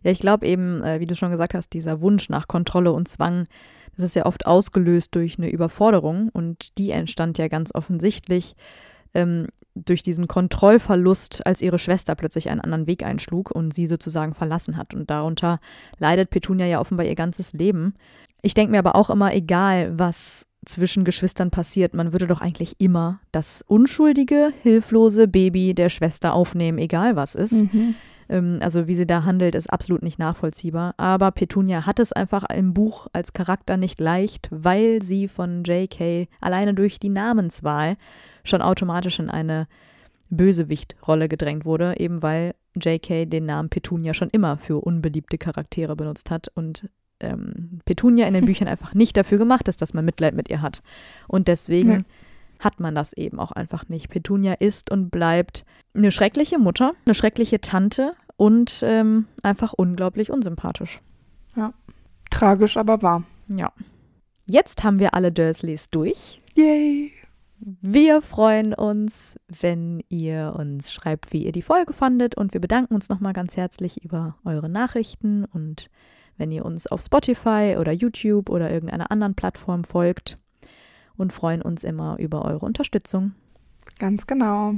[0.04, 3.08] Ja, ich glaube eben, äh, wie du schon gesagt hast, dieser Wunsch nach Kontrolle und
[3.08, 3.48] Zwang,
[3.96, 8.56] das ist ja oft ausgelöst durch eine Überforderung und die entstand ja ganz offensichtlich
[9.18, 14.34] ähm, durch diesen Kontrollverlust, als ihre Schwester plötzlich einen anderen Weg einschlug und sie sozusagen
[14.34, 14.94] verlassen hat.
[14.94, 15.60] Und darunter
[16.00, 17.94] leidet Petunia ja offenbar ihr ganzes Leben.
[18.42, 22.76] Ich denke mir aber auch immer, egal was zwischen Geschwistern passiert, man würde doch eigentlich
[22.80, 27.54] immer das unschuldige, hilflose Baby der Schwester aufnehmen, egal was ist.
[27.54, 27.96] Mhm.
[28.30, 30.94] Ähm, also wie sie da handelt, ist absolut nicht nachvollziehbar.
[30.98, 36.28] Aber Petunia hat es einfach im Buch als Charakter nicht leicht, weil sie von JK
[36.42, 37.98] alleine durch die Namenswahl
[38.48, 39.68] schon automatisch in eine
[40.30, 43.26] Bösewicht-Rolle gedrängt wurde, eben weil J.K.
[43.26, 48.46] den Namen Petunia schon immer für unbeliebte Charaktere benutzt hat und ähm, Petunia in den
[48.48, 50.84] Büchern einfach nicht dafür gemacht ist, dass man Mitleid mit ihr hat.
[51.28, 52.00] Und deswegen ja.
[52.60, 54.10] hat man das eben auch einfach nicht.
[54.10, 61.02] Petunia ist und bleibt eine schreckliche Mutter, eine schreckliche Tante und ähm, einfach unglaublich unsympathisch.
[61.56, 61.74] Ja,
[62.30, 63.24] tragisch, aber wahr.
[63.48, 63.72] Ja.
[64.46, 66.42] Jetzt haben wir alle Dursleys durch.
[66.56, 67.12] Yay!
[67.60, 72.94] Wir freuen uns, wenn ihr uns schreibt, wie ihr die Folge fandet und wir bedanken
[72.94, 75.90] uns nochmal ganz herzlich über eure Nachrichten und
[76.38, 80.38] wenn ihr uns auf Spotify oder YouTube oder irgendeiner anderen Plattform folgt
[81.18, 83.34] und freuen uns immer über eure Unterstützung.
[83.98, 84.76] Ganz genau.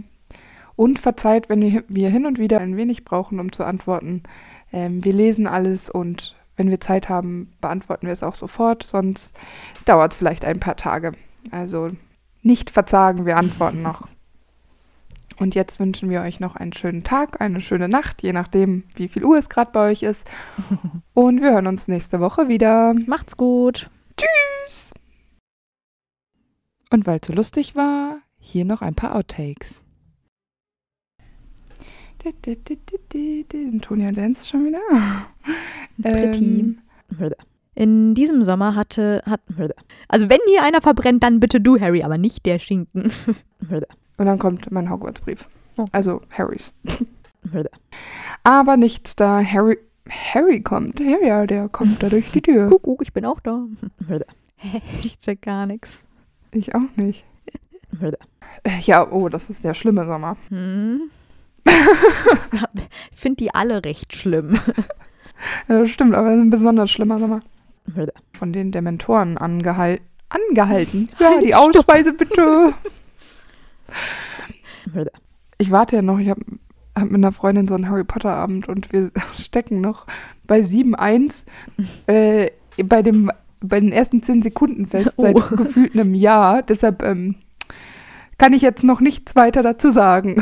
[0.77, 4.23] Und verzeiht, wenn wir hin und wieder ein wenig brauchen, um zu antworten.
[4.71, 9.37] Ähm, wir lesen alles und wenn wir Zeit haben, beantworten wir es auch sofort, sonst
[9.83, 11.11] dauert es vielleicht ein paar Tage.
[11.51, 11.89] Also
[12.41, 14.07] nicht verzagen, wir antworten noch.
[15.39, 19.07] Und jetzt wünschen wir euch noch einen schönen Tag, eine schöne Nacht, je nachdem, wie
[19.07, 20.29] viel Uhr es gerade bei euch ist.
[21.13, 22.93] Und wir hören uns nächste Woche wieder.
[23.05, 23.89] Macht's gut.
[24.17, 24.93] Tschüss.
[26.91, 29.81] Und weil es so lustig war, hier noch ein paar Outtakes.
[33.53, 34.81] Antonia Dance schon wieder.
[36.01, 36.59] Pretty.
[36.59, 36.81] Ähm,
[37.79, 39.39] In diesem Sommer hatte, hat,
[40.09, 43.09] also wenn hier einer verbrennt, dann bitte du, Harry, aber nicht der Schinken.
[44.17, 45.47] Und dann kommt mein Hogwarts-Brief.
[45.77, 45.85] Oh.
[45.93, 46.73] Also Harrys.
[48.43, 49.41] Aber nichts da.
[49.41, 49.77] Harry,
[50.09, 50.99] Harry kommt.
[50.99, 52.67] Ja, ja, der kommt da durch die Tür.
[52.67, 53.63] Kuckuck, ich bin auch da.
[55.01, 56.09] Ich check gar nichts.
[56.51, 57.23] Ich auch nicht.
[58.01, 58.11] Äh,
[58.81, 60.35] Ja, oh, das ist der schlimme Sommer.
[60.49, 61.03] Hm.
[63.13, 64.59] Ich finde die alle recht schlimm.
[65.69, 67.39] Ja, das stimmt, aber ein besonders schlimmer Sommer.
[68.37, 69.99] Von den Dementoren angehal
[70.29, 71.09] angehalten.
[71.19, 71.89] Ja, die Halt, stopp.
[71.89, 72.73] Ausweise bitte.
[75.57, 76.41] Ich warte ja noch, ich habe
[76.95, 80.05] hab mit einer Freundin so einen Harry Potter Abend und wir stecken noch
[80.47, 81.43] bei 7.1
[82.07, 82.49] äh,
[82.83, 83.29] bei, dem,
[83.59, 85.55] bei den ersten 10 Sekunden fest, seit Oh.
[85.55, 86.61] gefühlt einem Jahr.
[86.61, 87.35] Deshalb ähm,
[88.37, 90.41] kann ich jetzt noch nichts weiter dazu sagen.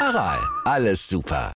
[0.00, 1.46] Aral, alles super.